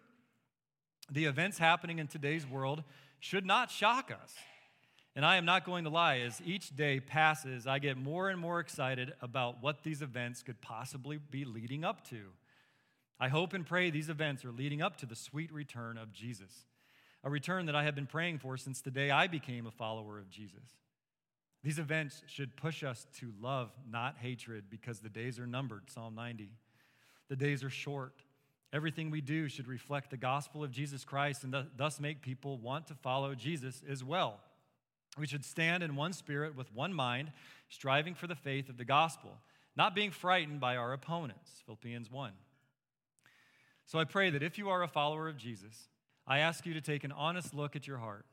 The 1.11 1.27
events 1.27 1.59
happening 1.59 1.99
in 1.99 2.07
today's 2.07 2.47
world 2.47 2.83
should 3.21 3.45
not 3.45 3.71
shock 3.71 4.11
us. 4.11 4.35
And 5.17 5.25
I 5.25 5.37
am 5.37 5.45
not 5.45 5.65
going 5.65 5.85
to 5.85 5.91
lie, 5.91 6.19
as 6.19 6.43
each 6.45 6.75
day 6.75 6.99
passes, 6.99 7.67
I 7.67 7.79
get 7.79 7.97
more 7.97 8.29
and 8.29 8.41
more 8.41 8.59
excited 8.59 9.13
about 9.21 9.63
what 9.63 9.85
these 9.85 10.03
events 10.03 10.43
could 10.43 10.61
possibly 10.61 11.19
be 11.19 11.45
leading 11.45 11.85
up 11.85 12.05
to. 12.09 12.33
I 13.21 13.29
hope 13.29 13.53
and 13.53 13.65
pray 13.65 13.91
these 13.91 14.09
events 14.09 14.45
are 14.45 14.51
leading 14.51 14.83
up 14.83 14.97
to 14.99 15.07
the 15.07 15.15
sweet 15.15 15.53
return 15.53 15.99
of 15.99 16.13
Jesus, 16.13 16.65
a 17.23 17.31
return 17.31 17.67
that 17.67 17.77
I 17.77 17.85
have 17.85 17.95
been 17.95 18.09
praying 18.09 18.39
for 18.39 18.57
since 18.57 18.81
the 18.81 18.91
day 18.91 19.11
I 19.11 19.29
became 19.29 19.67
a 19.67 19.71
follower 19.71 20.19
of 20.19 20.31
Jesus. 20.31 20.81
These 21.63 21.79
events 21.79 22.23
should 22.27 22.57
push 22.57 22.83
us 22.83 23.07
to 23.21 23.33
love, 23.41 23.71
not 23.89 24.17
hatred, 24.21 24.65
because 24.69 24.99
the 24.99 25.09
days 25.09 25.39
are 25.39 25.47
numbered, 25.47 25.91
Psalm 25.91 26.17
90. 26.17 26.51
The 27.29 27.37
days 27.37 27.63
are 27.63 27.71
short. 27.71 28.24
Everything 28.75 29.09
we 29.09 29.20
do 29.20 29.49
should 29.49 29.68
reflect 29.68 30.11
the 30.11 30.16
gospel 30.16 30.64
of 30.64 30.72
Jesus 30.72 31.05
Christ 31.05 31.45
and 31.45 31.55
thus 31.77 32.01
make 32.01 32.22
people 32.22 32.59
want 32.59 32.89
to 32.89 32.95
follow 32.95 33.37
Jesus 33.37 33.85
as 33.89 34.03
well. 34.03 34.41
We 35.16 35.29
should 35.29 35.45
stand 35.45 35.85
in 35.85 35.95
one 35.95 36.12
spirit 36.12 36.57
with 36.57 36.75
one 36.75 36.93
mind, 36.93 37.31
striving 37.68 38.16
for 38.16 38.27
the 38.27 38.35
faith 38.35 38.68
of 38.68 38.77
the 38.77 38.85
gospel, 38.85 39.31
not 39.77 39.95
being 39.95 40.11
frightened 40.11 40.59
by 40.59 40.77
our 40.77 40.93
opponents. 40.93 41.62
Philippians 41.66 42.11
1. 42.11 42.33
So 43.87 44.01
I 44.01 44.05
pray 44.05 44.31
that 44.31 44.43
if 44.43 44.59
you 44.59 44.68
are 44.70 44.83
a 44.83 44.89
follower 44.89 45.29
of 45.29 45.37
Jesus, 45.37 45.89
I 46.27 46.41
ask 46.41 46.66
you 46.66 46.75
to 46.75 46.81
take 46.81 47.05
an 47.05 47.12
honest 47.12 47.55
look 47.55 47.77
at 47.77 47.87
your 47.87 47.99
heart 47.99 48.27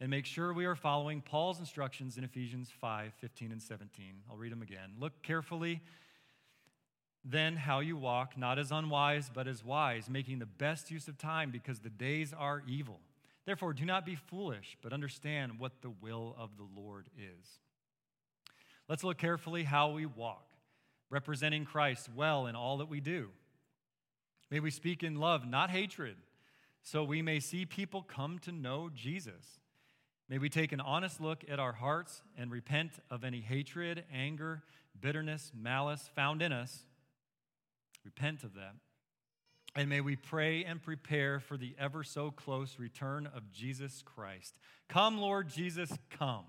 and 0.00 0.08
make 0.08 0.24
sure 0.24 0.52
we 0.52 0.66
are 0.66 0.76
following 0.76 1.20
Paul's 1.20 1.58
instructions 1.58 2.16
in 2.16 2.22
Ephesians 2.22 2.70
5 2.80 3.12
15 3.18 3.50
and 3.50 3.60
17. 3.60 4.04
I'll 4.30 4.36
read 4.36 4.52
them 4.52 4.62
again. 4.62 4.92
Look 5.00 5.20
carefully 5.24 5.80
then 7.24 7.56
how 7.56 7.80
you 7.80 7.96
walk, 7.96 8.36
not 8.36 8.58
as 8.58 8.70
unwise, 8.70 9.30
but 9.32 9.46
as 9.46 9.64
wise, 9.64 10.08
making 10.08 10.38
the 10.38 10.46
best 10.46 10.90
use 10.90 11.06
of 11.08 11.18
time 11.18 11.50
because 11.50 11.80
the 11.80 11.90
days 11.90 12.32
are 12.36 12.62
evil. 12.66 13.00
Therefore, 13.46 13.72
do 13.72 13.84
not 13.84 14.06
be 14.06 14.14
foolish, 14.14 14.76
but 14.82 14.92
understand 14.92 15.58
what 15.58 15.82
the 15.82 15.90
will 15.90 16.34
of 16.38 16.50
the 16.56 16.66
Lord 16.80 17.08
is. 17.18 17.58
Let's 18.88 19.04
look 19.04 19.18
carefully 19.18 19.64
how 19.64 19.90
we 19.90 20.06
walk, 20.06 20.46
representing 21.10 21.64
Christ 21.64 22.08
well 22.14 22.46
in 22.46 22.56
all 22.56 22.78
that 22.78 22.88
we 22.88 23.00
do. 23.00 23.28
May 24.50 24.60
we 24.60 24.70
speak 24.70 25.02
in 25.02 25.16
love, 25.16 25.46
not 25.46 25.70
hatred, 25.70 26.16
so 26.82 27.04
we 27.04 27.22
may 27.22 27.38
see 27.38 27.66
people 27.66 28.02
come 28.02 28.38
to 28.40 28.52
know 28.52 28.90
Jesus. 28.92 29.60
May 30.28 30.38
we 30.38 30.48
take 30.48 30.72
an 30.72 30.80
honest 30.80 31.20
look 31.20 31.44
at 31.48 31.60
our 31.60 31.72
hearts 31.72 32.22
and 32.36 32.50
repent 32.50 32.92
of 33.10 33.24
any 33.24 33.40
hatred, 33.40 34.04
anger, 34.12 34.62
bitterness, 35.00 35.52
malice 35.54 36.10
found 36.14 36.42
in 36.42 36.52
us. 36.52 36.84
Repent 38.04 38.44
of 38.44 38.54
that. 38.54 38.74
And 39.76 39.88
may 39.88 40.00
we 40.00 40.16
pray 40.16 40.64
and 40.64 40.82
prepare 40.82 41.38
for 41.38 41.56
the 41.56 41.74
ever 41.78 42.02
so 42.02 42.30
close 42.30 42.76
return 42.78 43.28
of 43.34 43.52
Jesus 43.52 44.02
Christ. 44.04 44.58
Come, 44.88 45.18
Lord 45.18 45.48
Jesus, 45.48 45.90
come. 46.10 46.44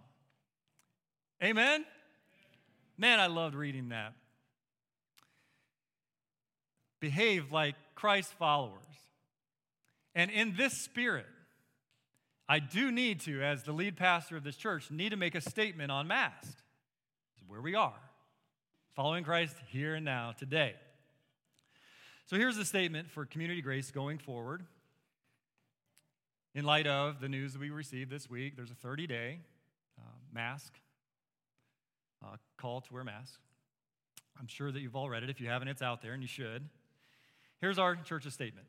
Amen? 1.43 1.85
Man, 2.97 3.19
I 3.19 3.27
loved 3.27 3.55
reading 3.55 3.89
that. 3.89 4.13
Behave 6.99 7.51
like 7.51 7.75
Christ 7.95 8.33
followers. 8.33 8.83
And 10.13 10.29
in 10.31 10.55
this 10.55 10.73
spirit, 10.73 11.25
I 12.49 12.59
do 12.59 12.91
need 12.91 13.21
to, 13.21 13.41
as 13.41 13.63
the 13.63 13.71
lead 13.71 13.97
pastor 13.97 14.35
of 14.35 14.43
this 14.43 14.57
church, 14.57 14.91
need 14.91 15.09
to 15.09 15.17
make 15.17 15.35
a 15.35 15.41
statement 15.41 15.91
on 15.91 16.07
mask. 16.07 16.57
Where 17.47 17.61
we 17.61 17.75
are, 17.75 17.99
following 18.95 19.23
Christ 19.23 19.55
here 19.67 19.95
and 19.95 20.05
now, 20.05 20.33
today. 20.37 20.75
So 22.25 22.37
here's 22.37 22.55
the 22.55 22.65
statement 22.65 23.11
for 23.11 23.25
Community 23.25 23.61
Grace 23.61 23.91
going 23.91 24.17
forward. 24.17 24.63
In 26.53 26.65
light 26.65 26.87
of 26.87 27.21
the 27.21 27.29
news 27.29 27.53
that 27.53 27.59
we 27.59 27.69
received 27.69 28.09
this 28.09 28.29
week, 28.29 28.55
there's 28.55 28.71
a 28.71 28.75
30 28.75 29.07
day 29.07 29.39
uh, 29.99 30.03
mask 30.33 30.73
uh, 32.23 32.35
call 32.57 32.81
to 32.81 32.93
wear 32.93 33.03
masks. 33.03 33.39
I'm 34.39 34.47
sure 34.47 34.71
that 34.71 34.81
you've 34.81 34.95
all 34.95 35.09
read 35.09 35.23
it. 35.23 35.29
If 35.29 35.39
you 35.39 35.47
haven't, 35.47 35.67
it's 35.67 35.81
out 35.81 36.01
there 36.01 36.13
and 36.13 36.21
you 36.21 36.27
should. 36.27 36.67
Here's 37.59 37.77
our 37.77 37.95
church's 37.95 38.33
statement 38.33 38.67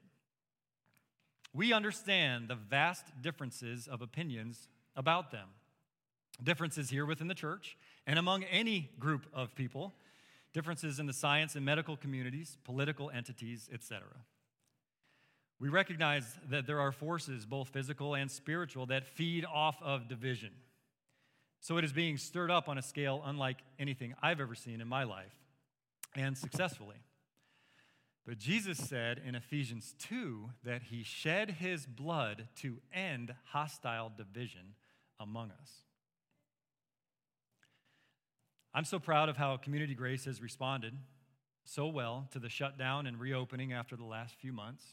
We 1.55 1.73
understand 1.73 2.49
the 2.49 2.55
vast 2.55 3.07
differences 3.21 3.89
of 3.89 4.03
opinions 4.03 4.69
about 4.97 5.31
them. 5.31 5.49
Differences 6.43 6.91
here 6.91 7.07
within 7.07 7.29
the 7.29 7.35
church 7.35 7.77
and 8.07 8.19
among 8.19 8.45
any 8.45 8.91
group 8.99 9.27
of 9.33 9.55
people 9.55 9.95
differences 10.53 10.99
in 10.99 11.07
the 11.07 11.13
science 11.13 11.57
and 11.57 11.65
medical 11.65 11.97
communities, 11.97 12.59
political 12.65 13.11
entities, 13.11 13.69
etc. 13.73 14.03
We 15.59 15.69
recognize 15.69 16.25
that 16.51 16.67
there 16.67 16.81
are 16.81 16.93
forces, 16.93 17.47
both 17.47 17.69
physical 17.69 18.15
and 18.15 18.31
spiritual, 18.31 18.87
that 18.87 19.07
feed 19.07 19.45
off 19.45 19.81
of 19.81 20.09
division. 20.09 20.51
So 21.61 21.79
it 21.79 21.85
is 21.85 21.93
being 21.93 22.17
stirred 22.17 22.51
up 22.51 22.69
on 22.69 22.79
a 22.79 22.83
scale 22.83 23.23
unlike 23.25 23.59
anything 23.79 24.15
I've 24.21 24.41
ever 24.41 24.57
seen 24.57 24.81
in 24.81 24.89
my 24.89 25.05
life, 25.05 25.35
and 26.17 26.37
successfully. 26.37 26.97
But 28.27 28.39
Jesus 28.39 28.79
said 28.79 29.21
in 29.25 29.35
Ephesians 29.35 29.95
2 30.01 30.51
that 30.65 30.83
he 30.85 31.03
shed 31.03 31.51
his 31.51 31.87
blood 31.87 32.49
to 32.57 32.79
end 32.93 33.35
hostile 33.47 34.11
division 34.17 34.75
among 35.19 35.51
us. 35.53 35.71
I'm 38.75 38.85
so 38.85 38.99
proud 38.99 39.29
of 39.29 39.37
how 39.37 39.57
Community 39.59 39.95
Grace 39.95 40.25
has 40.25 40.41
responded 40.41 40.95
so 41.65 41.87
well 41.87 42.27
to 42.33 42.39
the 42.39 42.49
shutdown 42.49 43.07
and 43.07 43.21
reopening 43.21 43.73
after 43.73 43.97
the 43.97 44.05
last 44.05 44.35
few 44.37 44.53
months. 44.53 44.85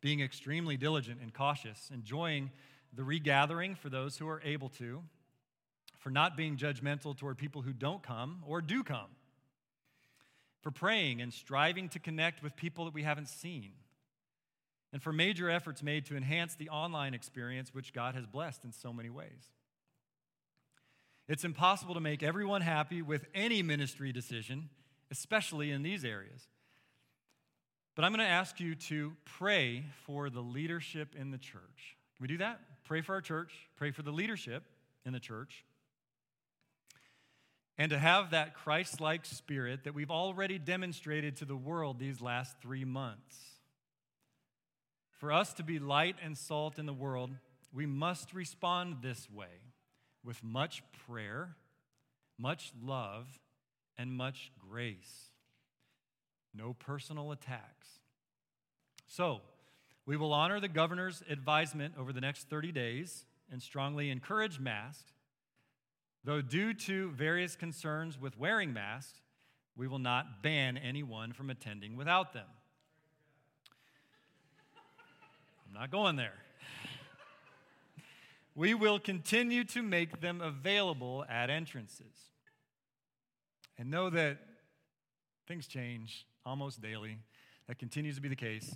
Being 0.00 0.20
extremely 0.20 0.76
diligent 0.76 1.20
and 1.20 1.34
cautious, 1.34 1.90
enjoying 1.92 2.50
the 2.92 3.02
regathering 3.02 3.74
for 3.74 3.88
those 3.88 4.16
who 4.16 4.28
are 4.28 4.40
able 4.44 4.68
to, 4.70 5.02
for 5.98 6.10
not 6.10 6.36
being 6.36 6.56
judgmental 6.56 7.16
toward 7.16 7.38
people 7.38 7.62
who 7.62 7.72
don't 7.72 8.04
come 8.04 8.44
or 8.46 8.62
do 8.62 8.84
come, 8.84 9.10
for 10.62 10.70
praying 10.70 11.20
and 11.20 11.32
striving 11.32 11.88
to 11.88 11.98
connect 11.98 12.42
with 12.42 12.54
people 12.54 12.84
that 12.84 12.94
we 12.94 13.02
haven't 13.02 13.28
seen, 13.28 13.72
and 14.92 15.02
for 15.02 15.12
major 15.12 15.50
efforts 15.50 15.82
made 15.82 16.06
to 16.06 16.16
enhance 16.16 16.54
the 16.54 16.68
online 16.68 17.14
experience, 17.14 17.74
which 17.74 17.92
God 17.92 18.14
has 18.14 18.26
blessed 18.26 18.64
in 18.64 18.72
so 18.72 18.92
many 18.92 19.10
ways. 19.10 19.50
It's 21.28 21.44
impossible 21.44 21.94
to 21.94 22.00
make 22.00 22.22
everyone 22.22 22.62
happy 22.62 23.02
with 23.02 23.26
any 23.34 23.62
ministry 23.62 24.12
decision, 24.12 24.70
especially 25.10 25.70
in 25.70 25.82
these 25.82 26.04
areas. 26.04 26.48
But 27.94 28.04
I'm 28.04 28.12
going 28.12 28.24
to 28.24 28.32
ask 28.32 28.60
you 28.60 28.74
to 28.76 29.12
pray 29.24 29.84
for 30.06 30.30
the 30.30 30.40
leadership 30.40 31.14
in 31.18 31.30
the 31.30 31.36
church. 31.36 31.96
Can 32.16 32.22
we 32.22 32.28
do 32.28 32.38
that? 32.38 32.60
Pray 32.84 33.02
for 33.02 33.14
our 33.14 33.20
church, 33.20 33.52
pray 33.76 33.90
for 33.90 34.02
the 34.02 34.10
leadership 34.10 34.62
in 35.04 35.12
the 35.12 35.20
church. 35.20 35.64
And 37.76 37.90
to 37.90 37.98
have 37.98 38.30
that 38.30 38.54
Christ 38.54 39.00
like 39.00 39.24
spirit 39.26 39.84
that 39.84 39.94
we've 39.94 40.10
already 40.10 40.58
demonstrated 40.58 41.36
to 41.36 41.44
the 41.44 41.56
world 41.56 41.98
these 41.98 42.20
last 42.20 42.56
three 42.62 42.84
months. 42.84 43.36
For 45.10 45.30
us 45.30 45.52
to 45.54 45.62
be 45.62 45.78
light 45.78 46.16
and 46.22 46.38
salt 46.38 46.78
in 46.78 46.86
the 46.86 46.92
world, 46.92 47.30
we 47.72 47.84
must 47.84 48.32
respond 48.32 48.96
this 49.02 49.28
way 49.30 49.48
with 50.24 50.42
much 50.42 50.82
prayer, 51.06 51.56
much 52.38 52.72
love, 52.82 53.26
and 53.96 54.12
much 54.12 54.52
grace. 54.58 55.30
No 56.54 56.72
personal 56.74 57.32
attacks. 57.32 57.88
So, 59.06 59.40
we 60.06 60.16
will 60.16 60.32
honor 60.32 60.60
the 60.60 60.68
governor's 60.68 61.22
advisement 61.28 61.94
over 61.98 62.12
the 62.12 62.20
next 62.20 62.48
30 62.48 62.72
days 62.72 63.26
and 63.50 63.62
strongly 63.62 64.10
encourage 64.10 64.58
masks. 64.58 65.12
Though, 66.24 66.40
due 66.40 66.74
to 66.74 67.10
various 67.10 67.56
concerns 67.56 68.20
with 68.20 68.38
wearing 68.38 68.72
masks, 68.72 69.20
we 69.76 69.86
will 69.86 69.98
not 69.98 70.42
ban 70.42 70.76
anyone 70.76 71.32
from 71.32 71.50
attending 71.50 71.96
without 71.96 72.32
them. 72.32 72.46
I'm 75.66 75.74
not 75.74 75.90
going 75.90 76.16
there 76.16 76.34
we 78.58 78.74
will 78.74 78.98
continue 78.98 79.62
to 79.62 79.82
make 79.82 80.20
them 80.20 80.40
available 80.40 81.24
at 81.30 81.48
entrances. 81.48 82.32
And 83.78 83.88
know 83.88 84.10
that 84.10 84.38
things 85.46 85.68
change 85.68 86.26
almost 86.44 86.82
daily. 86.82 87.18
That 87.68 87.78
continues 87.78 88.16
to 88.16 88.20
be 88.20 88.28
the 88.28 88.34
case. 88.34 88.74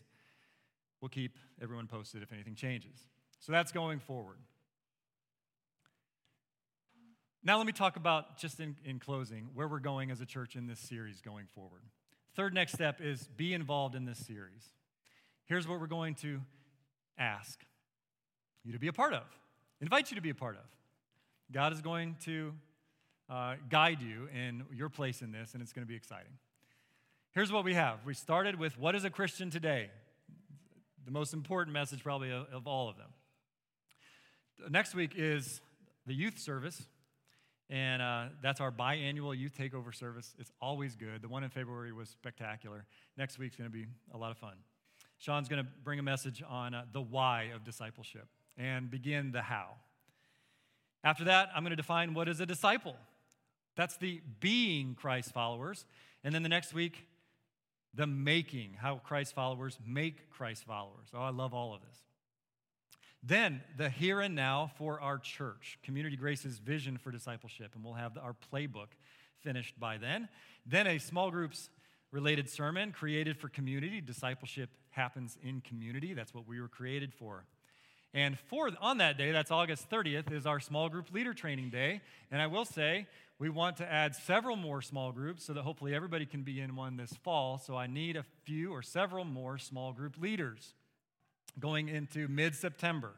We'll 1.00 1.08
keep 1.08 1.36
everyone 1.60 1.88
posted 1.88 2.22
if 2.22 2.32
anything 2.32 2.54
changes. 2.54 2.96
So 3.40 3.50
that's 3.50 3.72
going 3.72 3.98
forward. 3.98 4.36
Now, 7.42 7.56
let 7.56 7.66
me 7.66 7.72
talk 7.72 7.96
about, 7.96 8.38
just 8.38 8.60
in, 8.60 8.76
in 8.84 9.00
closing, 9.00 9.48
where 9.52 9.66
we're 9.66 9.80
going 9.80 10.12
as 10.12 10.20
a 10.20 10.26
church 10.26 10.54
in 10.54 10.68
this 10.68 10.78
series 10.78 11.20
going 11.20 11.46
forward. 11.52 11.82
Third 12.36 12.54
next 12.54 12.74
step 12.74 13.00
is 13.00 13.26
be 13.36 13.52
involved 13.52 13.96
in 13.96 14.04
this 14.04 14.24
series. 14.24 14.62
Here's 15.46 15.66
what 15.66 15.80
we're 15.80 15.88
going 15.88 16.14
to 16.16 16.40
ask 17.18 17.58
you 18.62 18.72
to 18.72 18.78
be 18.78 18.86
a 18.86 18.92
part 18.92 19.12
of, 19.12 19.24
invite 19.82 20.10
you 20.10 20.14
to 20.14 20.22
be 20.22 20.30
a 20.30 20.34
part 20.34 20.54
of. 20.54 20.62
God 21.50 21.72
is 21.72 21.82
going 21.82 22.16
to 22.24 22.54
uh, 23.28 23.56
guide 23.68 24.00
you 24.00 24.28
in 24.34 24.62
your 24.72 24.88
place 24.88 25.20
in 25.20 25.32
this, 25.32 25.52
and 25.52 25.62
it's 25.62 25.72
going 25.72 25.84
to 25.84 25.88
be 25.88 25.96
exciting. 25.96 26.32
Here's 27.32 27.52
what 27.52 27.64
we 27.64 27.74
have 27.74 27.98
we 28.06 28.14
started 28.14 28.58
with 28.58 28.78
what 28.78 28.94
is 28.94 29.04
a 29.04 29.10
Christian 29.10 29.50
today? 29.50 29.90
The 31.04 31.10
most 31.10 31.34
important 31.34 31.74
message, 31.74 32.02
probably, 32.02 32.30
of, 32.30 32.46
of 32.52 32.66
all 32.66 32.88
of 32.88 32.96
them. 32.96 33.08
Next 34.70 34.94
week 34.94 35.14
is 35.16 35.60
the 36.06 36.14
youth 36.14 36.38
service. 36.38 36.86
And 37.70 38.02
uh, 38.02 38.24
that's 38.42 38.60
our 38.60 38.70
biannual 38.70 39.36
youth 39.36 39.56
takeover 39.56 39.94
service. 39.94 40.34
It's 40.38 40.52
always 40.60 40.94
good. 40.94 41.22
The 41.22 41.28
one 41.28 41.42
in 41.42 41.48
February 41.48 41.90
was 41.90 42.10
spectacular. 42.10 42.84
Next 43.16 43.38
week's 43.38 43.56
going 43.56 43.70
to 43.70 43.72
be 43.72 43.86
a 44.12 44.18
lot 44.18 44.30
of 44.30 44.36
fun. 44.36 44.56
Sean's 45.16 45.48
going 45.48 45.64
to 45.64 45.70
bring 45.82 45.98
a 45.98 46.02
message 46.02 46.42
on 46.46 46.74
uh, 46.74 46.84
the 46.92 47.00
why 47.00 47.50
of 47.54 47.64
discipleship 47.64 48.28
and 48.56 48.90
begin 48.90 49.32
the 49.32 49.42
how. 49.42 49.68
After 51.04 51.24
that, 51.24 51.50
I'm 51.54 51.62
going 51.62 51.70
to 51.70 51.76
define 51.76 52.14
what 52.14 52.28
is 52.28 52.40
a 52.40 52.46
disciple. 52.46 52.96
That's 53.76 53.96
the 53.96 54.20
being 54.40 54.94
Christ 54.94 55.32
followers. 55.32 55.84
And 56.22 56.34
then 56.34 56.42
the 56.42 56.48
next 56.48 56.74
week, 56.74 57.06
the 57.94 58.06
making, 58.06 58.74
how 58.78 58.96
Christ 58.96 59.34
followers 59.34 59.78
make 59.86 60.30
Christ 60.30 60.64
followers. 60.64 61.08
Oh, 61.14 61.20
I 61.20 61.30
love 61.30 61.54
all 61.54 61.74
of 61.74 61.80
this. 61.82 61.96
Then, 63.22 63.62
the 63.76 63.88
here 63.88 64.20
and 64.20 64.34
now 64.34 64.72
for 64.76 65.00
our 65.00 65.18
church, 65.18 65.78
Community 65.84 66.16
Grace's 66.16 66.58
vision 66.58 66.98
for 66.98 67.12
discipleship, 67.12 67.72
and 67.74 67.84
we'll 67.84 67.94
have 67.94 68.18
our 68.18 68.34
playbook 68.52 68.88
finished 69.40 69.78
by 69.78 69.96
then. 69.96 70.28
Then, 70.66 70.86
a 70.88 70.98
small 70.98 71.30
groups 71.30 71.70
related 72.10 72.48
sermon 72.48 72.90
created 72.92 73.36
for 73.36 73.48
community. 73.48 74.00
Discipleship 74.00 74.70
happens 74.90 75.38
in 75.42 75.60
community. 75.60 76.14
That's 76.14 76.34
what 76.34 76.48
we 76.48 76.60
were 76.60 76.68
created 76.68 77.14
for. 77.14 77.44
And 78.14 78.38
for 78.38 78.70
on 78.80 78.98
that 78.98 79.16
day, 79.16 79.32
that's 79.32 79.50
August 79.50 79.88
30th, 79.88 80.32
is 80.32 80.46
our 80.46 80.60
small 80.60 80.88
group 80.88 81.12
leader 81.12 81.32
training 81.32 81.70
day. 81.70 82.02
And 82.30 82.42
I 82.42 82.46
will 82.46 82.64
say, 82.64 83.06
we 83.38 83.48
want 83.48 83.78
to 83.78 83.90
add 83.90 84.14
several 84.14 84.54
more 84.54 84.82
small 84.82 85.12
groups 85.12 85.44
so 85.44 85.52
that 85.54 85.62
hopefully 85.62 85.94
everybody 85.94 86.26
can 86.26 86.42
be 86.42 86.60
in 86.60 86.76
one 86.76 86.96
this 86.96 87.12
fall. 87.24 87.58
So 87.58 87.76
I 87.76 87.86
need 87.86 88.16
a 88.16 88.24
few 88.44 88.72
or 88.72 88.82
several 88.82 89.24
more 89.24 89.58
small 89.58 89.92
group 89.92 90.20
leaders 90.20 90.74
going 91.58 91.88
into 91.88 92.28
mid 92.28 92.54
September. 92.54 93.12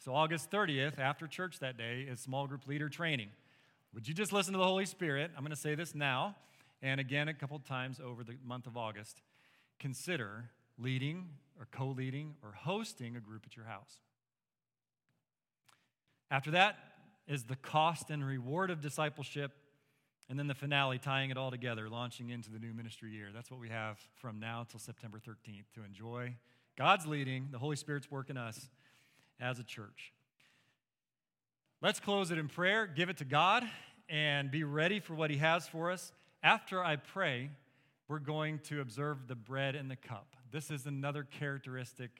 So, 0.00 0.14
August 0.14 0.50
30th, 0.50 0.98
after 1.00 1.26
church 1.26 1.58
that 1.58 1.76
day, 1.76 2.06
is 2.08 2.20
small 2.20 2.46
group 2.46 2.68
leader 2.68 2.88
training. 2.88 3.30
Would 3.94 4.06
you 4.06 4.14
just 4.14 4.32
listen 4.32 4.52
to 4.52 4.58
the 4.58 4.64
Holy 4.64 4.86
Spirit? 4.86 5.32
I'm 5.36 5.42
going 5.42 5.50
to 5.50 5.56
say 5.56 5.74
this 5.74 5.94
now 5.94 6.36
and 6.82 7.00
again 7.00 7.26
a 7.28 7.34
couple 7.34 7.58
times 7.58 7.98
over 8.04 8.22
the 8.22 8.36
month 8.44 8.66
of 8.66 8.76
August. 8.76 9.22
Consider 9.80 10.50
leading 10.78 11.30
or 11.58 11.66
co 11.72 11.88
leading 11.88 12.34
or 12.44 12.52
hosting 12.52 13.16
a 13.16 13.20
group 13.20 13.44
at 13.44 13.56
your 13.56 13.64
house. 13.64 13.98
After 16.30 16.50
that 16.52 16.76
is 17.26 17.44
the 17.44 17.56
cost 17.56 18.10
and 18.10 18.24
reward 18.24 18.70
of 18.70 18.80
discipleship, 18.80 19.52
and 20.28 20.38
then 20.38 20.46
the 20.46 20.54
finale, 20.54 20.98
tying 20.98 21.30
it 21.30 21.38
all 21.38 21.50
together, 21.50 21.88
launching 21.88 22.28
into 22.28 22.50
the 22.50 22.58
new 22.58 22.74
ministry 22.74 23.10
year. 23.10 23.28
That's 23.32 23.50
what 23.50 23.60
we 23.60 23.70
have 23.70 23.98
from 24.16 24.38
now 24.38 24.66
till 24.68 24.80
September 24.80 25.18
13th 25.18 25.64
to 25.74 25.84
enjoy 25.84 26.34
God's 26.76 27.06
leading, 27.06 27.48
the 27.50 27.58
Holy 27.58 27.76
Spirit's 27.76 28.10
work 28.10 28.28
in 28.28 28.36
us 28.36 28.68
as 29.40 29.58
a 29.58 29.64
church. 29.64 30.12
Let's 31.80 31.98
close 31.98 32.30
it 32.30 32.38
in 32.38 32.48
prayer, 32.48 32.86
give 32.86 33.08
it 33.08 33.16
to 33.18 33.24
God, 33.24 33.64
and 34.08 34.50
be 34.50 34.64
ready 34.64 35.00
for 35.00 35.14
what 35.14 35.30
He 35.30 35.38
has 35.38 35.66
for 35.66 35.90
us. 35.90 36.12
After 36.42 36.84
I 36.84 36.96
pray, 36.96 37.50
we're 38.06 38.18
going 38.18 38.58
to 38.64 38.80
observe 38.80 39.28
the 39.28 39.34
bread 39.34 39.74
and 39.74 39.90
the 39.90 39.96
cup. 39.96 40.36
This 40.50 40.70
is 40.70 40.86
another 40.86 41.24
characteristic 41.24 42.10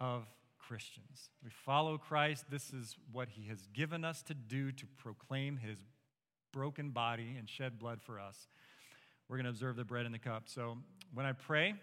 of 0.00 0.24
Christians. 0.66 1.30
We 1.44 1.50
follow 1.50 1.96
Christ. 1.96 2.46
This 2.50 2.72
is 2.72 2.96
what 3.12 3.28
He 3.28 3.48
has 3.48 3.68
given 3.72 4.04
us 4.04 4.22
to 4.22 4.34
do 4.34 4.72
to 4.72 4.86
proclaim 4.98 5.58
His 5.58 5.78
broken 6.52 6.90
body 6.90 7.36
and 7.38 7.48
shed 7.48 7.78
blood 7.78 8.00
for 8.02 8.18
us. 8.18 8.48
We're 9.28 9.36
going 9.36 9.44
to 9.44 9.50
observe 9.50 9.76
the 9.76 9.84
bread 9.84 10.06
and 10.06 10.14
the 10.14 10.18
cup. 10.18 10.44
So 10.46 10.78
when 11.14 11.24
I 11.24 11.32
pray, 11.32 11.74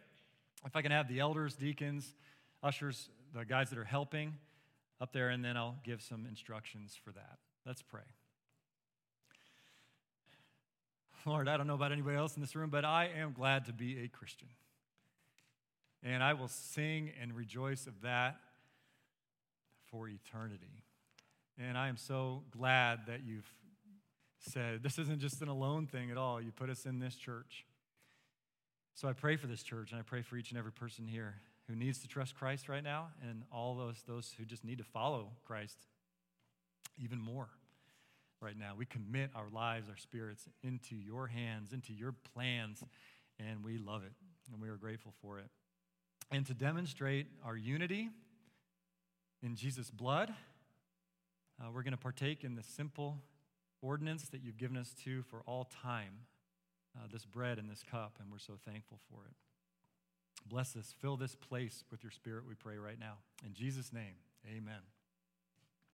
if 0.66 0.76
I 0.76 0.82
can 0.82 0.92
have 0.92 1.08
the 1.08 1.20
elders, 1.20 1.56
deacons, 1.56 2.14
ushers, 2.62 3.10
the 3.34 3.46
guys 3.46 3.70
that 3.70 3.80
are 3.80 3.86
helping 3.86 4.34
up 5.00 5.14
there, 5.14 5.30
and 5.30 5.44
then 5.44 5.56
I'll 5.56 5.78
give 5.84 6.02
some 6.02 6.26
instructions 6.26 6.98
for 7.02 7.12
that. 7.12 7.38
Let's 7.66 7.82
pray. 7.82 8.02
Lord, 11.26 11.48
I 11.48 11.56
don't 11.56 11.68
know 11.68 11.76
about 11.76 11.94
anybody 11.94 12.18
else 12.18 12.36
in 12.36 12.42
this 12.42 12.54
room, 12.54 12.70
but 12.70 12.84
I 12.84 13.10
am 13.18 13.32
glad 13.32 13.66
to 13.66 13.74
be 13.74 14.04
a 14.04 14.10
Christian. 14.10 14.50
And 16.04 16.22
I 16.22 16.34
will 16.34 16.50
sing 16.50 17.12
and 17.22 17.34
rejoice 17.34 17.88
of 17.88 18.02
that 18.02 18.36
for 19.94 20.10
eternity. 20.10 20.82
And 21.60 21.78
I 21.78 21.88
am 21.88 21.98
so 21.98 22.42
glad 22.50 23.02
that 23.06 23.20
you've 23.24 23.50
said 24.40 24.82
this 24.82 24.98
isn't 24.98 25.20
just 25.20 25.42
an 25.44 25.50
alone 25.50 25.86
thing 25.86 26.10
at 26.10 26.18
all. 26.18 26.42
You 26.42 26.52
put 26.52 26.72
us 26.72 26.86
in 26.86 26.98
this 27.00 27.16
church. 27.16 27.66
So 28.96 29.08
I 29.08 29.14
pray 29.14 29.36
for 29.36 29.46
this 29.46 29.62
church, 29.62 29.92
and 29.92 30.00
I 30.00 30.04
pray 30.04 30.24
for 30.24 30.36
each 30.36 30.50
and 30.50 30.58
every 30.58 30.72
person 30.72 31.08
here 31.08 31.36
who 31.68 31.76
needs 31.76 32.00
to 32.00 32.08
trust 32.08 32.36
Christ 32.36 32.68
right 32.68 32.84
now, 32.84 33.10
and 33.28 33.44
all 33.52 33.76
those, 33.76 34.04
those 34.08 34.34
who 34.38 34.46
just 34.46 34.66
need 34.66 34.80
to 34.80 34.84
follow 34.84 35.30
Christ 35.46 35.78
even 37.02 37.20
more 37.22 37.50
right 38.42 38.58
now. 38.58 38.74
We 38.76 38.86
commit 38.86 39.30
our 39.36 39.50
lives, 39.54 39.90
our 39.90 39.98
spirits 39.98 40.50
into 40.64 40.96
your 40.96 41.28
hands, 41.28 41.72
into 41.72 41.94
your 41.94 42.14
plans, 42.34 42.84
and 43.40 43.64
we 43.64 43.78
love 43.78 44.04
it, 44.04 44.12
and 44.52 44.62
we 44.62 44.70
are 44.70 44.76
grateful 44.76 45.14
for 45.22 45.40
it. 45.40 45.46
And 46.32 46.46
to 46.48 46.54
demonstrate 46.54 47.28
our 47.46 47.56
unity 47.56 48.10
in 49.44 49.56
Jesus' 49.56 49.92
blood, 49.92 50.34
uh, 51.62 51.70
we're 51.72 51.84
going 51.84 51.92
to 51.92 51.98
partake 51.98 52.44
in 52.44 52.56
the 52.56 52.64
simple 52.64 53.18
ordinance 53.82 54.30
that 54.30 54.42
you've 54.42 54.58
given 54.58 54.78
us 54.78 54.96
to 55.04 55.22
for 55.24 55.42
all 55.46 55.66
time 55.66 56.26
uh, 56.96 57.08
this 57.12 57.26
bread 57.26 57.58
and 57.60 57.70
this 57.70 57.84
cup, 57.84 58.18
and 58.22 58.32
we're 58.32 58.40
so 58.40 58.54
thankful 58.66 59.00
for 59.10 59.26
it. 59.26 59.34
Bless 60.48 60.76
us. 60.76 60.94
Fill 61.02 61.18
this 61.18 61.36
place 61.36 61.84
with 61.92 62.04
your 62.04 62.12
spirit, 62.12 62.44
we 62.48 62.56
pray 62.56 62.78
right 62.78 63.00
now. 63.00 63.18
In 63.46 63.54
Jesus' 63.54 63.92
name, 63.92 64.16
amen. 64.48 64.93